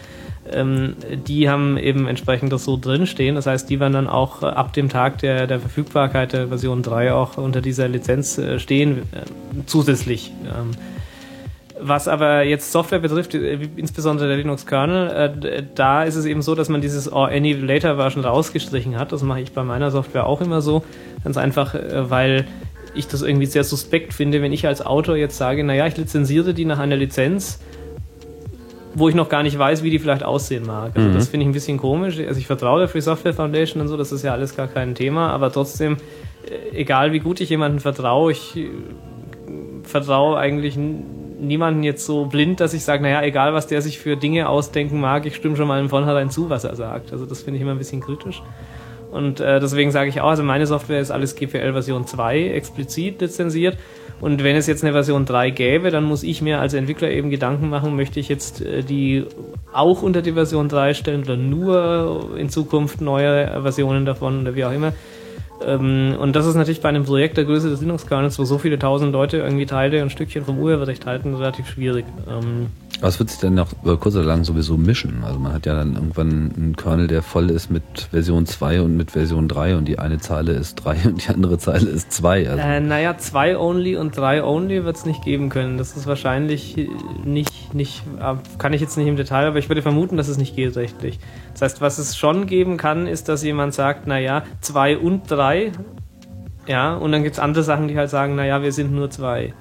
[0.52, 0.94] ähm,
[1.26, 3.34] die haben eben entsprechend das so drinstehen.
[3.34, 6.82] Das heißt, die werden dann auch äh, ab dem Tag der, der Verfügbarkeit der Version
[6.82, 9.22] 3 auch unter dieser Lizenz stehen, äh,
[9.64, 10.32] zusätzlich.
[10.44, 10.72] Ähm,
[11.80, 15.10] was aber jetzt Software betrifft, äh, insbesondere der Linux-Kernel,
[15.44, 19.12] äh, da ist es eben so, dass man dieses or any later Version rausgestrichen hat.
[19.12, 20.82] Das mache ich bei meiner Software auch immer so.
[21.24, 22.46] Ganz einfach, äh, weil
[22.94, 26.54] ich das irgendwie sehr suspekt finde, wenn ich als Autor jetzt sage, naja, ich lizenziere
[26.54, 27.60] die nach einer Lizenz,
[28.94, 30.92] wo ich noch gar nicht weiß, wie die vielleicht aussehen mag.
[30.96, 31.14] Also mhm.
[31.14, 32.18] das finde ich ein bisschen komisch.
[32.18, 34.94] Also ich vertraue der Free Software Foundation und so, das ist ja alles gar kein
[34.94, 35.98] Thema, aber trotzdem,
[36.72, 38.58] egal wie gut ich jemanden vertraue, ich
[39.84, 40.76] vertraue eigentlich
[41.38, 45.00] niemanden jetzt so blind, dass ich sage, naja, egal was der sich für Dinge ausdenken
[45.00, 47.12] mag, ich stimme schon mal im Vornherein zu, was er sagt.
[47.12, 48.42] Also das finde ich immer ein bisschen kritisch.
[49.10, 53.20] Und äh, deswegen sage ich auch, also meine Software ist alles GPL Version 2 explizit
[53.20, 53.78] lizenziert.
[54.20, 57.30] Und wenn es jetzt eine Version 3 gäbe, dann muss ich mir als Entwickler eben
[57.30, 59.24] Gedanken machen, möchte ich jetzt äh, die
[59.72, 64.64] auch unter die Version 3 stellen oder nur in Zukunft neue Versionen davon oder wie
[64.64, 64.92] auch immer.
[65.66, 68.78] Ähm, und das ist natürlich bei einem Projekt der Größe des Linux-Kernels, wo so viele
[68.78, 72.04] tausend Leute irgendwie Teile und Stückchen vom Urheberrecht halten, relativ schwierig.
[73.00, 75.22] Was wird sich denn noch über kurz oder lang sowieso mischen?
[75.22, 78.96] Also man hat ja dann irgendwann einen Kernel, der voll ist mit Version 2 und
[78.96, 82.50] mit Version 3 und die eine Zeile ist 3 und die andere Zeile ist 2.
[82.50, 85.78] Also äh, naja, 2 only und 3 only wird es nicht geben können.
[85.78, 86.88] Das ist wahrscheinlich
[87.24, 90.38] nicht, nicht, äh, kann ich jetzt nicht im Detail, aber ich würde vermuten, dass es
[90.38, 91.20] nicht geht rechtlich.
[91.52, 95.70] Das heißt, was es schon geben kann, ist, dass jemand sagt, naja, 2 und 3,
[96.66, 99.54] ja, und dann gibt es andere Sachen, die halt sagen, naja, wir sind nur 2.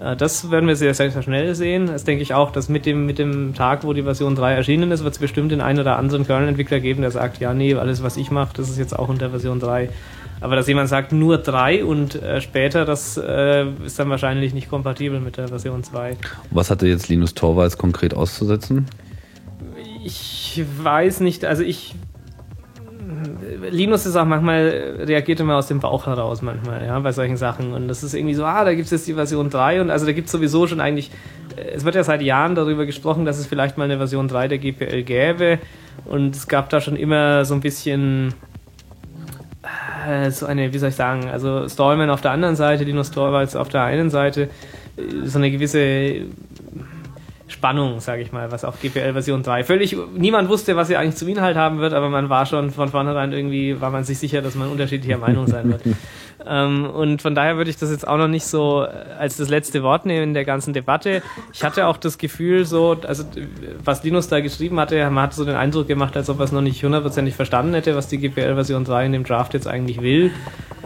[0.00, 1.86] Äh, das werden wir sehr, sehr, sehr schnell sehen.
[1.86, 4.90] Das denke ich auch, dass mit dem, mit dem Tag, wo die Version 3 erschienen
[4.90, 8.02] ist, wird es bestimmt den einen oder anderen Kernel-Entwickler geben, der sagt, ja, nee, alles,
[8.02, 9.90] was ich mache, das ist jetzt auch unter Version 3.
[10.40, 14.70] Aber dass jemand sagt, nur 3 und äh, später, das äh, ist dann wahrscheinlich nicht
[14.70, 16.16] kompatibel mit der Version 2.
[16.50, 18.86] Was hatte jetzt Linus Torvalds konkret auszusetzen?
[20.02, 21.94] Ich weiß nicht, also ich
[23.70, 27.72] Linus ist auch manchmal, reagiert immer aus dem Bauch heraus manchmal, ja, bei solchen Sachen.
[27.72, 30.06] Und das ist irgendwie so, ah, da gibt es jetzt die Version 3 und also
[30.06, 31.10] da gibt es sowieso schon eigentlich,
[31.56, 34.48] äh, es wird ja seit Jahren darüber gesprochen, dass es vielleicht mal eine Version 3
[34.48, 35.58] der GPL gäbe.
[36.04, 38.34] Und es gab da schon immer so ein bisschen
[40.08, 43.56] äh, so eine, wie soll ich sagen, also Stallman auf der anderen Seite, Linus Torvalds
[43.56, 44.48] auf der einen Seite,
[44.96, 46.26] äh, so eine gewisse
[47.50, 51.16] Spannung, sage ich mal, was auf GPL Version 3 völlig niemand wusste, was sie eigentlich
[51.16, 54.42] zum Inhalt haben wird, aber man war schon von vornherein irgendwie war man sich sicher,
[54.42, 55.82] dass man unterschiedlicher Meinung sein wird.
[56.46, 58.86] ähm, und von daher würde ich das jetzt auch noch nicht so
[59.18, 61.22] als das letzte Wort nehmen in der ganzen Debatte.
[61.52, 63.24] Ich hatte auch das Gefühl so, also
[63.84, 66.52] was Linus da geschrieben hatte, man hat so den Eindruck gemacht, als ob er es
[66.52, 70.00] noch nicht hundertprozentig verstanden hätte, was die GPL Version 3 in dem Draft jetzt eigentlich
[70.00, 70.30] will.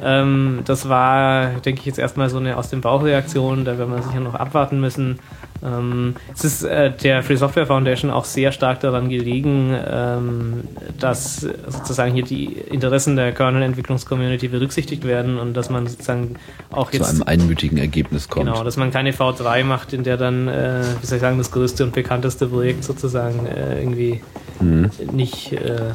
[0.03, 4.03] Ähm, das war, denke ich, jetzt erstmal so eine aus dem Bauchreaktion, da werden wir
[4.03, 5.19] sicher noch abwarten müssen.
[5.65, 10.65] Ähm, es ist äh, der Free Software Foundation auch sehr stark daran gelegen, ähm,
[10.99, 16.37] dass sozusagen hier die Interessen der Kernel-Entwicklungscommunity berücksichtigt werden und dass man sozusagen
[16.71, 18.47] auch jetzt zu einem einmütigen Ergebnis kommt.
[18.47, 21.51] Genau, dass man keine V3 macht, in der dann, äh, wie soll ich sagen, das
[21.51, 24.21] größte und bekannteste Projekt sozusagen äh, irgendwie
[24.61, 24.91] mhm.
[25.13, 25.93] nicht äh,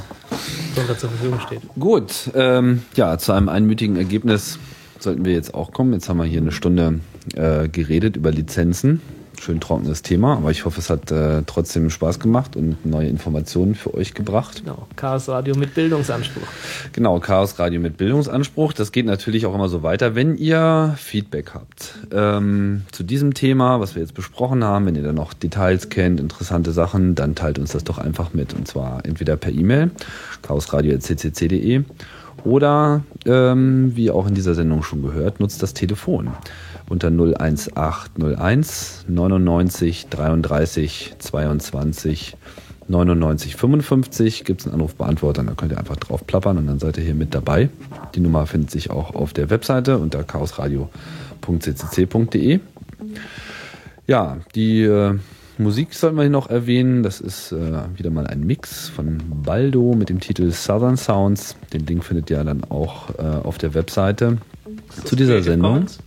[0.76, 1.62] zur Verfügung steht.
[1.78, 4.60] Gut, ähm, ja, zu einem einmütigen Ergebnis
[5.00, 5.94] sollten wir jetzt auch kommen.
[5.94, 7.00] Jetzt haben wir hier eine Stunde
[7.36, 9.02] äh, geredet über Lizenzen
[9.42, 13.76] schön trockenes Thema, aber ich hoffe, es hat äh, trotzdem Spaß gemacht und neue Informationen
[13.76, 14.64] für euch gebracht.
[14.64, 16.48] Genau, Chaos Radio mit Bildungsanspruch.
[16.94, 18.74] Genau, Chaos Radio mit Bildungsanspruch.
[18.74, 23.80] Das geht natürlich auch immer so weiter, wenn ihr Feedback habt ähm, zu diesem Thema,
[23.80, 24.86] was wir jetzt besprochen haben.
[24.86, 28.54] Wenn ihr da noch Details kennt, interessante Sachen, dann teilt uns das doch einfach mit
[28.54, 29.92] und zwar entweder per E-Mail
[30.42, 31.84] chaosradio.ccc.de
[32.44, 36.32] oder ähm, wie auch in dieser Sendung schon gehört, nutzt das Telefon
[36.90, 42.36] unter 01801 99 33 22
[42.90, 46.98] 99 55 gibt es einen Anrufbeantworter, da könnt ihr einfach drauf plappern und dann seid
[46.98, 47.70] ihr hier mit dabei.
[48.16, 52.60] Die Nummer findet sich auch auf der Webseite unter chaosradio.ccc.de.
[54.08, 55.14] Ja, die äh,
[55.60, 57.04] Musik sollten wir hier noch erwähnen.
[57.04, 61.56] Das ist äh, wieder mal ein Mix von Baldo mit dem Titel Southern Sounds.
[61.74, 64.40] Den Link findet ihr dann auch äh, auf der Webseite
[65.04, 65.74] zu dieser Sendung.
[65.74, 66.00] Commons?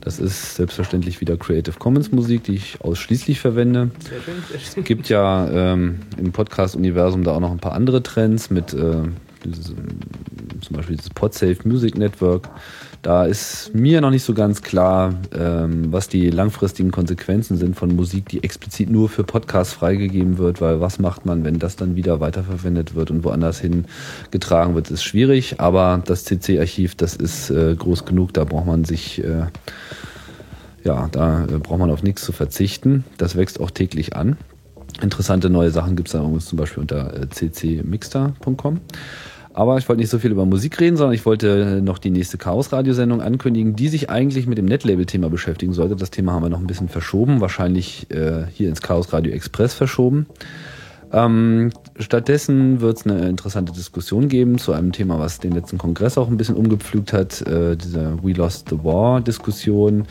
[0.00, 3.90] Das ist selbstverständlich wieder Creative Commons Musik, die ich ausschließlich verwende.
[3.98, 4.82] Sehr schön, sehr schön.
[4.82, 9.02] Es gibt ja ähm, im Podcast-Universum da auch noch ein paar andere Trends mit äh,
[9.54, 12.48] zum Beispiel das PodSafe Music Network.
[13.02, 17.94] Da ist mir noch nicht so ganz klar, ähm, was die langfristigen Konsequenzen sind von
[17.94, 21.94] Musik, die explizit nur für Podcasts freigegeben wird, weil was macht man, wenn das dann
[21.94, 23.84] wieder weiterverwendet wird und woanders hin
[24.32, 25.60] getragen wird, ist schwierig.
[25.60, 29.46] Aber das CC-Archiv, das ist äh, groß genug, da braucht man sich, äh,
[30.82, 33.04] ja, da äh, braucht man auf nichts zu verzichten.
[33.18, 34.36] Das wächst auch täglich an.
[35.00, 38.80] Interessante neue Sachen gibt es da zum Beispiel unter äh, ccmixter.com.
[39.56, 42.36] Aber ich wollte nicht so viel über Musik reden, sondern ich wollte noch die nächste
[42.36, 45.96] Chaos-Radiosendung ankündigen, die sich eigentlich mit dem Netlabel-Thema beschäftigen sollte.
[45.96, 49.72] Das Thema haben wir noch ein bisschen verschoben, wahrscheinlich äh, hier ins Chaos Radio Express
[49.72, 50.26] verschoben.
[51.10, 56.18] Ähm, stattdessen wird es eine interessante Diskussion geben zu einem Thema, was den letzten Kongress
[56.18, 60.04] auch ein bisschen umgepflügt hat, äh, diese We Lost the War-Diskussion,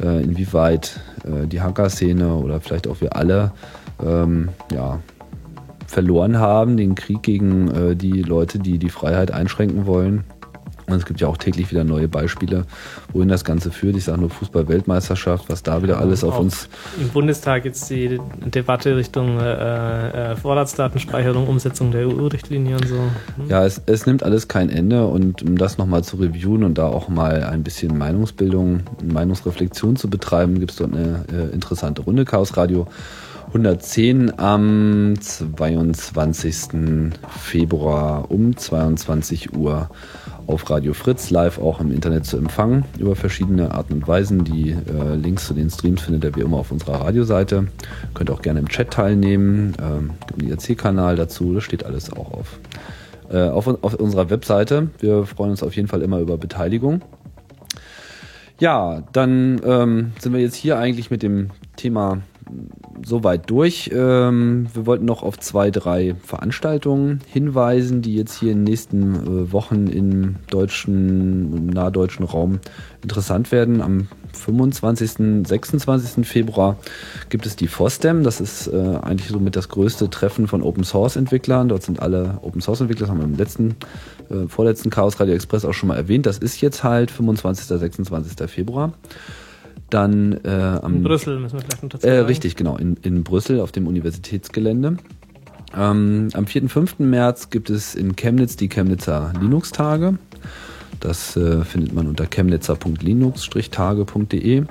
[0.00, 3.50] äh, inwieweit äh, die Hacker-Szene oder vielleicht auch wir alle
[4.04, 5.00] ähm, ja,
[5.86, 10.24] verloren haben, den Krieg gegen äh, die Leute, die die Freiheit einschränken wollen.
[10.86, 12.66] Und es gibt ja auch täglich wieder neue Beispiele,
[13.12, 13.96] wohin das Ganze führt.
[13.96, 16.68] Ich sage nur Fußball-Weltmeisterschaft, was da wieder alles auf uns.
[17.00, 22.96] Im Bundestag jetzt die Debatte Richtung äh, äh, Vorratsdatenspeicherung, Umsetzung der EU-Richtlinie und so.
[22.96, 23.48] Hm.
[23.48, 26.88] Ja, es, es nimmt alles kein Ende und um das nochmal zu reviewen und da
[26.88, 32.26] auch mal ein bisschen Meinungsbildung, Meinungsreflexion zu betreiben, gibt es dort eine äh, interessante Runde.
[32.26, 32.86] Chaos Radio
[33.54, 37.12] 110 am 22.
[37.38, 39.90] Februar um 22 Uhr
[40.48, 44.42] auf Radio Fritz live auch im Internet zu empfangen über verschiedene Arten und Weisen.
[44.42, 47.68] Die äh, Links zu den Streams findet ihr wie immer auf unserer Radioseite.
[48.12, 49.76] Könnt auch gerne im Chat teilnehmen.
[49.80, 51.54] Ähm, gibt einen IRC-Kanal dazu.
[51.54, 52.58] Das steht alles auch auf,
[53.30, 54.88] äh, auf, auf unserer Webseite.
[54.98, 57.02] Wir freuen uns auf jeden Fall immer über Beteiligung.
[58.58, 62.20] Ja, dann ähm, sind wir jetzt hier eigentlich mit dem Thema
[63.04, 63.90] soweit durch.
[63.92, 69.14] Ähm, wir wollten noch auf zwei, drei Veranstaltungen hinweisen, die jetzt hier in den nächsten
[69.14, 72.60] äh, Wochen im deutschen, nahdeutschen Raum
[73.02, 73.80] interessant werden.
[73.80, 76.26] Am 25., 26.
[76.26, 76.76] Februar
[77.28, 78.24] gibt es die FOSDEM.
[78.24, 81.68] Das ist äh, eigentlich somit das größte Treffen von Open Source Entwicklern.
[81.68, 83.76] Dort sind alle Open Source Entwickler, das haben wir im letzten,
[84.30, 86.26] äh, vorletzten Chaos Radio Express auch schon mal erwähnt.
[86.26, 88.50] Das ist jetzt halt 25., 26.
[88.50, 88.92] Februar.
[89.90, 93.22] Dann äh, am In Brüssel müssen wir vielleicht noch dazu äh, richtig, genau, in, in
[93.22, 94.96] Brüssel auf dem Universitätsgelände.
[95.76, 96.68] Ähm, am 4.
[96.68, 96.98] 5.
[97.00, 100.18] März gibt es in Chemnitz die Chemnitzer Linux-Tage.
[101.00, 104.64] Das äh, findet man unter chemnitzer.linux-tage.de.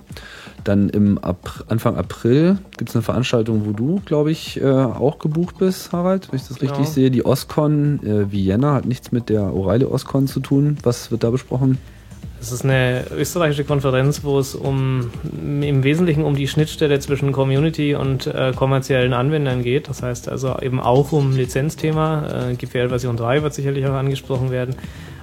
[0.64, 5.20] Dann im Ap Anfang April gibt es eine Veranstaltung, wo du, glaube ich, äh, auch
[5.20, 6.72] gebucht bist, Harald, wenn ich das Genau.
[6.72, 7.12] richtig sehe.
[7.12, 10.78] Die OSCON äh, Vienna hat nichts mit der O'Reilly OSCON zu tun.
[10.84, 11.78] Was wird da besprochen?
[12.44, 17.96] Das ist eine österreichische Konferenz, wo es um im Wesentlichen um die Schnittstelle zwischen Community
[17.96, 19.88] und äh, kommerziellen Anwendern geht.
[19.88, 22.50] Das heißt also eben auch um Lizenzthema.
[22.50, 24.76] Äh, GPL Version 3 wird sicherlich auch angesprochen werden.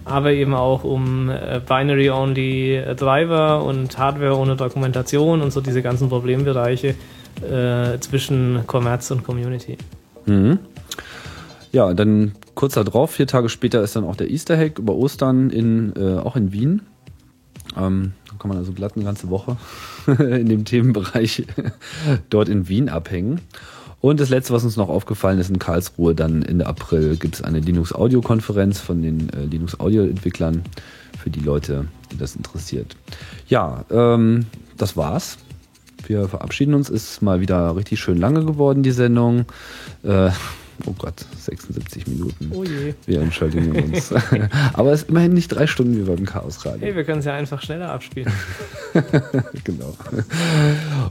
[0.07, 6.09] Aber eben auch um äh, Binary-Only Driver und Hardware ohne Dokumentation und so diese ganzen
[6.09, 6.95] Problembereiche
[7.43, 9.77] äh, zwischen Kommerz und Community.
[10.25, 10.59] Mhm.
[11.71, 15.51] Ja, dann kurz darauf, vier Tage später, ist dann auch der Easter Hack über Ostern
[15.51, 16.81] in, äh, auch in Wien.
[17.77, 19.57] Ähm, da kann man also glatt eine ganze Woche
[20.07, 21.47] in dem Themenbereich
[22.31, 23.41] dort in Wien abhängen.
[24.01, 27.43] Und das letzte, was uns noch aufgefallen ist, in Karlsruhe, dann Ende April gibt es
[27.43, 30.63] eine Linux-Audio-Konferenz von den äh, Linux-Audio-Entwicklern
[31.19, 32.97] für die Leute, die das interessiert.
[33.47, 34.47] Ja, ähm,
[34.79, 35.37] das war's.
[36.07, 36.89] Wir verabschieden uns.
[36.89, 39.45] Ist mal wieder richtig schön lange geworden, die Sendung.
[40.03, 40.31] Äh,
[40.87, 42.51] oh Gott, 76 Minuten.
[42.55, 42.95] Oh je.
[43.07, 44.13] Wir entschuldigen uns.
[44.73, 46.81] Aber es ist immerhin nicht drei Stunden wie beim Chaos Radio.
[46.81, 48.33] Hey, wir können es ja einfach schneller abspielen.
[49.65, 49.95] genau.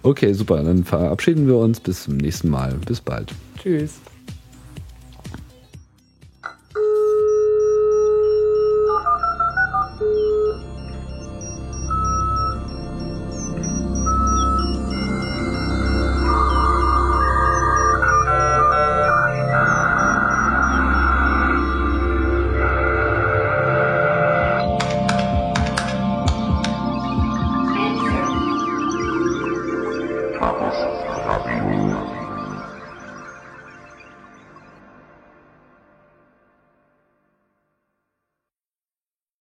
[0.03, 0.63] Okay, super.
[0.63, 1.79] Dann verabschieden wir uns.
[1.79, 2.75] Bis zum nächsten Mal.
[2.85, 3.33] Bis bald.
[3.61, 3.99] Tschüss.